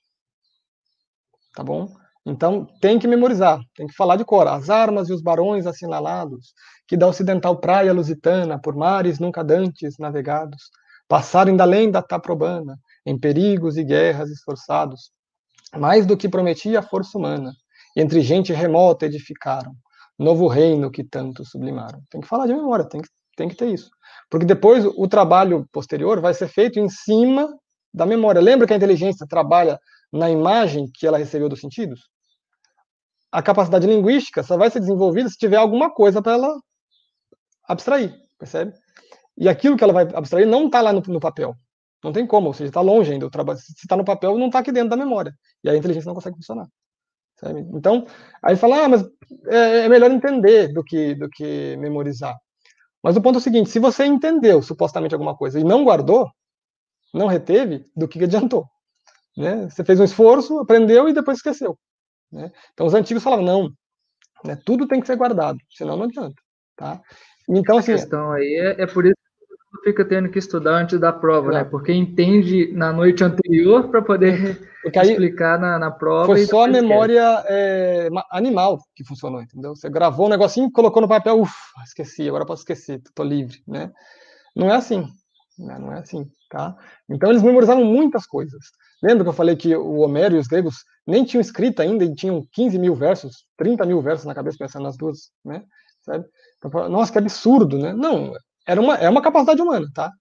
[1.53, 1.87] Tá bom?
[2.25, 4.47] Então, tem que memorizar, tem que falar de cor.
[4.47, 6.53] As armas e os barões assinalados,
[6.87, 10.69] que da ocidental praia lusitana, por mares nunca dantes navegados,
[11.07, 15.11] passaram da além da Taprobana, em perigos e guerras esforçados,
[15.75, 17.53] mais do que prometia a força humana,
[17.99, 19.73] entre gente remota edificaram,
[20.17, 22.01] novo reino que tanto sublimaram.
[22.09, 23.89] Tem que falar de memória, tem que, tem que ter isso.
[24.29, 27.47] Porque depois o trabalho posterior vai ser feito em cima
[27.93, 28.41] da memória.
[28.41, 29.79] Lembra que a inteligência trabalha
[30.11, 32.01] na imagem que ela recebeu dos sentidos?
[33.31, 36.59] a capacidade linguística só vai ser desenvolvida se tiver alguma coisa para ela
[37.67, 38.73] abstrair, percebe?
[39.37, 41.53] E aquilo que ela vai abstrair não está lá no, no, papel.
[42.03, 43.27] Não tem como, ou seja, está longe ainda.
[43.27, 45.31] O trabalho, se está no papel, não está aqui dentro da memória.
[45.63, 46.67] E a inteligência não consegue funcionar.
[47.39, 47.61] Sabe?
[47.73, 48.05] Então,
[48.41, 49.03] aí fala, ah, mas
[49.47, 52.35] é, é, melhor entender do que, do que memorizar.
[53.03, 56.29] Mas o ponto é o seguinte: se você entendeu supostamente alguma coisa e não guardou,
[57.13, 58.65] não reteve, do que adiantou?
[59.37, 59.69] Né?
[59.69, 61.77] Você fez um esforço, aprendeu e depois esqueceu.
[62.31, 62.51] Né?
[62.73, 63.71] Então, os antigos falavam, não,
[64.43, 66.41] né, tudo tem que ser guardado, senão não adianta.
[66.75, 67.01] Tá?
[67.47, 69.15] Então, assim, a questão aí é, é por isso
[69.83, 71.63] fica tendo que estudar antes da prova, né?
[71.63, 76.27] Porque entende na noite anterior para poder explicar na, na prova.
[76.27, 79.75] Foi só a memória é, animal que funcionou, entendeu?
[79.75, 81.53] Você gravou um negocinho, colocou no papel, ufa,
[81.83, 83.91] esqueci, agora posso esquecer, tô livre, né?
[84.55, 85.07] Não é assim,
[85.59, 85.77] né?
[85.79, 86.75] não é assim, tá?
[87.09, 88.71] Então eles memorizavam muitas coisas.
[89.03, 92.15] Lembra que eu falei que o Homero e os gregos nem tinham escrito ainda e
[92.15, 95.63] tinham 15 mil versos, 30 mil versos na cabeça pensando nas duas, né?
[96.01, 96.25] Sabe?
[96.57, 97.93] Então, nossa, que absurdo, né?
[97.93, 98.33] Não,
[98.67, 100.11] era uma, é uma capacidade humana, tá?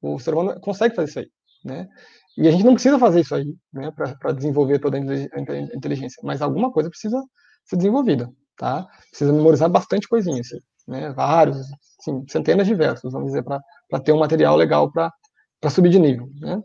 [0.00, 1.30] O ser humano consegue fazer isso aí,
[1.64, 1.88] né?
[2.36, 6.40] E a gente não precisa fazer isso aí, né, para desenvolver toda a inteligência, mas
[6.40, 7.22] alguma coisa precisa
[7.64, 8.86] ser desenvolvida, tá?
[9.10, 10.58] Precisa memorizar bastante coisinha, assim,
[10.88, 11.12] né?
[11.12, 11.58] Vários,
[12.00, 16.28] assim, centenas de versos, vamos dizer, para ter um material legal para subir de nível,
[16.40, 16.60] né?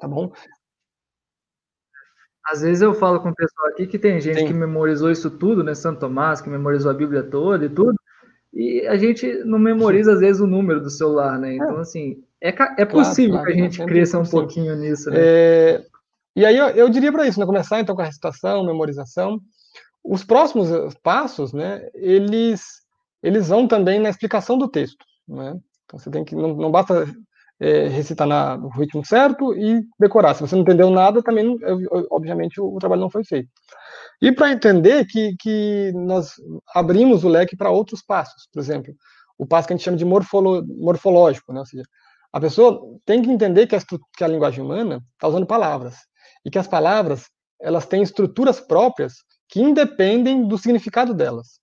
[0.00, 0.32] Tá bom?
[2.46, 4.46] Às vezes eu falo com o pessoal aqui que tem gente Sim.
[4.46, 5.74] que memorizou isso tudo, né?
[5.74, 7.97] Santo Tomás, que memorizou a Bíblia toda e tudo,
[8.52, 11.54] e a gente não memoriza, às vezes, o número do celular, né?
[11.54, 11.80] Então, é.
[11.80, 15.16] assim, é, é possível claro, claro, que a gente cresça um pouquinho nisso, né?
[15.18, 15.82] É...
[16.34, 17.46] E aí eu, eu diria para isso, né?
[17.46, 19.40] Começar então com a recitação, memorização.
[20.04, 20.68] Os próximos
[21.02, 21.88] passos, né?
[21.94, 22.62] Eles,
[23.22, 25.58] eles vão também na explicação do texto, né?
[25.84, 27.06] Então você tem que não, não basta
[27.60, 30.34] é, recitar na, no ritmo certo e decorar.
[30.34, 31.58] Se você não entendeu nada, também,
[32.10, 33.48] obviamente, o, o trabalho não foi feito.
[34.20, 36.32] E para entender que, que nós
[36.74, 38.92] abrimos o leque para outros passos, por exemplo,
[39.38, 41.60] o passo que a gente chama de morfolo, morfológico, né?
[41.60, 41.84] ou seja,
[42.32, 43.80] a pessoa tem que entender que a,
[44.16, 45.96] que a linguagem humana está usando palavras
[46.44, 47.26] e que as palavras
[47.60, 49.14] elas têm estruturas próprias
[49.48, 51.60] que independem do significado delas.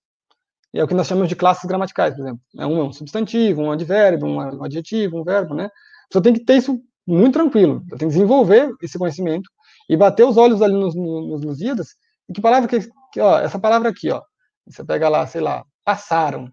[0.74, 2.40] E é o que nós chamamos de classes gramaticais, por exemplo.
[2.58, 5.70] É um é substantivo, um advérbio, um adjetivo, um verbo, né?
[6.12, 7.82] Você tem que ter isso muito tranquilo.
[7.90, 9.48] Tem que desenvolver esse conhecimento
[9.88, 11.88] e bater os olhos ali nos, nos Lusíadas.
[12.28, 12.80] E que palavra que,
[13.12, 14.22] que, ó, essa palavra aqui, ó.
[14.66, 16.50] Você pega lá, sei lá, passaram,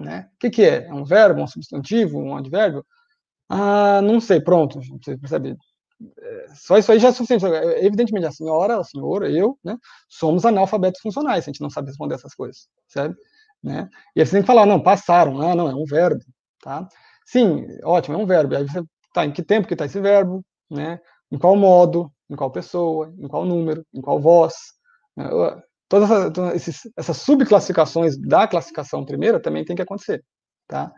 [0.00, 0.28] né?
[0.34, 0.86] O que, que é?
[0.86, 2.84] É um verbo, um substantivo, um advérbio?
[3.48, 5.56] Ah, não sei, pronto, você percebe?
[6.20, 7.44] É, só isso aí já é suficiente.
[7.84, 9.76] Evidentemente, a senhora, o senhor, eu, né,
[10.08, 13.16] somos analfabetos funcionais, a gente não sabe responder essas coisas, certo?
[13.62, 13.88] Né?
[14.16, 16.20] E aí você tem que falar, não, passaram, ah, não, é um verbo,
[16.62, 16.88] tá?
[17.26, 18.56] Sim, ótimo, é um verbo.
[18.56, 18.82] Aí você,
[19.14, 21.00] tá, em que tempo que está esse verbo, né?
[21.30, 24.54] Em qual modo, em qual pessoa, em qual número, em qual voz.
[25.16, 25.28] Né?
[25.88, 26.10] Todas
[26.54, 30.24] essas, essas subclassificações da classificação primeira também tem que acontecer,
[30.66, 30.90] tá?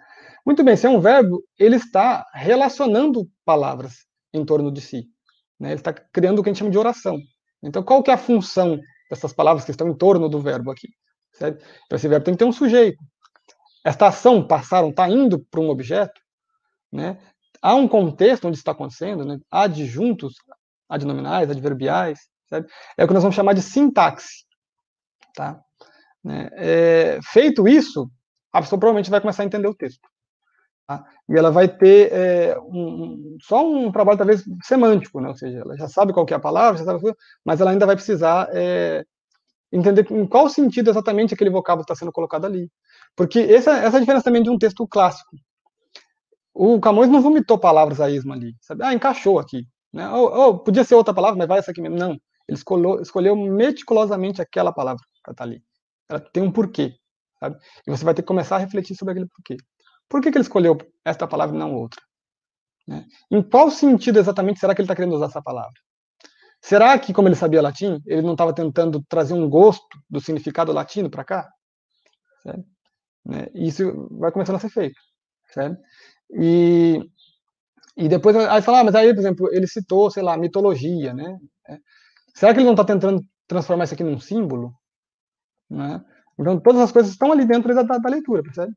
[0.47, 5.07] Muito bem, se é um verbo, ele está relacionando palavras em torno de si.
[5.59, 5.71] Né?
[5.71, 7.19] Ele está criando o que a gente chama de oração.
[7.63, 8.79] Então, qual que é a função
[9.09, 10.89] dessas palavras que estão em torno do verbo aqui?
[11.33, 11.65] Certo?
[11.87, 13.03] Então, esse verbo tem que ter um sujeito.
[13.83, 16.21] Esta ação, passaram, está indo para um objeto.
[16.93, 17.19] Né?
[17.63, 19.39] Há um contexto onde está acontecendo, né?
[19.51, 20.35] adjuntos,
[20.89, 22.21] adnominais, adverbiais.
[22.55, 22.73] Certo?
[22.97, 24.45] É o que nós vamos chamar de sintaxe.
[25.35, 25.61] Tá?
[26.23, 26.49] Né?
[26.53, 28.09] É, feito isso,
[28.53, 30.09] a pessoa provavelmente vai começar a entender o texto.
[30.87, 31.05] Tá?
[31.29, 35.29] E ela vai ter é, um, só um trabalho, talvez, semântico, né?
[35.29, 37.01] ou seja, ela já sabe qual é a palavra, já sabe,
[37.45, 39.05] mas ela ainda vai precisar é,
[39.73, 42.71] entender em qual sentido exatamente aquele vocábulo está sendo colocado ali.
[43.17, 45.37] Porque essa, essa é a diferença também de um texto clássico.
[46.55, 48.85] O Camões não vomitou palavras a esmo ali, sabe?
[48.85, 49.67] Ah, encaixou aqui.
[49.93, 50.09] Né?
[50.11, 51.97] Ou, ou, podia ser outra palavra, mas vai essa aqui mesmo.
[51.97, 52.17] Não,
[52.49, 55.63] ele escolheu, escolheu meticulosamente aquela palavra para estar tá ali.
[56.09, 56.95] Ela tem um porquê,
[57.39, 57.59] sabe?
[57.87, 59.57] E você vai ter que começar a refletir sobre aquele porquê.
[60.09, 62.01] Por que, que ele escolheu esta palavra e não outra?
[62.87, 63.07] Né?
[63.31, 65.73] Em qual sentido exatamente será que ele está querendo usar essa palavra?
[66.61, 70.73] Será que, como ele sabia latim, ele não estava tentando trazer um gosto do significado
[70.73, 71.51] latino para cá?
[72.43, 72.65] Certo?
[73.25, 73.47] Né?
[73.55, 74.99] Isso vai começando a ser feito.
[75.51, 75.81] Certo?
[76.31, 77.01] E,
[77.97, 81.39] e depois, aí fala, ah, mas aí, por exemplo, ele citou, sei lá, mitologia, né?
[82.35, 84.75] Será que ele não está tentando transformar isso aqui num símbolo?
[85.71, 86.05] Né?
[86.39, 88.73] Então, todas as coisas estão ali dentro da, da leitura, percebe?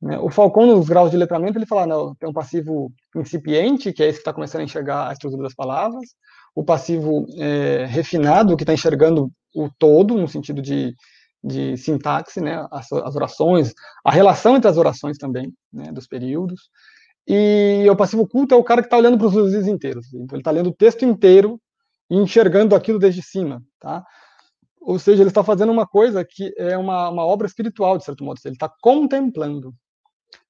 [0.00, 0.18] Né?
[0.18, 4.06] O Falcão, nos graus de letramento, ele fala, não, tem um passivo incipiente, que é
[4.06, 6.10] esse que está começando a enxergar a estrutura das palavras,
[6.54, 10.94] o passivo é, refinado, que está enxergando o todo, no sentido de,
[11.42, 13.72] de sintaxe, né, as, as, orações,
[14.04, 16.68] a relação entre as orações também, né, dos períodos,
[17.26, 20.36] e o passivo culto é o cara que está olhando para os luzes inteiros, então
[20.36, 21.60] ele está lendo o texto inteiro
[22.10, 24.04] e enxergando aquilo desde cima, tá?
[24.80, 28.24] Ou seja, ele está fazendo uma coisa que é uma, uma obra espiritual, de certo
[28.24, 29.74] modo, ele está contemplando,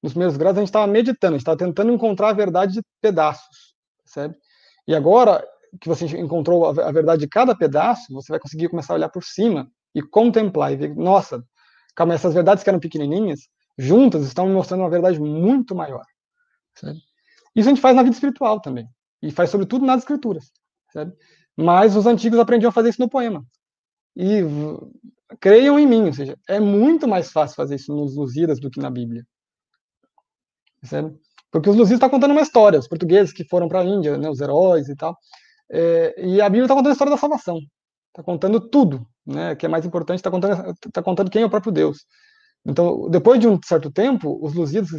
[0.03, 2.83] nos primeiros graus, a gente estava meditando, a gente estava tentando encontrar a verdade de
[3.01, 3.75] pedaços,
[4.05, 4.37] percebe?
[4.87, 5.45] E agora
[5.81, 9.23] que você encontrou a verdade de cada pedaço, você vai conseguir começar a olhar por
[9.23, 11.45] cima e contemplar e ver, nossa,
[11.95, 13.41] calma, essas verdades que eram pequenininhas,
[13.77, 16.05] juntas, estão me mostrando uma verdade muito maior.
[16.75, 16.99] Sabe?
[17.55, 18.89] Isso a gente faz na vida espiritual também,
[19.23, 20.51] e faz sobretudo nas escrituras.
[20.93, 21.13] Sabe?
[21.59, 23.45] Mas os antigos aprendiam a fazer isso no poema.
[24.15, 24.43] E
[25.41, 28.79] creiam em mim, ou seja, é muito mais fácil fazer isso nos Lusíadas do que
[28.79, 29.27] na Bíblia.
[31.51, 34.31] Porque os Lusíadas estão contando uma história, os portugueses que foram para a Índia, né,
[34.31, 35.17] os heróis e tal.
[35.71, 37.59] É, e a Bíblia está contando a história da salvação.
[38.09, 41.51] Está contando tudo, né, que é mais importante, está contando, tá contando quem é o
[41.51, 42.07] próprio Deus.
[42.65, 44.91] Então, depois de um certo tempo, os Lusíadas,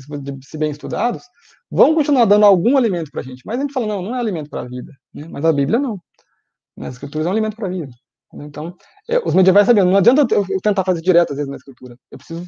[0.44, 1.24] se bem estudados,
[1.72, 3.44] vão continuar dando algum alimento para a gente.
[3.46, 4.92] Mas a gente fala, não, não é alimento para a vida.
[5.14, 5.28] Né?
[5.30, 6.00] Mas a Bíblia não.
[6.80, 7.92] As escrituras é um alimento para a vida.
[8.34, 8.76] Então,
[9.10, 11.98] é, os medievais sabiam, não adianta eu, tentar fazer direto, às vezes, na escritura.
[12.12, 12.46] Eu preciso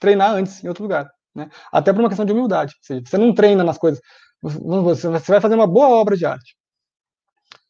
[0.00, 1.10] treinar antes, em outro lugar.
[1.34, 1.48] Né?
[1.72, 2.74] Até por uma questão de humildade.
[2.82, 4.00] Seja, você não treina nas coisas.
[4.42, 6.56] Você vai fazer uma boa obra de arte.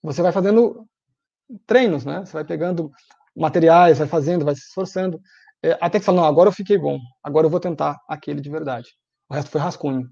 [0.03, 0.85] Você vai fazendo
[1.67, 2.25] treinos, né?
[2.25, 2.91] Você vai pegando
[3.37, 5.21] materiais, vai fazendo, vai se esforçando.
[5.63, 6.99] É, até que você fala, não, agora eu fiquei bom.
[7.23, 8.89] Agora eu vou tentar aquele de verdade.
[9.29, 10.09] O resto foi rascunho.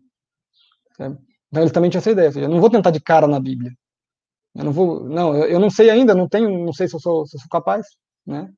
[0.95, 1.19] Então
[1.62, 2.33] eles também tinham essa ideia.
[2.33, 3.73] Seja, eu não vou tentar de cara na Bíblia.
[4.55, 7.01] Eu não vou, não, eu, eu não sei ainda, não tenho, não sei se eu
[7.01, 7.86] sou, se eu sou capaz,
[8.26, 8.48] né?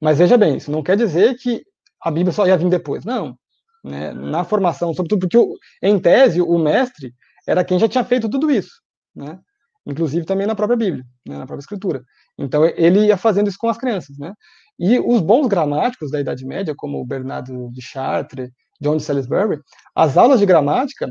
[0.00, 1.62] Mas veja bem, isso não quer dizer que
[2.02, 3.04] a Bíblia só ia vir depois.
[3.04, 3.36] Não,
[3.84, 5.38] né, na formação, sobretudo porque,
[5.82, 7.14] em tese, o mestre
[7.46, 8.80] era quem já tinha feito tudo isso,
[9.14, 9.38] né,
[9.86, 12.02] inclusive também na própria Bíblia, né, na própria Escritura.
[12.36, 14.18] Então, ele ia fazendo isso com as crianças.
[14.18, 14.32] Né,
[14.78, 18.50] e os bons gramáticos da Idade Média, como o Bernardo de Chartres,
[18.80, 19.60] John de Salisbury,
[19.94, 21.08] as aulas de gramática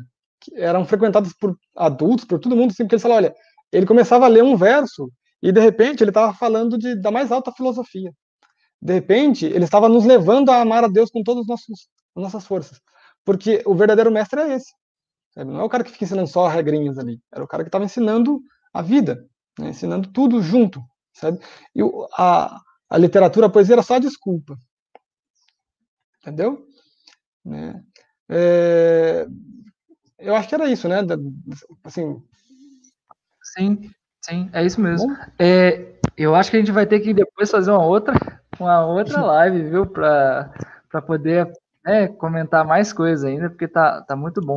[0.54, 3.36] eram frequentadas por adultos, por todo mundo, assim, porque eles falavam, olha,
[3.72, 5.12] ele começava a ler um verso
[5.42, 8.12] e, de repente, ele estava falando de, da mais alta filosofia.
[8.82, 12.80] De repente, ele estava nos levando a amar a Deus com nossos as nossas forças.
[13.24, 14.72] Porque o verdadeiro mestre é esse.
[15.36, 17.20] Não é o cara que fica ensinando só regrinhas ali.
[17.34, 18.40] Era o cara que estava ensinando
[18.74, 19.28] a vida,
[19.60, 19.70] né?
[19.70, 20.82] ensinando tudo junto.
[21.14, 21.40] Sabe?
[21.76, 21.82] E
[22.18, 24.58] a, a literatura, a poesia era só desculpa.
[26.22, 26.66] Entendeu?
[27.44, 27.84] Né?
[28.30, 29.28] É,
[30.20, 30.98] eu acho que era isso, né?
[31.84, 32.22] Assim,
[33.58, 33.92] sim,
[34.22, 35.16] sim, é isso mesmo.
[35.40, 38.14] É, eu acho que a gente vai ter que depois fazer uma outra,
[38.60, 41.52] uma outra live, viu, para poder
[41.86, 44.56] é, comentar mais coisas ainda, porque tá, tá muito bom.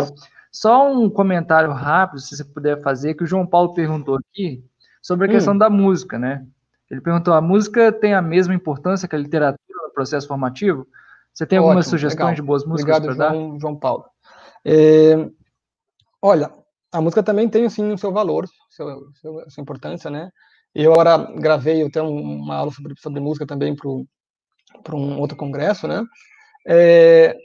[0.51, 4.65] Só um comentário rápido, se você puder fazer, que o João Paulo perguntou aqui
[5.03, 5.33] sobre a hum.
[5.33, 6.47] questão da música, né?
[6.91, 10.87] Ele perguntou: a música tem a mesma importância que a literatura no processo formativo?
[11.33, 12.35] Você tem algumas Ótimo, sugestões legal.
[12.35, 13.33] de boas músicas para dar?
[13.33, 14.07] João, João Paulo.
[14.65, 15.29] É,
[16.21, 16.51] olha,
[16.93, 18.87] a música também tem sim o seu valor, seu,
[19.21, 20.31] seu, sua importância, né?
[20.75, 26.03] Eu agora gravei até uma aula sobre, sobre música também para um outro congresso, né?
[26.67, 27.37] É,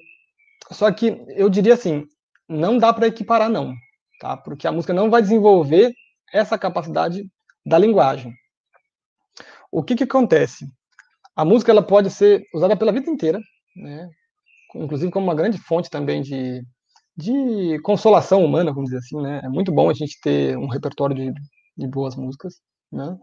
[0.71, 2.05] Só que eu diria assim,
[2.47, 3.73] não dá para equiparar não,
[4.19, 4.37] tá?
[4.37, 5.93] Porque a música não vai desenvolver
[6.33, 7.25] essa capacidade
[7.65, 8.33] da linguagem.
[9.71, 10.67] O que que acontece?
[11.35, 13.39] A música ela pode ser usada pela vida inteira,
[13.75, 14.09] né?
[14.75, 16.63] Inclusive como uma grande fonte também de,
[17.15, 19.41] de consolação humana, vamos dizer assim, né?
[19.43, 21.33] É muito bom a gente ter um repertório de,
[21.77, 22.55] de boas músicas,
[22.91, 23.17] né?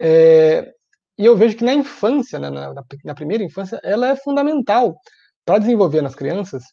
[0.00, 0.72] É,
[1.18, 4.96] e eu vejo que na infância, né, na, na, primeira infância, ela é fundamental
[5.44, 6.64] para desenvolver nas crianças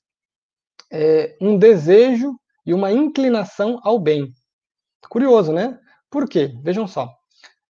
[0.92, 2.34] é, um desejo
[2.66, 4.34] e uma inclinação ao bem.
[5.10, 5.78] Curioso, né?
[6.10, 6.54] Por quê?
[6.64, 7.10] Vejam só.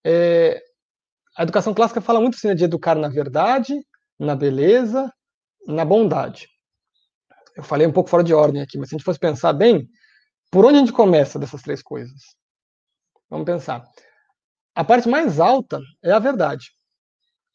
[0.05, 0.63] É,
[1.37, 3.75] a educação clássica fala muito assim, de educar na verdade,
[4.19, 5.13] na beleza,
[5.67, 6.49] na bondade.
[7.59, 9.91] Eu falei um pouco fora de ordem aqui, mas se a gente fosse pensar bem,
[10.49, 12.37] por onde a gente começa dessas três coisas?
[13.29, 13.83] Vamos pensar.
[14.77, 16.71] A parte mais alta é a verdade,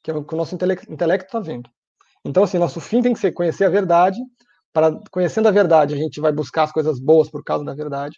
[0.04, 1.70] que é o que o nosso intelecto está vendo.
[2.26, 4.20] Então, assim, nosso fim tem que ser conhecer a verdade.
[4.74, 8.18] Para conhecendo a verdade, a gente vai buscar as coisas boas por causa da verdade.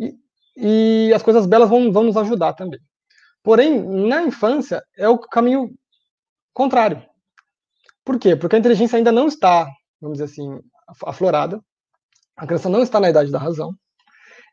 [0.00, 0.16] E,
[0.56, 2.80] e as coisas belas vão, vão nos ajudar também.
[3.40, 5.72] Porém, na infância, é o caminho
[6.52, 7.06] contrário.
[8.04, 8.34] Por quê?
[8.34, 9.68] Porque a inteligência ainda não está,
[10.00, 10.60] vamos dizer assim,
[11.04, 11.60] aflorada.
[12.36, 13.74] A criança não está na idade da razão.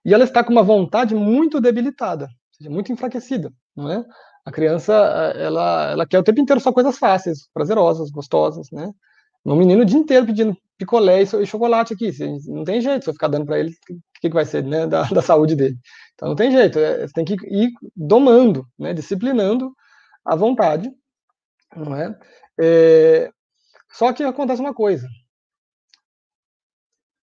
[0.05, 4.05] E ela está com uma vontade muito debilitada, seja, muito enfraquecida, não é?
[4.45, 4.93] A criança,
[5.35, 8.91] ela, ela quer o tempo inteiro só coisas fáceis, prazerosas, gostosas, né?
[9.45, 12.11] Um menino o dia inteiro pedindo picolé e chocolate aqui.
[12.47, 14.87] Não tem jeito, se eu ficar dando para ele, o que, que vai ser né,
[14.87, 15.77] da, da saúde dele?
[16.13, 19.73] Então não tem jeito, é, você tem que ir domando, né, disciplinando
[20.25, 20.91] a vontade,
[21.75, 22.17] não é?
[22.59, 23.29] é?
[23.91, 25.07] Só que acontece uma coisa: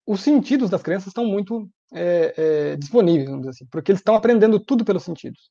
[0.06, 4.14] os sentidos das crianças estão muito é, é, disponíveis, vamos dizer assim, porque eles estão
[4.14, 5.50] aprendendo tudo pelos sentidos.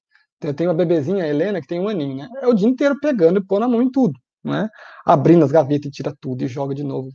[0.56, 2.30] Tem uma bebezinha, a Helena, que tem um aninho, né?
[2.42, 4.14] É o dia inteiro pegando e pôr na mão em tudo,
[4.44, 4.70] né?
[5.06, 7.10] Abrindo as gavetas e tira tudo e joga de novo.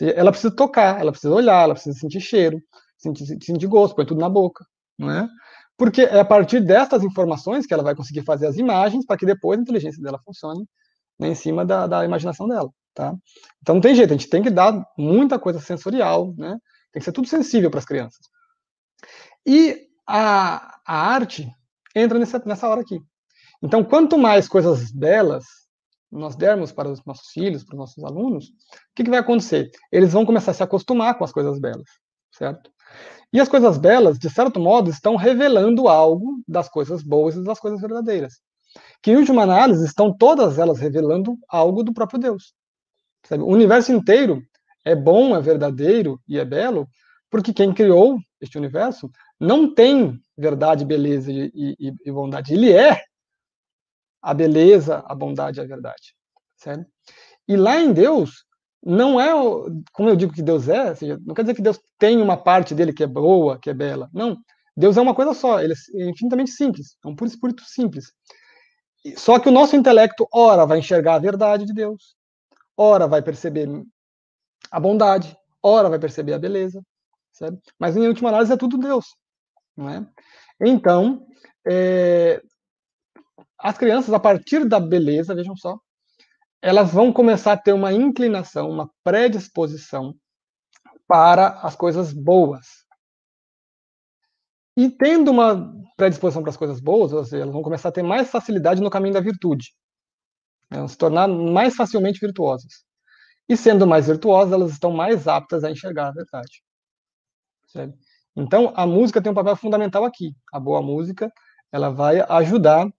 [0.00, 2.58] Ela precisa tocar, ela precisa olhar, ela precisa sentir cheiro,
[2.96, 4.64] sentir, sentir gosto, põe tudo na boca,
[4.98, 5.28] não é?
[5.76, 9.26] Porque é a partir destas informações que ela vai conseguir fazer as imagens para que
[9.26, 10.64] depois a inteligência dela funcione
[11.18, 13.14] né, em cima da, da imaginação dela, tá?
[13.60, 16.56] Então não tem jeito, a gente tem que dar muita coisa sensorial, né?
[16.92, 18.20] Tem que ser tudo sensível para as crianças.
[19.46, 21.50] E a, a arte
[21.94, 23.00] entra nessa, nessa hora aqui.
[23.62, 25.44] Então, quanto mais coisas belas
[26.10, 28.50] nós dermos para os nossos filhos, para os nossos alunos, o
[28.94, 29.70] que, que vai acontecer?
[29.90, 31.88] Eles vão começar a se acostumar com as coisas belas,
[32.30, 32.70] certo?
[33.32, 37.58] E as coisas belas, de certo modo, estão revelando algo das coisas boas e das
[37.58, 38.34] coisas verdadeiras.
[39.02, 42.52] Que, em última análise, estão todas elas revelando algo do próprio Deus.
[43.24, 43.42] Sabe?
[43.42, 44.42] O universo inteiro
[44.84, 46.88] é bom, é verdadeiro e é belo,
[47.30, 52.52] porque quem criou este universo não tem verdade, beleza e, e, e bondade.
[52.52, 53.02] Ele é
[54.20, 56.14] a beleza, a bondade e a verdade.
[56.56, 56.86] Certo?
[57.48, 58.44] E lá em Deus,
[58.84, 59.30] não é,
[59.92, 62.74] como eu digo que Deus é, seja, não quer dizer que Deus tem uma parte
[62.74, 64.08] dele que é boa, que é bela.
[64.12, 64.36] Não.
[64.76, 68.12] Deus é uma coisa só, ele é infinitamente simples, é um puro espírito simples.
[69.16, 72.14] Só que o nosso intelecto, ora, vai enxergar a verdade de Deus,
[72.76, 73.68] ora, vai perceber
[74.70, 76.82] a bondade, ora, vai perceber a beleza,
[77.32, 77.60] certo?
[77.78, 79.06] Mas, em última análise, é tudo Deus.
[79.76, 80.06] Não é?
[80.60, 81.26] Então,
[81.66, 82.40] é,
[83.58, 85.78] as crianças, a partir da beleza, vejam só,
[86.60, 90.14] elas vão começar a ter uma inclinação, uma predisposição
[91.06, 92.66] para as coisas boas.
[94.76, 98.30] E tendo uma predisposição para as coisas boas, seja, elas vão começar a ter mais
[98.30, 99.74] facilidade no caminho da virtude.
[100.70, 100.78] Né?
[100.78, 102.84] Vão se tornar mais facilmente virtuosas.
[103.52, 106.62] E sendo mais virtuosas, elas estão mais aptas a enxergar a verdade.
[107.66, 107.98] Certo?
[108.34, 110.34] Então, a música tem um papel fundamental aqui.
[110.50, 111.30] A boa música,
[111.70, 112.90] ela vai ajudar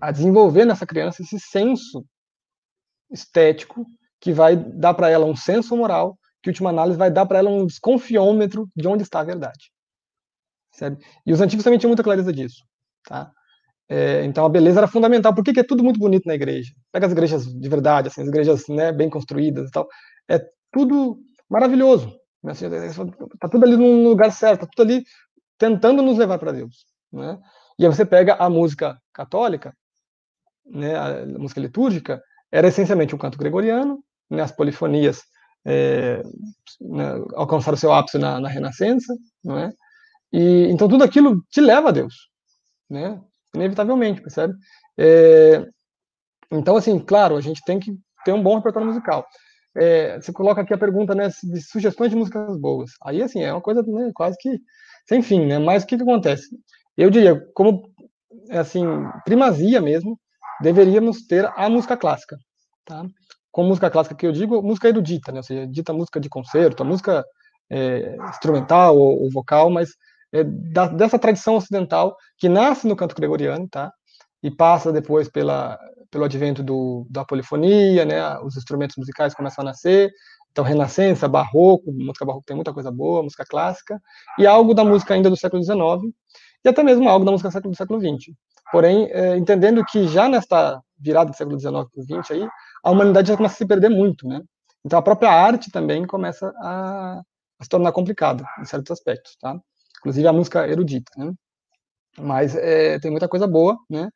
[0.00, 2.06] a desenvolver nessa criança esse senso
[3.10, 3.84] estético
[4.20, 7.50] que vai dar para ela um senso moral, que, última análise, vai dar para ela
[7.50, 9.72] um desconfiômetro de onde está a verdade.
[10.70, 11.04] Sabe?
[11.26, 12.62] E os antigos também tinham muita clareza disso.
[13.02, 13.32] Tá?
[13.88, 15.34] É, então, a beleza era fundamental.
[15.34, 16.72] Por que, que, é tudo muito bonito na igreja?
[16.92, 19.86] Pega as igrejas de verdade, assim, as igrejas né, bem construídas e tal.
[20.28, 21.18] É tudo
[21.48, 22.18] maravilhoso.
[22.42, 22.52] Né?
[22.52, 22.68] Assim,
[23.38, 25.04] tá tudo ali no lugar certo, tá tudo ali
[25.58, 26.84] tentando nos levar para Deus.
[27.12, 27.38] Né?
[27.78, 29.72] E aí você pega a música católica,
[30.64, 35.22] né, a música litúrgica, era essencialmente um canto gregoriano, né, as polifonias
[35.64, 36.22] é,
[36.80, 39.14] né, alcançaram seu ápice na, na Renascença,
[39.50, 39.72] é?
[40.32, 42.14] E então tudo aquilo te leva a Deus,
[42.90, 43.20] né?
[43.56, 44.54] Inevitavelmente, percebe?
[44.98, 45.66] É,
[46.50, 47.92] então, assim, claro, a gente tem que
[48.24, 49.26] ter um bom repertório musical
[49.76, 52.92] é, você coloca aqui a pergunta né, de sugestões de músicas boas.
[53.02, 54.58] Aí, assim, é uma coisa né, quase que
[55.06, 55.58] sem fim, né?
[55.58, 56.48] Mas o que, que acontece?
[56.96, 57.92] Eu diria, como,
[58.50, 58.84] assim,
[59.24, 60.18] primazia mesmo,
[60.62, 62.36] deveríamos ter a música clássica,
[62.84, 63.04] tá?
[63.52, 65.38] com música clássica que eu digo, música erudita, né?
[65.38, 67.24] Ou seja, dita música de concerto, a música
[67.70, 69.90] é, instrumental ou, ou, vocal, mas
[70.36, 73.92] é, da, dessa tradição ocidental que nasce no canto gregoriano, tá?
[74.42, 75.78] E passa depois pela,
[76.10, 78.38] pelo advento do, da polifonia, né?
[78.40, 80.10] Os instrumentos musicais começam a nascer.
[80.56, 84.00] Então, Renascença, Barroco, música barroco tem muita coisa boa, música clássica,
[84.38, 85.76] e algo da música ainda do século XIX,
[86.64, 88.34] e até mesmo algo da música do século XX.
[88.72, 92.48] Porém, é, entendendo que já nesta virada do século XIX para o XX, aí,
[92.82, 94.40] a humanidade já começa a se perder muito, né?
[94.82, 97.20] Então, a própria arte também começa a,
[97.58, 99.60] a se tornar complicada, em certos aspectos, tá?
[100.06, 101.32] Inclusive a música erudita, né?
[102.16, 104.08] Mas é, tem muita coisa boa, né?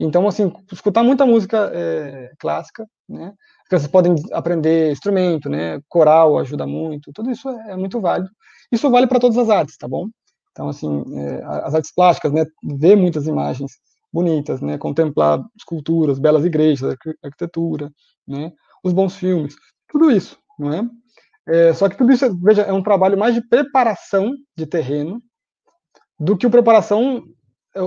[0.00, 3.34] Então, assim, escutar muita música é, clássica, né?
[3.68, 5.78] Vocês podem aprender instrumento, né?
[5.86, 8.30] Coral ajuda muito, tudo isso é, é muito válido.
[8.72, 10.08] Isso vale para todas as artes, tá bom?
[10.50, 12.46] Então, assim, é, as artes plásticas, né?
[12.62, 13.72] Ver muitas imagens
[14.10, 14.78] bonitas, né?
[14.78, 17.92] Contemplar esculturas, belas igrejas, arquitetura,
[18.26, 18.50] né?
[18.82, 19.54] Os bons filmes,
[19.90, 20.88] tudo isso, não é?
[21.46, 25.20] É, só que tudo isso, veja, é um trabalho mais de preparação de terreno
[26.18, 27.24] do que o preparação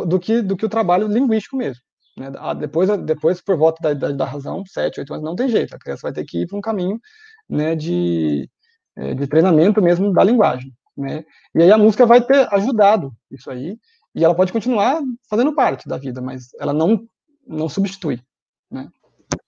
[0.06, 1.82] do que do que o trabalho linguístico mesmo.
[2.18, 2.32] Né?
[2.38, 5.76] Ah, depois, depois, por volta da idade da razão, 7, 8 anos, não tem jeito.
[5.76, 7.00] A criança vai ter que ir para um caminho
[7.48, 8.50] né, de,
[8.96, 10.74] é, de treinamento mesmo da linguagem.
[10.98, 11.24] Né?
[11.54, 13.78] E aí a música vai ter ajudado isso aí,
[14.16, 15.00] e ela pode continuar
[15.30, 17.08] fazendo parte da vida, mas ela não,
[17.46, 18.20] não substitui.
[18.70, 18.90] Né?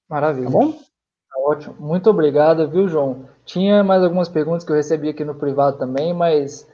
[0.07, 0.45] Maravilha.
[0.45, 0.73] Tá bom?
[0.73, 1.76] Tá ótimo.
[1.80, 3.27] Muito obrigado, viu, João?
[3.45, 6.68] Tinha mais algumas perguntas que eu recebi aqui no privado também, mas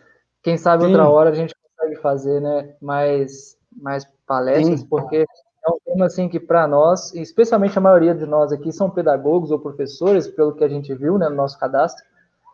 [0.44, 0.90] quem sabe Sim.
[0.90, 1.56] outra hora a gente
[1.86, 4.88] consegue fazer né, mais, mais palestras, Sim.
[4.88, 8.90] porque é um tema assim que para nós, especialmente a maioria de nós aqui são
[8.90, 12.04] pedagogos ou professores, pelo que a gente viu né, no nosso cadastro,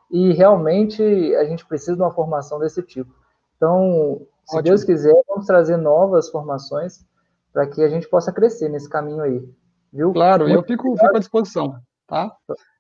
[0.09, 1.01] e realmente
[1.35, 3.13] a gente precisa de uma formação desse tipo.
[3.55, 4.63] Então, se Ótimo.
[4.63, 7.05] Deus quiser, vamos trazer novas formações
[7.53, 9.47] para que a gente possa crescer nesse caminho aí.
[9.93, 10.11] Viu?
[10.13, 11.75] Claro, Muito eu fico, fico, à disposição,
[12.07, 12.31] tá?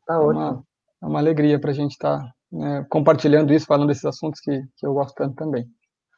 [0.07, 0.41] Tá ótimo.
[0.41, 0.63] É uma,
[1.03, 4.61] é uma alegria para a gente estar tá, né, compartilhando isso, falando desses assuntos que,
[4.77, 5.69] que eu gosto tanto também.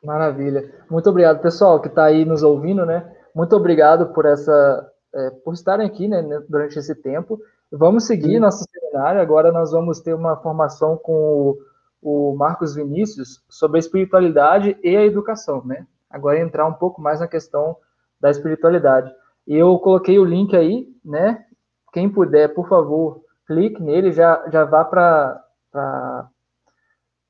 [0.04, 0.70] Maravilha.
[0.90, 3.10] Muito obrigado, pessoal, que está aí nos ouvindo, né?
[3.34, 7.40] Muito obrigado por essa, é, por estarem aqui, né, durante esse tempo.
[7.72, 8.40] Vamos seguir Sim.
[8.40, 9.22] nosso seminário.
[9.22, 11.58] Agora nós vamos ter uma formação com
[12.02, 15.88] o, o Marcos Vinícius sobre a espiritualidade e a educação, né?
[16.10, 17.76] Agora entrar um pouco mais na questão
[18.22, 19.12] da espiritualidade.
[19.48, 21.44] E eu coloquei o link aí, né?
[21.92, 26.30] Quem puder, por favor, clique nele, já, já vá para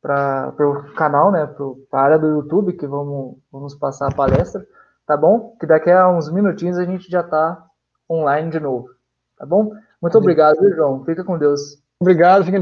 [0.03, 1.47] para o canal, né,
[1.89, 4.67] para a área do YouTube, que vamos, vamos passar a palestra,
[5.07, 5.55] tá bom?
[5.57, 7.65] Que daqui a uns minutinhos a gente já está
[8.11, 8.89] online de novo,
[9.37, 9.71] tá bom?
[10.01, 11.05] Muito obrigado, João.
[11.05, 11.81] Fica com Deus.
[12.01, 12.61] Obrigado, fiquem